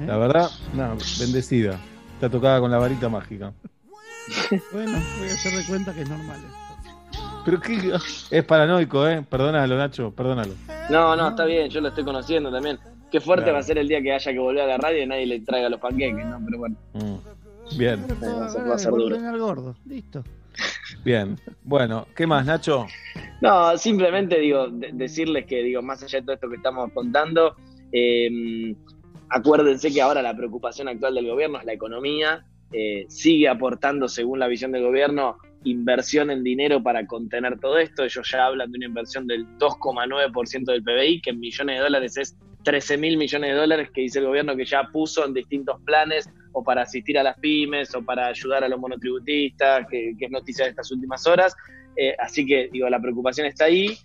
¿Eh? 0.00 0.06
La 0.06 0.16
verdad, 0.16 0.50
no, 0.74 0.96
bendecida. 1.20 1.78
Está 2.14 2.28
tocada 2.28 2.58
con 2.60 2.70
la 2.70 2.78
varita 2.78 3.08
mágica. 3.08 3.52
Bueno, 4.72 4.98
voy 5.20 5.28
a 5.28 5.34
hacer 5.34 5.52
de 5.56 5.64
cuenta 5.66 5.92
que 5.94 6.02
es 6.02 6.08
normal 6.08 6.40
esto. 6.44 7.20
Pero 7.44 7.60
qué. 7.60 7.92
Es 8.30 8.44
paranoico, 8.44 9.06
¿eh? 9.06 9.22
Perdónalo, 9.22 9.76
Nacho, 9.76 10.10
perdónalo. 10.10 10.54
No, 10.90 11.14
no, 11.14 11.28
está 11.28 11.44
bien, 11.44 11.68
yo 11.70 11.80
lo 11.80 11.88
estoy 11.88 12.04
conociendo 12.04 12.50
también. 12.50 12.80
Qué 13.10 13.20
fuerte 13.20 13.44
Claro. 13.44 13.54
va 13.54 13.60
a 13.60 13.62
ser 13.62 13.78
el 13.78 13.88
día 13.88 14.02
que 14.02 14.12
haya 14.12 14.32
que 14.32 14.38
volver 14.38 14.62
a 14.62 14.66
la 14.66 14.78
radio 14.78 15.02
y 15.02 15.06
nadie 15.06 15.26
le 15.26 15.40
traiga 15.40 15.68
los 15.68 15.80
panqueques, 15.80 16.24
¿no? 16.26 16.40
Pero 16.44 16.58
bueno, 16.58 16.76
Mm. 16.94 17.78
Bien, 17.78 18.00
va 18.00 18.46
a 18.46 18.48
ser- 18.48 18.70
va 18.70 18.74
a 18.74 18.78
ser 18.78 18.90
duro. 18.92 19.16
gordo, 19.38 19.76
listo. 19.86 20.22
bien. 21.04 21.36
Bueno, 21.64 22.06
¿qué 22.16 22.26
más, 22.26 22.46
Nacho? 22.46 22.86
No, 23.40 23.76
simplemente 23.76 24.38
digo, 24.38 24.68
de- 24.68 24.90
decirles 24.92 25.44
que, 25.46 25.62
digo, 25.62 25.82
más 25.82 26.02
allá 26.02 26.20
de 26.20 26.24
todo 26.24 26.34
esto 26.34 26.48
que 26.48 26.56
estamos 26.56 26.90
contando, 26.92 27.54
eh, 27.92 28.74
acuérdense 29.28 29.92
que 29.92 30.00
ahora 30.00 30.22
la 30.22 30.36
preocupación 30.36 30.88
actual 30.88 31.14
del 31.14 31.28
gobierno 31.28 31.58
es 31.58 31.64
la 31.64 31.72
economía, 31.72 32.44
eh, 32.72 33.04
sigue 33.08 33.48
aportando, 33.48 34.08
según 34.08 34.38
la 34.38 34.46
visión 34.48 34.72
del 34.72 34.82
gobierno, 34.82 35.36
inversión 35.64 36.30
en 36.30 36.44
dinero 36.44 36.82
para 36.82 37.06
contener 37.06 37.58
todo 37.58 37.78
esto. 37.78 38.04
Ellos 38.04 38.28
ya 38.30 38.46
hablan 38.46 38.70
de 38.70 38.78
una 38.78 38.86
inversión 38.86 39.26
del 39.26 39.46
2,9% 39.58 40.70
del 40.72 40.82
PBI, 40.82 41.20
que 41.20 41.30
en 41.30 41.40
millones 41.40 41.76
de 41.78 41.82
dólares 41.82 42.16
es 42.16 42.36
13 42.66 42.96
mil 42.98 43.16
millones 43.16 43.50
de 43.50 43.56
dólares 43.56 43.90
que 43.94 44.00
dice 44.00 44.18
el 44.18 44.26
gobierno 44.26 44.56
que 44.56 44.64
ya 44.64 44.82
puso 44.92 45.24
en 45.24 45.32
distintos 45.32 45.80
planes 45.84 46.28
o 46.52 46.64
para 46.64 46.82
asistir 46.82 47.16
a 47.16 47.22
las 47.22 47.38
pymes 47.38 47.94
o 47.94 48.02
para 48.04 48.26
ayudar 48.26 48.64
a 48.64 48.68
los 48.68 48.80
monotributistas, 48.80 49.86
que, 49.88 50.14
que 50.18 50.24
es 50.24 50.30
noticia 50.32 50.64
de 50.64 50.70
estas 50.72 50.90
últimas 50.90 51.24
horas. 51.28 51.54
Eh, 51.94 52.16
así 52.18 52.44
que, 52.44 52.68
digo, 52.72 52.88
la 52.90 52.98
preocupación 53.00 53.46
está 53.46 53.66
ahí. 53.66 53.96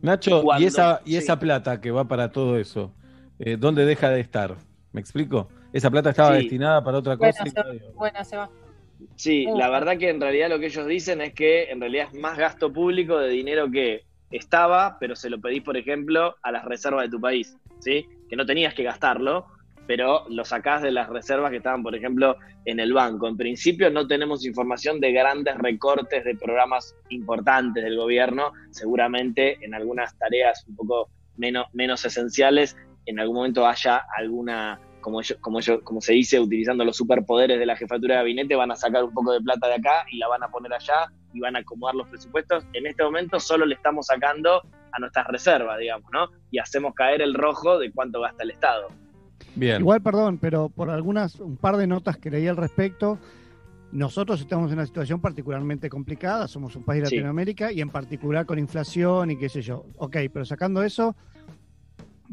Nacho, 0.00 0.42
Cuando- 0.44 0.62
y 0.62 0.68
esa, 0.68 1.00
y 1.04 1.10
sí. 1.10 1.16
esa 1.16 1.40
plata 1.40 1.80
que 1.80 1.90
va 1.90 2.06
para 2.06 2.30
todo 2.30 2.56
eso, 2.56 2.94
eh, 3.40 3.56
¿dónde 3.58 3.84
deja 3.84 4.10
de 4.10 4.20
estar? 4.20 4.54
¿Me 4.92 5.00
explico? 5.00 5.48
Esa 5.72 5.90
plata 5.90 6.10
estaba 6.10 6.36
Sí. 6.36 6.42
destinada 6.42 6.84
para 6.84 6.98
otra 6.98 7.16
Bueno, 7.16 7.32
cosa. 7.36 7.48
y 7.48 8.24
se 8.24 8.36
va. 8.36 8.46
se. 8.48 8.54
Sí, 9.16 9.44
la 9.56 9.68
verdad 9.70 9.98
que 9.98 10.08
en 10.10 10.20
realidad 10.20 10.48
lo 10.50 10.60
que 10.60 10.66
ellos 10.66 10.86
dicen 10.86 11.20
es 11.20 11.34
que 11.34 11.64
en 11.64 11.80
realidad 11.80 12.08
es 12.12 12.18
más 12.20 12.38
gasto 12.38 12.72
público 12.72 13.18
de 13.18 13.28
dinero 13.30 13.68
que 13.70 14.02
estaba, 14.36 14.98
pero 14.98 15.14
se 15.14 15.30
lo 15.30 15.40
pedís, 15.40 15.62
por 15.62 15.76
ejemplo, 15.76 16.36
a 16.42 16.50
las 16.50 16.64
reservas 16.64 17.04
de 17.04 17.10
tu 17.10 17.20
país, 17.20 17.56
¿sí? 17.78 18.06
Que 18.28 18.36
no 18.36 18.44
tenías 18.44 18.74
que 18.74 18.82
gastarlo, 18.82 19.46
pero 19.86 20.24
lo 20.28 20.44
sacás 20.44 20.82
de 20.82 20.90
las 20.90 21.08
reservas 21.08 21.50
que 21.50 21.58
estaban, 21.58 21.82
por 21.82 21.94
ejemplo, 21.94 22.36
en 22.64 22.80
el 22.80 22.92
banco. 22.92 23.28
En 23.28 23.36
principio 23.36 23.90
no 23.90 24.06
tenemos 24.06 24.44
información 24.44 25.00
de 25.00 25.12
grandes 25.12 25.56
recortes 25.58 26.24
de 26.24 26.34
programas 26.34 26.96
importantes 27.10 27.84
del 27.84 27.96
gobierno, 27.96 28.52
seguramente 28.70 29.58
en 29.64 29.74
algunas 29.74 30.16
tareas 30.18 30.64
un 30.66 30.76
poco 30.76 31.10
menos, 31.36 31.66
menos 31.72 32.04
esenciales, 32.04 32.76
en 33.06 33.20
algún 33.20 33.36
momento 33.36 33.66
haya 33.66 34.02
alguna 34.16 34.80
como, 35.00 35.20
ellos, 35.20 35.38
como, 35.42 35.58
ellos, 35.58 35.80
como 35.84 36.00
se 36.00 36.14
dice, 36.14 36.40
utilizando 36.40 36.82
los 36.82 36.96
superpoderes 36.96 37.58
de 37.58 37.66
la 37.66 37.76
jefatura 37.76 38.14
de 38.14 38.20
gabinete, 38.22 38.56
van 38.56 38.70
a 38.70 38.76
sacar 38.76 39.04
un 39.04 39.12
poco 39.12 39.32
de 39.32 39.40
plata 39.42 39.68
de 39.68 39.74
acá 39.74 40.06
y 40.10 40.16
la 40.16 40.28
van 40.28 40.42
a 40.42 40.48
poner 40.48 40.72
allá 40.72 41.12
y 41.34 41.40
van 41.40 41.56
a 41.56 41.58
acomodar 41.58 41.94
los 41.96 42.08
presupuestos. 42.08 42.64
En 42.72 42.86
este 42.86 43.02
momento 43.02 43.38
solo 43.40 43.66
le 43.66 43.74
estamos 43.74 44.06
sacando 44.06 44.62
a 44.92 44.98
nuestras 45.00 45.26
reservas, 45.26 45.78
digamos, 45.78 46.08
¿no? 46.12 46.28
Y 46.50 46.58
hacemos 46.58 46.94
caer 46.94 47.20
el 47.20 47.34
rojo 47.34 47.78
de 47.78 47.90
cuánto 47.92 48.20
gasta 48.20 48.44
el 48.44 48.52
Estado. 48.52 48.88
Bien. 49.56 49.80
Igual, 49.80 50.00
perdón, 50.00 50.38
pero 50.38 50.68
por 50.68 50.88
algunas, 50.90 51.38
un 51.40 51.56
par 51.56 51.76
de 51.76 51.86
notas 51.86 52.16
que 52.16 52.30
leí 52.30 52.46
al 52.46 52.56
respecto, 52.56 53.18
nosotros 53.92 54.40
estamos 54.40 54.70
en 54.72 54.78
una 54.78 54.86
situación 54.86 55.20
particularmente 55.20 55.88
complicada, 55.88 56.48
somos 56.48 56.74
un 56.76 56.84
país 56.84 57.02
de 57.02 57.08
Sí. 57.08 57.16
Latinoamérica 57.16 57.70
y 57.72 57.80
en 57.80 57.90
particular 57.90 58.46
con 58.46 58.58
inflación 58.58 59.30
y 59.32 59.38
qué 59.38 59.48
sé 59.48 59.62
yo. 59.62 59.86
Ok, 59.98 60.16
pero 60.32 60.44
sacando 60.44 60.82
eso, 60.82 61.14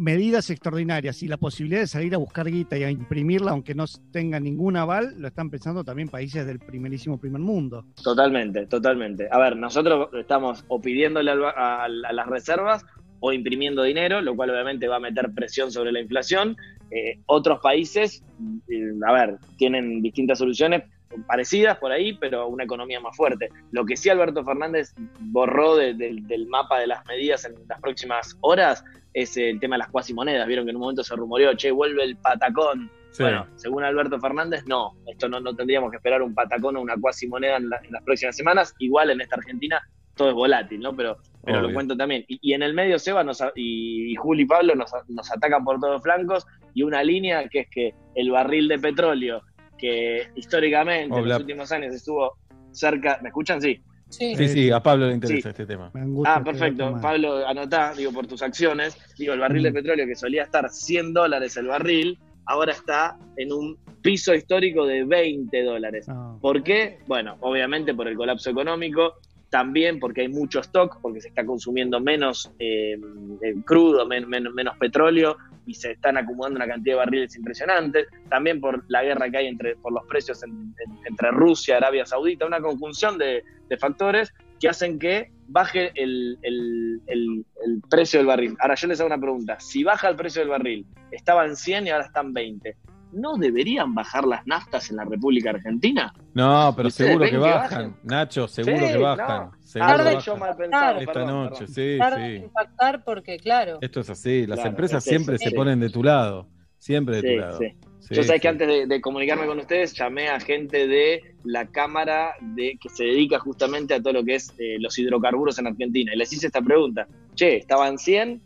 medidas 0.02 0.50
extraordinarias 0.50 1.22
y 1.22 1.28
la 1.28 1.38
posibilidad 1.38 1.82
de 1.82 1.88
salir 1.88 2.16
a 2.16 2.18
buscar 2.18 2.48
guita 2.50 2.76
y 2.76 2.84
a 2.84 2.90
imprimirla, 2.90 3.52
aunque 3.52 3.76
no 3.76 3.86
tenga 4.12 4.40
ningún 4.40 4.76
aval, 4.76 5.14
lo 5.20 5.28
están 5.28 5.52
pensando 5.52 5.84
también 5.84 6.10
países 6.10 6.46
del 6.48 6.58
primerísimo 6.60 7.20
primer 7.20 7.40
mundo. 7.42 7.86
Totalmente, 8.04 8.66
totalmente. 8.66 9.28
A 9.32 9.38
ver, 9.38 9.56
nosotros 9.56 10.10
estamos 10.20 10.66
o 10.70 10.82
pidiéndole 10.82 11.30
al- 11.30 11.46
a, 11.46 11.84
a 11.84 11.88
las 11.88 12.28
reservas 12.28 12.84
o 13.20 13.32
imprimiendo 13.32 13.84
dinero, 13.84 14.22
lo 14.22 14.36
cual 14.36 14.50
obviamente 14.50 14.88
va 14.88 14.96
a 14.96 15.00
meter 15.00 15.32
presión 15.36 15.72
sobre 15.72 15.92
la 15.92 16.02
inflación. 16.02 16.58
Eh, 16.90 17.20
otros 17.28 17.60
países, 17.62 18.24
eh, 18.68 18.92
a 19.08 19.14
ver, 19.14 19.38
tienen 19.58 20.02
distintas 20.02 20.40
soluciones 20.40 20.84
parecidas 21.28 21.78
por 21.78 21.92
ahí, 21.92 22.14
pero 22.14 22.48
una 22.48 22.64
economía 22.64 23.00
más 23.00 23.16
fuerte. 23.16 23.50
Lo 23.72 23.86
que 23.86 23.96
sí 23.98 24.10
Alberto 24.10 24.44
Fernández 24.44 24.94
borró 25.20 25.76
de- 25.76 25.94
de- 25.94 26.20
del 26.24 26.48
mapa 26.48 26.80
de 26.80 26.88
las 26.88 27.06
medidas 27.06 27.46
en 27.46 27.56
las 27.68 27.80
próximas 27.82 28.38
horas 28.42 28.84
es 29.14 29.36
el 29.38 29.60
tema 29.60 29.76
de 29.76 29.80
las 29.80 29.90
cuasimonedas. 29.90 30.48
Vieron 30.48 30.66
que 30.66 30.70
en 30.72 30.78
un 30.78 30.82
momento 30.84 31.04
se 31.04 31.16
rumoreó, 31.16 31.54
che, 31.56 31.72
vuelve 31.72 32.04
el 32.04 32.16
patacón. 32.18 32.90
Sí. 33.12 33.24
Bueno, 33.24 33.46
según 33.58 33.84
Alberto 33.84 34.20
Fernández, 34.20 34.64
no. 34.68 34.94
Esto 35.06 35.28
no, 35.28 35.40
no 35.42 35.54
tendríamos 35.54 35.92
que 35.92 35.98
esperar 35.98 36.22
un 36.22 36.34
patacón 36.34 36.78
o 36.78 36.82
una 36.82 36.96
cuasimoneda 36.96 37.58
en, 37.58 37.70
la- 37.70 37.82
en 37.84 37.92
las 37.92 38.04
próximas 38.04 38.36
semanas. 38.38 38.74
Igual 38.80 39.10
en 39.10 39.20
esta 39.22 39.36
Argentina 39.36 39.82
todo 40.16 40.30
es 40.30 40.34
volátil, 40.36 40.80
¿no? 40.82 40.96
Pero, 40.96 41.18
pero 41.44 41.62
lo 41.62 41.74
cuento 41.74 41.96
también. 41.98 42.24
Y, 42.28 42.38
y 42.42 42.54
en 42.54 42.64
el 42.64 42.74
medio, 42.74 43.00
Seba 43.00 43.24
nos 43.24 43.42
y, 43.56 44.12
y 44.12 44.16
Juli 44.16 44.44
y 44.44 44.46
Pablo 44.46 44.76
nos, 44.76 44.92
nos 45.10 45.32
atacan 45.32 45.64
por 45.66 45.80
todos 45.80 46.02
flancos. 46.04 46.46
Y 46.74 46.84
una 46.84 47.04
línea 47.04 47.50
que 47.50 47.62
es 47.62 47.70
que 47.70 47.94
el 48.16 48.32
barril 48.32 48.68
de 48.70 48.80
petróleo, 48.80 49.42
que 49.82 50.28
históricamente 50.36 51.18
en 51.20 51.28
los 51.28 51.40
últimos 51.40 51.72
años 51.72 51.94
estuvo 51.96 52.38
cerca. 52.72 53.20
¿Me 53.22 53.30
escuchan? 53.30 53.60
Sí. 53.62 53.82
Sí. 54.10 54.36
Sí, 54.36 54.48
sí, 54.50 54.72
a 54.72 54.82
Pablo 54.84 55.08
le 55.08 55.14
interesa 55.16 55.50
este 55.50 55.66
tema. 55.66 55.90
Ah, 56.26 56.36
este 56.38 56.44
perfecto. 56.52 56.98
Pablo, 57.02 57.48
anotá, 57.48 57.94
digo, 57.96 58.12
por 58.12 58.28
tus 58.28 58.42
acciones. 58.42 58.96
Digo, 59.18 59.34
el 59.34 59.40
barril 59.40 59.64
de 59.64 59.72
Mm. 59.72 59.74
petróleo 59.74 60.06
que 60.06 60.16
solía 60.16 60.44
estar 60.44 60.70
100 60.70 61.14
dólares 61.14 61.56
el 61.58 61.68
barril, 61.68 62.20
ahora 62.46 62.74
está 62.74 63.18
en 63.38 63.54
un 63.54 63.78
piso 64.02 64.34
histórico 64.36 64.86
de 64.86 65.06
20 65.06 65.64
dólares. 65.64 66.08
No. 66.10 66.38
¿Por 66.42 66.62
qué? 66.62 67.00
Bueno, 67.08 67.38
obviamente 67.40 67.94
por 67.94 68.08
el 68.10 68.16
colapso 68.18 68.50
económico, 68.50 69.14
también 69.50 69.98
porque 70.00 70.22
hay 70.22 70.28
mucho 70.30 70.60
stock, 70.60 71.00
porque 71.02 71.22
se 71.22 71.30
está 71.30 71.46
consumiendo 71.46 72.00
menos 72.02 72.52
eh, 72.60 72.98
eh, 73.42 73.56
crudo, 73.66 74.06
men- 74.06 74.28
men- 74.28 74.54
menos 74.54 74.78
petróleo 74.78 75.38
y 75.66 75.74
se 75.74 75.92
están 75.92 76.18
acumulando 76.18 76.58
una 76.58 76.68
cantidad 76.68 76.96
de 76.96 77.00
barriles 77.00 77.36
impresionantes, 77.36 78.08
también 78.30 78.60
por 78.60 78.84
la 78.88 79.04
guerra 79.04 79.30
que 79.30 79.38
hay 79.38 79.48
entre 79.48 79.76
por 79.78 79.94
los 79.94 80.04
precios 80.08 80.42
en- 80.44 80.52
en- 80.52 80.98
entre 81.08 81.32
Rusia 81.32 81.78
Arabia 81.78 82.06
Saudita, 82.06 82.46
una 82.46 82.60
conjunción 82.62 83.18
de, 83.18 83.44
factores 83.78 84.34
que 84.60 84.68
hacen 84.70 85.00
que 85.00 85.32
baje 85.48 85.92
el, 85.96 86.38
el- 86.42 87.00
el- 87.08 87.46
precio 87.90 88.20
del 88.20 88.28
barril. 88.28 88.56
Ahora 88.60 88.76
yo 88.76 88.88
les 88.88 89.00
hago 89.00 89.08
una 89.08 89.18
pregunta, 89.20 89.60
si 89.60 89.84
baja 89.84 90.10
el 90.10 90.16
precio 90.16 90.42
del 90.42 90.50
barril, 90.50 90.86
estaba 91.12 91.46
en 91.46 91.56
100 91.56 91.88
y 91.88 91.90
ahora 91.90 92.06
están 92.06 92.34
20, 92.34 92.76
¿no 93.12 93.38
deberían 93.38 93.94
bajar 93.94 94.26
las 94.26 94.46
naftas 94.48 94.90
en 94.90 94.98
la 94.98 95.06
República 95.06 95.52
Argentina? 95.52 96.14
No, 96.34 96.74
pero 96.76 96.88
¿Ustedes 96.90 97.10
seguro 97.10 97.26
que 97.26 97.32
que 97.32 97.38
bajan. 97.38 97.96
Nacho, 98.04 98.48
seguro 98.48 98.78
Sí, 98.88 98.94
que 98.94 98.98
bajan. 98.98 99.28
no. 99.46 99.52
Seguro 99.62 99.90
Tarde 99.92 100.04
bajan. 100.16 100.20
yo 100.22 100.38
mal 100.38 100.56
pensado. 100.56 101.00
Esta 101.00 101.14
perdón, 101.14 101.28
noche, 101.46 101.58
perdón. 101.66 101.74
sí, 101.76 101.98
Tarda 101.98 102.28
en 102.28 102.38
sí. 102.40 102.44
impactar 102.46 103.04
porque, 103.04 103.38
claro. 103.38 103.78
Esto 103.82 104.00
es 104.02 104.10
así. 104.10 104.46
Las 104.48 104.58
Claro, 104.58 104.70
empresas 104.70 105.04
es 105.06 105.10
siempre 105.10 105.38
se 105.38 105.50
sí. 105.50 105.56
ponen 105.56 105.80
de 105.80 105.90
tu 105.90 106.04
lado. 106.04 106.48
Siempre 106.78 107.16
de 107.18 107.22
Sí, 107.22 107.36
tu 107.36 107.42
lado. 107.42 107.58
sí. 107.60 107.66
Sí, 108.00 108.16
Yo 108.16 108.24
sabés 108.24 108.40
sí. 108.40 108.42
que 108.42 108.48
antes 108.48 108.68
de, 108.68 108.88
de 108.88 109.00
comunicarme 109.02 109.46
con 109.46 109.60
ustedes 109.60 109.94
llamé 109.94 110.28
a 110.28 110.40
gente 110.40 110.88
de 110.88 111.36
la 111.44 111.68
cámara 111.68 112.32
de 112.42 112.78
que 112.82 112.90
se 112.90 113.04
dedica 113.06 113.40
justamente 113.40 113.94
a 113.94 114.02
todo 114.02 114.14
lo 114.14 114.24
que 114.26 114.36
es 114.36 114.52
eh, 114.58 114.78
los 114.80 114.98
hidrocarburos 114.98 115.60
en 115.60 115.68
Argentina. 115.68 116.12
Y 116.14 116.18
les 116.18 116.34
hice 116.34 116.48
esta 116.48 116.62
pregunta. 116.62 117.08
Che, 117.36 117.58
estaban 117.58 118.00
100, 118.00 118.42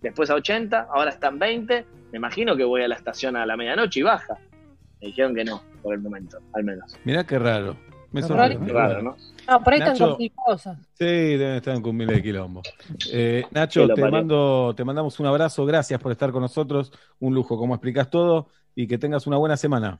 después 0.00 0.30
a 0.30 0.34
80, 0.36 0.88
ahora 0.92 1.10
están 1.10 1.38
20. 1.38 1.84
Me 2.14 2.18
imagino 2.18 2.56
que 2.56 2.62
voy 2.62 2.80
a 2.80 2.86
la 2.86 2.94
estación 2.94 3.34
a 3.34 3.44
la 3.44 3.56
medianoche 3.56 3.98
y 3.98 4.02
baja. 4.04 4.38
Me 5.00 5.08
dijeron 5.08 5.34
que 5.34 5.44
no, 5.44 5.60
por 5.82 5.94
el 5.94 6.00
momento, 6.00 6.38
al 6.52 6.62
menos. 6.62 6.96
Mirá 7.02 7.24
qué 7.26 7.40
raro. 7.40 7.76
Me 8.12 8.20
Qué 8.20 8.28
sorprende. 8.28 8.66
Qué 8.66 8.72
raro, 8.72 9.02
¿no? 9.02 9.16
No, 9.48 9.64
por 9.64 9.72
ahí 9.72 9.80
están 9.80 9.94
Nacho. 9.94 10.10
con 10.10 10.18
mil 10.18 10.32
cosas. 10.32 10.78
Sí, 10.92 11.04
deben 11.04 11.56
estar 11.56 11.74
en 11.74 11.82
cumbil 11.82 12.06
de 12.06 12.22
quilombo. 12.22 12.62
Eh, 13.10 13.42
Nacho, 13.50 13.88
te, 13.88 14.00
parió. 14.00 14.10
mando, 14.12 14.74
te 14.76 14.84
mandamos 14.84 15.18
un 15.18 15.26
abrazo, 15.26 15.66
gracias 15.66 16.00
por 16.00 16.12
estar 16.12 16.30
con 16.30 16.40
nosotros, 16.42 16.92
un 17.18 17.34
lujo, 17.34 17.58
como 17.58 17.74
explicas 17.74 18.08
todo, 18.08 18.46
y 18.76 18.86
que 18.86 18.96
tengas 18.96 19.26
una 19.26 19.36
buena 19.36 19.56
semana. 19.56 19.98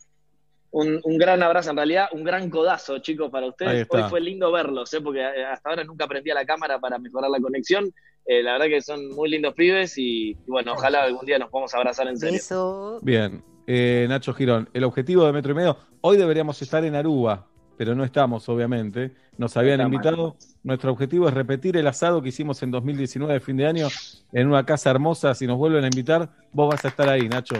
Un, 0.74 1.00
un 1.04 1.18
gran 1.18 1.40
abrazo, 1.40 1.70
en 1.70 1.76
realidad, 1.76 2.08
un 2.10 2.24
gran 2.24 2.50
codazo, 2.50 2.98
chicos, 2.98 3.30
para 3.30 3.46
ustedes. 3.46 3.86
Hoy 3.88 4.02
fue 4.10 4.20
lindo 4.20 4.50
verlos, 4.50 4.92
¿eh? 4.92 5.00
porque 5.00 5.20
eh, 5.20 5.44
hasta 5.44 5.70
ahora 5.70 5.84
nunca 5.84 6.08
prendía 6.08 6.34
la 6.34 6.44
cámara 6.44 6.80
para 6.80 6.98
mejorar 6.98 7.30
la 7.30 7.38
conexión. 7.38 7.92
Eh, 8.26 8.42
la 8.42 8.54
verdad 8.54 8.66
que 8.66 8.80
son 8.82 9.08
muy 9.10 9.30
lindos 9.30 9.54
pibes 9.54 9.96
y, 9.98 10.30
y 10.30 10.36
bueno, 10.48 10.72
ojalá 10.72 11.04
algún 11.04 11.24
día 11.24 11.38
nos 11.38 11.48
podamos 11.48 11.72
abrazar 11.76 12.08
en 12.08 12.18
serio. 12.18 12.34
Beso. 12.34 12.98
Bien, 13.02 13.40
eh, 13.68 14.06
Nacho 14.08 14.34
Girón, 14.34 14.68
el 14.74 14.82
objetivo 14.82 15.24
de 15.24 15.32
Metro 15.32 15.52
y 15.52 15.54
Medio, 15.54 15.76
hoy 16.00 16.16
deberíamos 16.16 16.60
estar 16.60 16.84
en 16.84 16.96
Aruba, 16.96 17.46
pero 17.76 17.94
no 17.94 18.02
estamos, 18.02 18.48
obviamente. 18.48 19.12
Nos 19.38 19.56
habían 19.56 19.74
Está 19.80 19.84
mal. 19.84 19.94
invitado. 19.94 20.36
Nuestro 20.64 20.90
objetivo 20.90 21.28
es 21.28 21.34
repetir 21.34 21.76
el 21.76 21.86
asado 21.86 22.20
que 22.20 22.30
hicimos 22.30 22.60
en 22.64 22.72
2019, 22.72 23.38
fin 23.38 23.56
de 23.56 23.66
año, 23.66 23.86
en 24.32 24.48
una 24.48 24.66
casa 24.66 24.90
hermosa. 24.90 25.36
Si 25.36 25.46
nos 25.46 25.56
vuelven 25.56 25.84
a 25.84 25.86
invitar, 25.86 26.30
vos 26.50 26.68
vas 26.68 26.84
a 26.84 26.88
estar 26.88 27.08
ahí, 27.08 27.28
Nacho. 27.28 27.54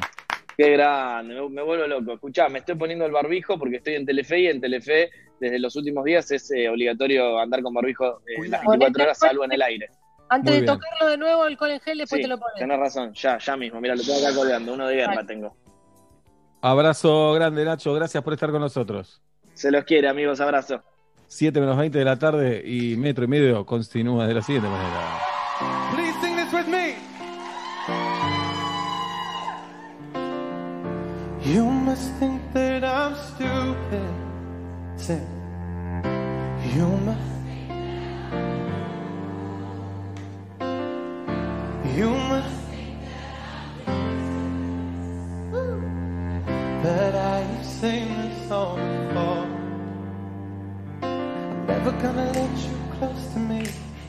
Qué 0.57 0.71
grande, 0.71 1.35
me, 1.35 1.49
me 1.49 1.63
vuelvo 1.63 1.87
loco. 1.87 2.13
Escuchá, 2.15 2.49
me 2.49 2.61
estoy 2.61 2.75
poniendo 2.77 3.05
el 3.07 3.13
barbijo 3.13 3.59
porque 3.59 3.77
estoy 3.77 3.95
en 3.95 4.07
Telefe 4.07 4.41
y 4.41 4.47
en 4.47 4.61
Telefe 4.61 5.11
desde 5.41 5.59
los 5.59 5.75
últimos 5.77 6.05
días 6.05 6.31
es 6.31 6.51
eh, 6.53 6.69
obligatorio 6.69 7.39
andar 7.39 7.63
con 7.63 7.75
barbijo 7.75 8.21
eh, 8.27 8.49
las 8.49 8.61
24 8.65 9.03
horas, 9.05 9.19
salvo 9.19 9.45
en 9.45 9.53
el 9.53 9.63
aire. 9.63 9.89
Antes 10.29 10.53
Muy 10.53 10.61
de 10.61 10.67
bien. 10.67 10.79
tocarlo 10.79 11.11
de 11.11 11.19
nuevo, 11.19 11.43
alcohol 11.43 11.71
en 11.73 11.81
gel, 11.81 11.99
después 11.99 12.19
Sí, 12.19 12.23
te 12.23 12.29
lo 12.29 12.39
pones. 12.39 12.55
tenés 12.59 12.79
razón, 12.79 13.13
ya, 13.15 13.37
ya 13.39 13.57
mismo. 13.57 13.81
Mira, 13.81 13.95
lo 13.95 14.03
tengo 14.03 14.19
acá 14.27 14.35
colgando, 14.35 14.73
uno 14.75 14.87
de 14.87 14.95
guerra 14.97 15.15
Vale. 15.17 15.27
tengo. 15.27 15.57
Abrazo 16.63 17.33
grande, 17.35 17.65
Nacho. 17.65 17.93
Gracias 17.93 18.23
por 18.23 18.33
estar 18.33 18.51
con 18.51 18.61
nosotros. 18.61 19.21
Se 19.53 19.71
los 19.71 19.85
quiere, 19.85 20.09
amigos, 20.09 20.41
abrazo. 20.41 20.83
7 21.27 21.61
menos 21.61 21.77
20 21.77 21.99
de 21.99 22.05
la 22.05 22.19
tarde 22.19 22.63
y 22.65 22.97
Metro 22.97 23.25
y 23.25 23.29
Medio 23.29 23.67
continúa 23.67 24.27
de 24.27 24.35
la 24.35 24.43
siguiente 24.43 24.69
manera. 24.69 25.19
You 31.45 31.67
must 31.67 32.11
think 32.15 32.41
that 32.55 32.83
I'm 32.85 33.15
stupid. 33.17 34.15
Sing. 34.97 35.27
You 36.75 36.87
must. 37.05 37.21
You 41.95 42.09
must. 42.09 42.57
think 42.71 42.99
But 46.83 47.15
I've 47.15 47.67
seen 47.67 48.09
this 48.23 48.49
song 48.49 48.79
before. 49.09 49.47
I'm 51.03 51.67
never 51.67 51.93
gonna 51.93 52.33
let 52.33 52.57
you 52.57 52.77
close 52.97 53.33
to 53.35 53.39
me, 53.39 53.67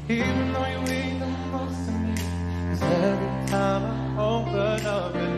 even 0.07 0.53
though 0.53 0.67
you 0.67 0.81
mean 0.87 1.19
the 1.19 1.27
most 1.51 1.85
to 1.85 1.91
me. 1.91 2.15
'Cause 2.15 2.81
every 2.81 3.47
time 3.51 3.83
I 4.17 4.23
open 4.23 4.85
up. 4.85 5.34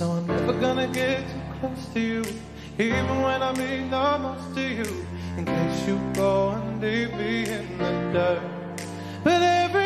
So 0.00 0.12
I'm 0.12 0.26
never 0.26 0.54
gonna 0.54 0.88
get 0.88 1.28
too 1.28 1.42
close 1.60 1.84
to 1.92 2.00
you, 2.00 2.24
even 2.78 3.20
when 3.20 3.42
I 3.42 3.52
mean 3.52 3.90
the 3.90 4.18
most 4.18 4.54
to 4.54 4.62
you. 4.62 5.06
In 5.36 5.44
case 5.44 5.86
you 5.86 6.00
go 6.14 6.52
and 6.52 6.80
leave 6.80 7.12
me 7.12 7.44
in 7.44 7.76
the 7.76 7.90
dirt. 8.10 8.42
But 9.22 9.42
every 9.42 9.79